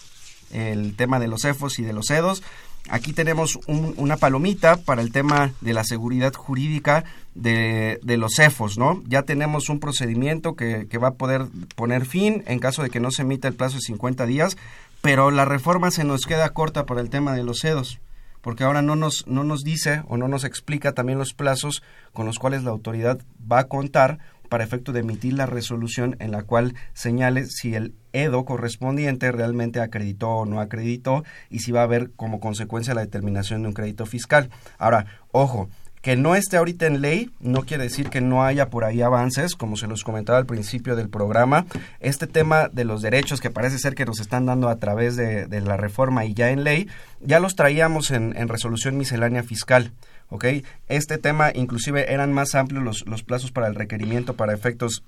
el 0.52 0.94
tema 0.96 1.18
de 1.20 1.28
los 1.28 1.42
CEFOS 1.42 1.78
y 1.78 1.82
de 1.84 1.92
los 1.92 2.10
EDOS. 2.10 2.42
Aquí 2.90 3.12
tenemos 3.12 3.58
un- 3.66 3.92
una 3.98 4.16
palomita 4.16 4.76
para 4.78 5.02
el 5.02 5.12
tema 5.12 5.52
de 5.60 5.74
la 5.74 5.84
seguridad 5.84 6.32
jurídica 6.32 7.04
de, 7.34 7.98
de 8.02 8.16
los 8.16 8.32
CEFOS, 8.36 8.78
¿no? 8.78 9.02
Ya 9.06 9.22
tenemos 9.22 9.68
un 9.68 9.78
procedimiento 9.80 10.54
que, 10.54 10.86
que 10.88 10.98
va 10.98 11.08
a 11.08 11.14
poder 11.14 11.46
poner 11.76 12.06
fin 12.06 12.42
en 12.46 12.58
caso 12.60 12.82
de 12.82 12.90
que 12.90 13.00
no 13.00 13.10
se 13.10 13.22
emita 13.22 13.46
el 13.48 13.54
plazo 13.54 13.76
de 13.76 13.82
50 13.82 14.24
días, 14.26 14.56
pero 15.02 15.30
la 15.30 15.44
reforma 15.44 15.90
se 15.90 16.04
nos 16.04 16.22
queda 16.24 16.48
corta 16.50 16.86
para 16.86 17.00
el 17.00 17.10
tema 17.10 17.34
de 17.34 17.42
los 17.44 17.62
EDOS 17.64 18.00
porque 18.40 18.62
ahora 18.62 18.82
no 18.82 18.94
nos, 18.94 19.26
no 19.26 19.42
nos 19.42 19.62
dice 19.64 20.02
o 20.06 20.16
no 20.16 20.28
nos 20.28 20.44
explica 20.44 20.92
también 20.92 21.18
los 21.18 21.34
plazos 21.34 21.82
con 22.12 22.24
los 22.24 22.38
cuales 22.38 22.62
la 22.62 22.70
autoridad 22.70 23.18
va 23.50 23.58
a 23.58 23.64
contar 23.64 24.20
para 24.48 24.64
efecto 24.64 24.92
de 24.92 25.00
emitir 25.00 25.34
la 25.34 25.46
resolución 25.46 26.16
en 26.18 26.32
la 26.32 26.42
cual 26.42 26.74
señale 26.94 27.46
si 27.46 27.74
el 27.74 27.94
EDO 28.12 28.44
correspondiente 28.44 29.30
realmente 29.32 29.80
acreditó 29.80 30.30
o 30.30 30.46
no 30.46 30.60
acreditó 30.60 31.24
y 31.50 31.60
si 31.60 31.72
va 31.72 31.80
a 31.80 31.84
haber 31.84 32.10
como 32.12 32.40
consecuencia 32.40 32.94
la 32.94 33.02
determinación 33.02 33.62
de 33.62 33.68
un 33.68 33.74
crédito 33.74 34.06
fiscal. 34.06 34.50
Ahora, 34.78 35.06
ojo, 35.30 35.68
que 36.02 36.16
no 36.16 36.34
esté 36.34 36.56
ahorita 36.56 36.86
en 36.86 37.00
ley 37.00 37.30
no 37.40 37.62
quiere 37.62 37.84
decir 37.84 38.08
que 38.08 38.20
no 38.20 38.44
haya 38.44 38.70
por 38.70 38.84
ahí 38.84 39.02
avances, 39.02 39.54
como 39.54 39.76
se 39.76 39.86
los 39.86 40.04
comentaba 40.04 40.38
al 40.38 40.46
principio 40.46 40.96
del 40.96 41.08
programa. 41.08 41.66
Este 42.00 42.26
tema 42.26 42.68
de 42.68 42.84
los 42.84 43.02
derechos 43.02 43.40
que 43.40 43.50
parece 43.50 43.78
ser 43.78 43.94
que 43.94 44.04
nos 44.04 44.20
están 44.20 44.46
dando 44.46 44.68
a 44.68 44.76
través 44.76 45.16
de, 45.16 45.46
la 45.60 45.76
reforma 45.76 46.24
y 46.24 46.34
ya 46.34 46.50
en 46.50 46.64
ley, 46.64 46.88
ya 47.20 47.40
los 47.40 47.56
traíamos 47.56 48.10
en 48.10 48.48
resolución 48.48 48.96
miscelánea 48.96 49.42
fiscal. 49.42 49.92
¿Ok? 50.30 50.44
Este 50.88 51.18
tema 51.18 51.50
inclusive 51.54 52.12
eran 52.12 52.32
más 52.32 52.54
amplios 52.54 52.84
los, 52.84 53.06
los 53.06 53.22
plazos 53.22 53.50
para 53.50 53.66
el 53.66 53.74
requerimiento 53.74 54.34
para 54.34 54.54
efectos 54.54 55.02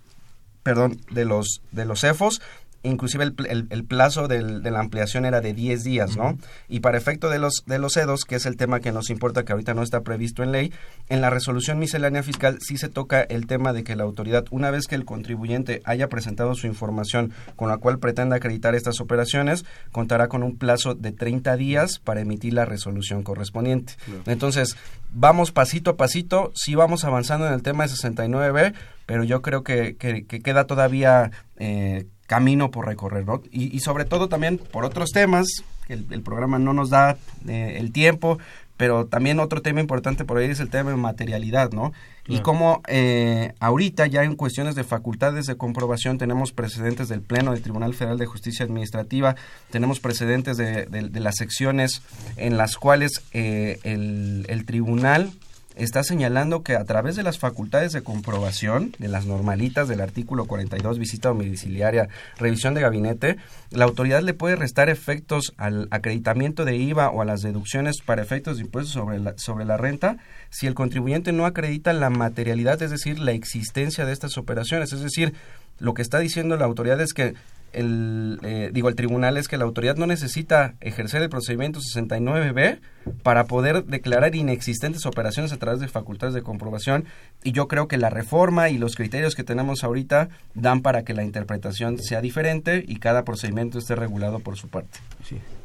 perdón, 0.62 1.00
de 1.10 1.24
los 1.24 1.62
de 1.72 1.84
los 1.84 2.00
CEFOS, 2.00 2.40
inclusive 2.82 3.24
el, 3.24 3.32
pl- 3.34 3.50
el- 3.50 3.66
el 3.70 3.84
plazo 3.84 4.26
del- 4.28 4.62
de 4.62 4.70
la 4.70 4.80
ampliación 4.80 5.24
era 5.24 5.40
de 5.40 5.52
10 5.52 5.84
días, 5.84 6.16
¿no? 6.16 6.38
Y 6.68 6.80
para 6.80 6.96
efecto 6.98 7.28
de 7.28 7.38
los 7.38 7.64
de 7.66 7.78
los 7.78 7.96
EDOS, 7.96 8.24
que 8.24 8.36
es 8.36 8.46
el 8.46 8.56
tema 8.56 8.80
que 8.80 8.92
nos 8.92 9.10
importa, 9.10 9.44
que 9.44 9.52
ahorita 9.52 9.74
no 9.74 9.82
está 9.82 10.00
previsto 10.00 10.42
en 10.42 10.52
ley, 10.52 10.72
en 11.08 11.20
la 11.20 11.30
resolución 11.30 11.78
miscelánea 11.78 12.22
fiscal 12.22 12.58
sí 12.60 12.78
se 12.78 12.88
toca 12.88 13.20
el 13.22 13.46
tema 13.46 13.72
de 13.72 13.84
que 13.84 13.96
la 13.96 14.04
autoridad, 14.04 14.44
una 14.50 14.70
vez 14.70 14.86
que 14.86 14.94
el 14.94 15.04
contribuyente 15.04 15.82
haya 15.84 16.08
presentado 16.08 16.54
su 16.54 16.66
información 16.66 17.32
con 17.56 17.68
la 17.68 17.76
cual 17.76 17.98
pretenda 17.98 18.36
acreditar 18.36 18.74
estas 18.74 19.00
operaciones, 19.00 19.64
contará 19.92 20.28
con 20.28 20.42
un 20.42 20.56
plazo 20.56 20.94
de 20.94 21.12
30 21.12 21.56
días 21.56 21.98
para 21.98 22.20
emitir 22.20 22.54
la 22.54 22.64
resolución 22.64 23.22
correspondiente. 23.22 23.94
Entonces, 24.26 24.76
vamos 25.12 25.52
pasito 25.52 25.90
a 25.90 25.96
pasito, 25.96 26.52
sí 26.54 26.74
vamos 26.74 27.04
avanzando 27.04 27.46
en 27.46 27.52
el 27.52 27.62
tema 27.62 27.84
de 27.86 27.90
69B, 27.94 28.74
pero 29.06 29.24
yo 29.24 29.42
creo 29.42 29.62
que, 29.64 29.96
que- 29.96 30.24
que 30.24 30.40
queda 30.40 30.64
todavía 30.64 31.30
eh, 31.56 32.06
camino 32.30 32.70
por 32.70 32.86
recorrer, 32.86 33.26
¿no? 33.26 33.42
Y, 33.50 33.74
y 33.76 33.80
sobre 33.80 34.04
todo 34.04 34.28
también 34.28 34.56
por 34.58 34.84
otros 34.84 35.10
temas, 35.10 35.46
que 35.88 35.94
el, 35.94 36.06
el 36.10 36.22
programa 36.22 36.60
no 36.60 36.72
nos 36.72 36.88
da 36.90 37.16
eh, 37.48 37.76
el 37.80 37.90
tiempo, 37.90 38.38
pero 38.76 39.04
también 39.06 39.40
otro 39.40 39.60
tema 39.62 39.80
importante 39.80 40.24
por 40.24 40.38
ahí 40.38 40.48
es 40.48 40.60
el 40.60 40.70
tema 40.70 40.90
de 40.90 40.96
materialidad, 40.96 41.72
¿no? 41.72 41.92
Y 42.28 42.38
como 42.40 42.80
eh, 42.86 43.52
ahorita 43.58 44.06
ya 44.06 44.22
en 44.22 44.36
cuestiones 44.36 44.76
de 44.76 44.84
facultades 44.84 45.46
de 45.46 45.56
comprobación 45.56 46.16
tenemos 46.18 46.52
precedentes 46.52 47.08
del 47.08 47.20
Pleno 47.22 47.50
del 47.52 47.62
Tribunal 47.62 47.92
Federal 47.94 48.18
de 48.18 48.26
Justicia 48.26 48.64
Administrativa, 48.64 49.34
tenemos 49.70 49.98
precedentes 49.98 50.56
de, 50.56 50.86
de- 50.86 51.08
de 51.08 51.20
las 51.20 51.34
secciones 51.36 52.02
en 52.36 52.56
las 52.56 52.76
cuales 52.76 53.22
eh, 53.32 53.80
el, 53.82 54.46
el 54.48 54.64
tribunal 54.64 55.32
está 55.76 56.02
señalando 56.02 56.62
que 56.62 56.74
a 56.74 56.84
través 56.84 57.16
de 57.16 57.22
las 57.22 57.38
facultades 57.38 57.92
de 57.92 58.02
comprobación, 58.02 58.94
de 58.98 59.08
las 59.08 59.26
normalitas 59.26 59.88
del 59.88 60.00
artículo 60.00 60.46
42, 60.46 60.98
visita 60.98 61.28
domiciliaria, 61.28 62.08
revisión 62.38 62.74
de 62.74 62.80
gabinete, 62.80 63.36
la 63.70 63.84
autoridad 63.84 64.22
le 64.22 64.34
puede 64.34 64.56
restar 64.56 64.88
efectos 64.88 65.52
al 65.56 65.88
acreditamiento 65.90 66.64
de 66.64 66.76
IVA 66.76 67.10
o 67.10 67.22
a 67.22 67.24
las 67.24 67.42
deducciones 67.42 68.00
para 68.04 68.22
efectos 68.22 68.56
de 68.56 68.64
impuestos 68.64 68.92
sobre 68.92 69.18
la, 69.18 69.34
sobre 69.36 69.64
la 69.64 69.76
renta 69.76 70.18
si 70.50 70.66
el 70.66 70.74
contribuyente 70.74 71.32
no 71.32 71.46
acredita 71.46 71.92
la 71.92 72.10
materialidad, 72.10 72.82
es 72.82 72.90
decir, 72.90 73.18
la 73.18 73.32
existencia 73.32 74.04
de 74.04 74.12
estas 74.12 74.36
operaciones. 74.36 74.92
Es 74.92 75.00
decir, 75.00 75.34
lo 75.78 75.94
que 75.94 76.02
está 76.02 76.18
diciendo 76.18 76.56
la 76.56 76.66
autoridad 76.66 77.00
es 77.00 77.12
que 77.12 77.34
el, 77.72 78.38
eh, 78.42 78.70
digo, 78.72 78.88
el 78.88 78.94
tribunal 78.94 79.36
es 79.36 79.48
que 79.48 79.56
la 79.56 79.64
autoridad 79.64 79.96
no 79.96 80.06
necesita 80.06 80.74
ejercer 80.80 81.22
el 81.22 81.28
procedimiento 81.28 81.80
69B 81.80 82.80
para 83.22 83.44
poder 83.44 83.84
declarar 83.84 84.34
inexistentes 84.34 85.06
operaciones 85.06 85.52
a 85.52 85.56
través 85.56 85.80
de 85.80 85.88
facultades 85.88 86.34
de 86.34 86.42
comprobación 86.42 87.04
y 87.42 87.52
yo 87.52 87.68
creo 87.68 87.88
que 87.88 87.98
la 87.98 88.10
reforma 88.10 88.68
y 88.68 88.78
los 88.78 88.96
criterios 88.96 89.34
que 89.34 89.44
tenemos 89.44 89.84
ahorita 89.84 90.28
dan 90.54 90.82
para 90.82 91.02
que 91.02 91.14
la 91.14 91.24
interpretación 91.24 91.98
sea 91.98 92.20
diferente 92.20 92.84
y 92.86 92.96
cada 92.96 93.24
procedimiento 93.24 93.78
esté 93.78 93.94
regulado 93.94 94.40
por 94.40 94.56
su 94.56 94.68
parte. 94.68 94.98
Un, 95.30 95.59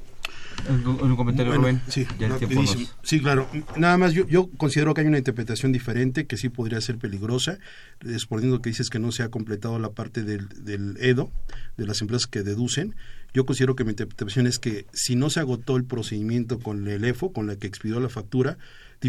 un 0.69 1.15
comentario, 1.15 1.51
Bueno, 1.51 1.61
Rubén. 1.63 1.81
Sí, 1.87 2.05
Ya 2.19 2.27
el 2.27 2.37
tiempo 2.37 2.55
rapidísimo. 2.61 2.81
nos- 2.81 2.95
Sí, 3.03 3.19
claro. 3.21 3.47
Nada 3.77 3.97
más, 3.97 4.13
yo, 4.13 4.27
yo 4.27 4.49
considero 4.57 4.93
que 4.93 5.01
hay 5.01 5.07
una 5.07 5.17
interpretación 5.17 5.71
diferente 5.71 6.25
que 6.25 6.37
sí 6.37 6.49
podría 6.49 6.81
ser 6.81 6.97
peligrosa, 6.97 7.57
exponiendo 8.05 8.61
que 8.61 8.69
dices 8.69 8.89
que 8.89 8.99
no 8.99 9.11
se 9.11 9.23
ha 9.23 9.29
completado 9.29 9.77
la 9.79 9.91
parte 9.91 10.23
del, 10.23 10.47
del 10.63 10.97
EDO, 10.99 11.31
de 11.77 11.85
las 11.85 12.01
empresas 12.01 12.27
que 12.27 12.43
deducen. 12.43 12.95
Yo 13.33 13.45
considero 13.45 13.75
que 13.75 13.83
mi 13.83 13.89
interpretación 13.91 14.47
es 14.47 14.59
que 14.59 14.85
si 14.93 15.15
no 15.15 15.29
se 15.29 15.39
agotó 15.41 15.75
el 15.75 15.83
procedimiento 15.83 16.59
con 16.59 16.87
el 16.87 17.03
EFO, 17.03 17.33
con 17.33 17.47
la 17.47 17.57
que 17.57 17.67
expidió 17.67 17.99
la 17.99 18.09
factura, 18.09 18.57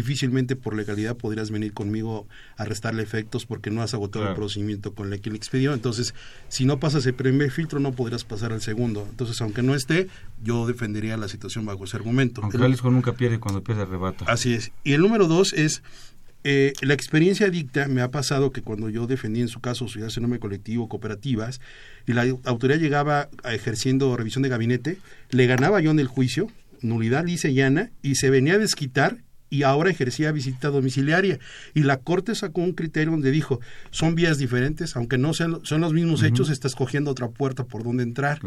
difícilmente 0.01 0.55
por 0.55 0.75
legalidad 0.75 1.17
podrías 1.17 1.49
venir 1.49 1.73
conmigo 1.73 2.27
a 2.55 2.65
restarle 2.65 3.01
efectos 3.01 3.47
porque 3.47 3.71
no 3.71 3.81
has 3.81 3.95
agotado 3.95 4.29
el 4.29 4.35
procedimiento 4.35 4.93
con 4.93 5.11
el 5.11 5.19
que 5.21 5.31
le 5.31 5.37
expidió. 5.37 5.73
Entonces, 5.73 6.13
si 6.49 6.65
no 6.65 6.79
pasas 6.79 7.03
el 7.07 7.15
primer 7.15 7.49
filtro, 7.49 7.79
no 7.79 7.93
podrás 7.93 8.23
pasar 8.23 8.53
al 8.53 8.61
segundo. 8.61 9.07
Entonces, 9.09 9.41
aunque 9.41 9.63
no 9.63 9.73
esté, 9.73 10.07
yo 10.43 10.67
defendería 10.67 11.17
la 11.17 11.27
situación 11.27 11.65
bajo 11.65 11.85
ese 11.85 11.97
argumento. 11.97 12.41
Aunque 12.43 12.57
El- 12.57 12.63
Jalisco 12.63 12.91
nunca 12.91 13.13
pierde 13.13 13.39
cuando 13.39 13.63
pierde 13.63 13.81
arrebata. 13.81 14.25
Así 14.27 14.53
es. 14.53 14.71
Y 14.83 14.93
el 14.93 15.01
número 15.01 15.27
dos 15.27 15.51
es, 15.53 15.81
eh, 16.43 16.73
la 16.81 16.93
experiencia 16.93 17.49
dicta, 17.49 17.87
me 17.87 18.01
ha 18.01 18.11
pasado 18.11 18.51
que 18.51 18.61
cuando 18.61 18.89
yo 18.89 19.07
defendí 19.07 19.41
en 19.41 19.47
su 19.47 19.59
caso 19.61 19.85
sociedades 19.87 20.15
en 20.17 20.21
nombre 20.23 20.39
colectivo, 20.39 20.87
cooperativas, 20.87 21.59
y 22.05 22.13
la 22.13 22.23
autoridad 22.45 22.79
llegaba 22.79 23.29
ejerciendo 23.45 24.15
revisión 24.15 24.43
de 24.43 24.49
gabinete, 24.49 24.99
le 25.31 25.47
ganaba 25.47 25.81
yo 25.81 25.89
en 25.89 25.99
el 25.99 26.07
juicio, 26.07 26.47
nulidad 26.81 27.25
lisa 27.25 27.47
y 27.49 27.55
llana, 27.55 27.89
y 28.03 28.13
se 28.15 28.29
venía 28.29 28.53
a 28.53 28.57
desquitar 28.59 29.17
y 29.49 29.63
ahora 29.63 29.89
ejercía 29.89 30.31
visita 30.31 30.69
domiciliaria. 30.69 31.39
Y 31.73 31.83
la 31.83 31.97
Corte 31.97 32.35
sacó 32.35 32.61
un 32.61 32.73
criterio 32.73 33.11
donde 33.11 33.31
dijo, 33.31 33.59
son 33.91 34.15
vías 34.15 34.37
diferentes, 34.37 34.95
aunque 34.95 35.17
no 35.17 35.33
sean 35.33 35.59
son 35.63 35.81
los 35.81 35.93
mismos 35.93 36.23
hechos, 36.23 36.49
estás 36.49 36.75
cogiendo 36.75 37.11
otra 37.11 37.29
puerta 37.29 37.63
por 37.63 37.83
donde 37.83 38.03
entrar. 38.03 38.39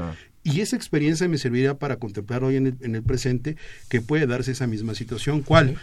Y 0.43 0.61
esa 0.61 0.77
experiencia 0.77 1.29
me 1.29 1.39
serviría 1.39 1.75
para 1.75 1.97
contemplar 1.97 2.45
hoy 2.45 2.57
en 2.57 2.69
el, 2.69 2.75
en 2.81 2.95
el 2.95 3.03
presente 3.03 3.57
que 3.89 4.01
puede 4.01 4.27
darse 4.27 4.53
esa 4.53 4.67
misma 4.67 4.95
situación. 4.95 5.43
¿Cuál? 5.43 5.77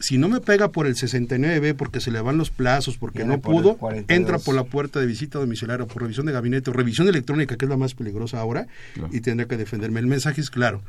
Si 0.00 0.18
no 0.18 0.28
me 0.28 0.40
pega 0.40 0.70
por 0.70 0.86
el 0.86 0.96
69B 0.96 1.74
porque 1.76 2.00
se 2.00 2.10
le 2.10 2.20
van 2.20 2.36
los 2.36 2.50
plazos, 2.50 2.98
porque 2.98 3.20
Viene 3.20 3.36
no 3.36 3.40
pudo, 3.40 3.76
42. 3.76 4.18
entra 4.18 4.38
por 4.38 4.54
la 4.54 4.64
puerta 4.64 5.00
de 5.00 5.06
visita 5.06 5.38
domiciliaria, 5.38 5.86
por 5.86 6.02
revisión 6.02 6.26
de 6.26 6.32
gabinete 6.32 6.70
o 6.70 6.72
revisión 6.72 7.08
electrónica, 7.08 7.56
que 7.56 7.64
es 7.64 7.68
la 7.68 7.76
más 7.76 7.94
peligrosa 7.94 8.40
ahora, 8.40 8.66
y 9.12 9.20
tendrá 9.20 9.46
que 9.46 9.56
defenderme. 9.56 10.00
El 10.00 10.06
mensaje 10.06 10.40
es 10.40 10.50
claro. 10.50 10.82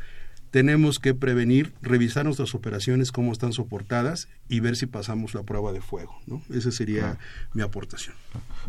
Tenemos 0.56 1.00
que 1.00 1.14
prevenir, 1.14 1.74
revisar 1.82 2.24
nuestras 2.24 2.56
operaciones, 2.56 3.12
cómo 3.12 3.34
están 3.34 3.52
soportadas 3.52 4.30
y 4.48 4.62
ver 4.62 4.78
si 4.78 4.86
pasamos 4.86 5.34
la 5.34 5.44
prueba 5.44 5.74
de 5.74 5.82
fuego. 5.82 6.18
¿no? 6.28 6.42
Esa 6.50 6.72
sería 6.72 7.18
mi 7.54 7.62
aportación. 7.62 8.16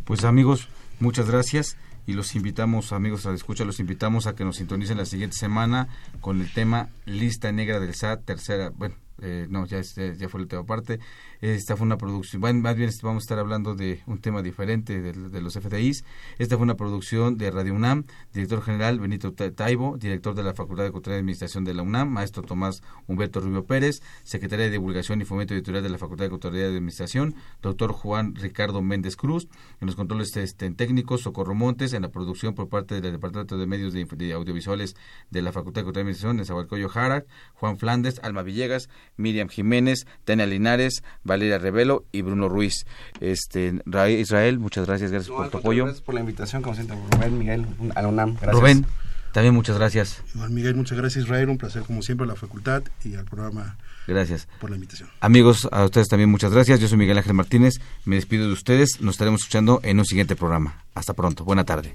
Pues 0.03 0.25
amigos, 0.25 0.67
muchas 0.99 1.31
gracias 1.31 1.77
y 2.05 2.15
los 2.15 2.35
invitamos, 2.35 2.93
amigos 2.93 3.25
a 3.25 3.29
la 3.29 3.37
escucha, 3.37 3.65
los 3.65 3.79
invitamos 3.79 4.27
a 4.27 4.35
que 4.35 4.45
nos 4.45 4.57
sintonicen 4.57 4.97
la 4.97 5.07
siguiente 5.07 5.37
semana 5.37 5.87
con 6.21 6.41
el 6.41 6.53
tema 6.53 6.89
Lista 7.05 7.53
Negra 7.53 7.79
del 7.79 7.95
SAT, 7.95 8.25
tercera, 8.25 8.71
bueno, 8.71 8.97
eh, 9.23 9.47
no, 9.49 9.67
ya, 9.67 9.79
este, 9.79 10.17
ya 10.17 10.29
fue 10.29 10.41
la 10.41 10.45
última 10.45 10.65
parte. 10.65 11.01
Esta 11.41 11.77
fue 11.77 11.87
una 11.87 11.99
producción, 11.99 12.61
más 12.61 12.77
bien 12.77 12.91
vamos 13.03 13.23
a 13.23 13.25
estar 13.25 13.39
hablando 13.39 13.75
de 13.75 14.01
un 14.07 14.21
tema 14.21 14.43
diferente 14.43 15.01
de, 15.01 15.41
los 15.41 15.55
FDIs. 15.55 16.05
Esta 16.39 16.57
fue 16.57 16.65
una 16.65 16.77
producción 16.77 17.37
de 17.37 17.51
Radio 17.51 17.75
UNAM, 17.75 18.05
director 18.33 18.63
general 18.63 19.01
Benito 19.01 19.33
Taibo, 19.33 19.99
director 19.99 20.35
de 20.35 20.43
la 20.43 20.55
Facultad 20.55 20.85
de 20.85 20.93
Cultura 20.93 21.17
y 21.17 21.19
Administración 21.19 21.65
de 21.65 21.75
la 21.75 21.83
UNAM, 21.83 22.09
maestro 22.09 22.43
Tomás 22.43 22.83
Humberto 23.07 23.41
Rubio 23.41 23.65
Pérez, 23.65 24.03
secretaria 24.23 24.65
de 24.67 24.73
Divulgación 24.73 25.21
y 25.21 25.25
Fomento 25.25 25.55
Editorial 25.55 25.83
de 25.83 25.91
la 25.91 25.99
Facultad 25.99 26.25
de 26.25 26.31
Cultura 26.31 26.59
y 26.59 26.63
Administración, 26.63 27.35
doctor 27.61 27.93
Juan 27.93 28.35
Ricardo 28.35 28.81
Méndez 28.83 29.17
Cruz, 29.17 29.49
en 29.81 29.87
los 29.87 29.97
controles 29.97 30.37
este, 30.37 30.71
técnicos, 30.71 31.23
Socorro 31.23 31.55
Montes, 31.55 31.93
en 31.93 32.03
la 32.03 32.09
producción 32.09 32.55
por 32.55 32.69
parte 32.69 33.01
del 33.01 33.13
Departamento 33.13 33.59
de 33.59 33.67
Medios 33.67 33.93
de, 33.93 34.33
Audiovisuales 34.33 34.97
de 35.31 35.43
la 35.43 35.53
Facultad 35.53 35.83
de 35.83 35.85
Cultura 35.85 36.01
y 36.01 36.05
Administración, 36.05 36.39
en 36.39 36.45
Zahualcoyo 36.47 36.89
Jara, 36.89 37.25
Juan 37.55 37.79
Flandes, 37.79 38.21
Alma 38.23 38.43
Villegas, 38.43 38.89
Miriam 39.17 39.49
Jiménez, 39.49 40.07
Tania 40.25 40.47
Linares, 40.47 41.03
Valeria 41.25 41.59
Revelo 41.59 42.05
y 42.13 42.23
Bruno 42.23 42.49
Ruiz. 42.49 42.87
Este, 43.21 43.81
Israel, 44.19 44.59
muchas 44.59 44.87
gracias, 44.87 45.11
gracias 45.11 45.35
por 45.35 45.51
tu 45.51 45.59
apoyo. 45.59 45.85
Gracias 45.85 46.03
por 46.03 46.15
la 46.15 46.21
invitación, 46.21 46.63
como 46.63 46.75
siempre, 46.75 46.97
Rubén, 47.13 47.39
Miguel, 47.39 47.67
a 47.95 48.03
la 48.03 48.09
UNAM. 48.09 48.35
Gracias. 48.35 48.53
Rubén, 48.53 48.87
también 49.33 49.55
muchas 49.55 49.77
gracias. 49.77 50.23
Igual, 50.35 50.51
Miguel, 50.51 50.77
muchas 50.77 50.97
gracias, 50.97 51.25
Israel, 51.25 51.51
un 51.51 51.59
placer 51.59 51.83
como 51.83 52.03
siempre 52.03 52.25
a 52.25 52.29
la 52.29 52.37
facultad 52.37 52.83
y 53.05 53.17
al 53.17 53.25
programa. 53.25 53.77
Gracias. 54.07 54.49
Por 54.61 54.71
la 54.71 54.77
invitación. 54.77 55.09
Amigos, 55.21 55.69
a 55.73 55.85
ustedes 55.85 56.09
también 56.09 56.31
muchas 56.31 56.53
gracias. 56.53 56.81
Yo 56.81 56.89
soy 56.89 56.97
Miguel 56.97 57.19
Ángel 57.19 57.35
Martínez. 57.35 57.75
Me 58.05 58.17
despido 58.17 58.47
de 58.47 58.53
ustedes. 58.53 59.01
Nos 59.01 59.15
estaremos 59.17 59.41
escuchando 59.41 59.81
en 59.83 59.99
un 59.99 60.05
siguiente 60.05 60.37
programa. 60.37 60.85
Hasta 60.95 61.13
pronto. 61.13 61.45
Buena 61.45 61.65
tarde. 61.65 61.95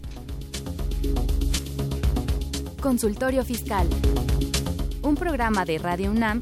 Consultorio 2.81 3.45
Fiscal. 3.45 3.87
Un 5.01 5.15
programa 5.15 5.65
de 5.65 5.77
Radio 5.77 6.11
UNAM 6.11 6.41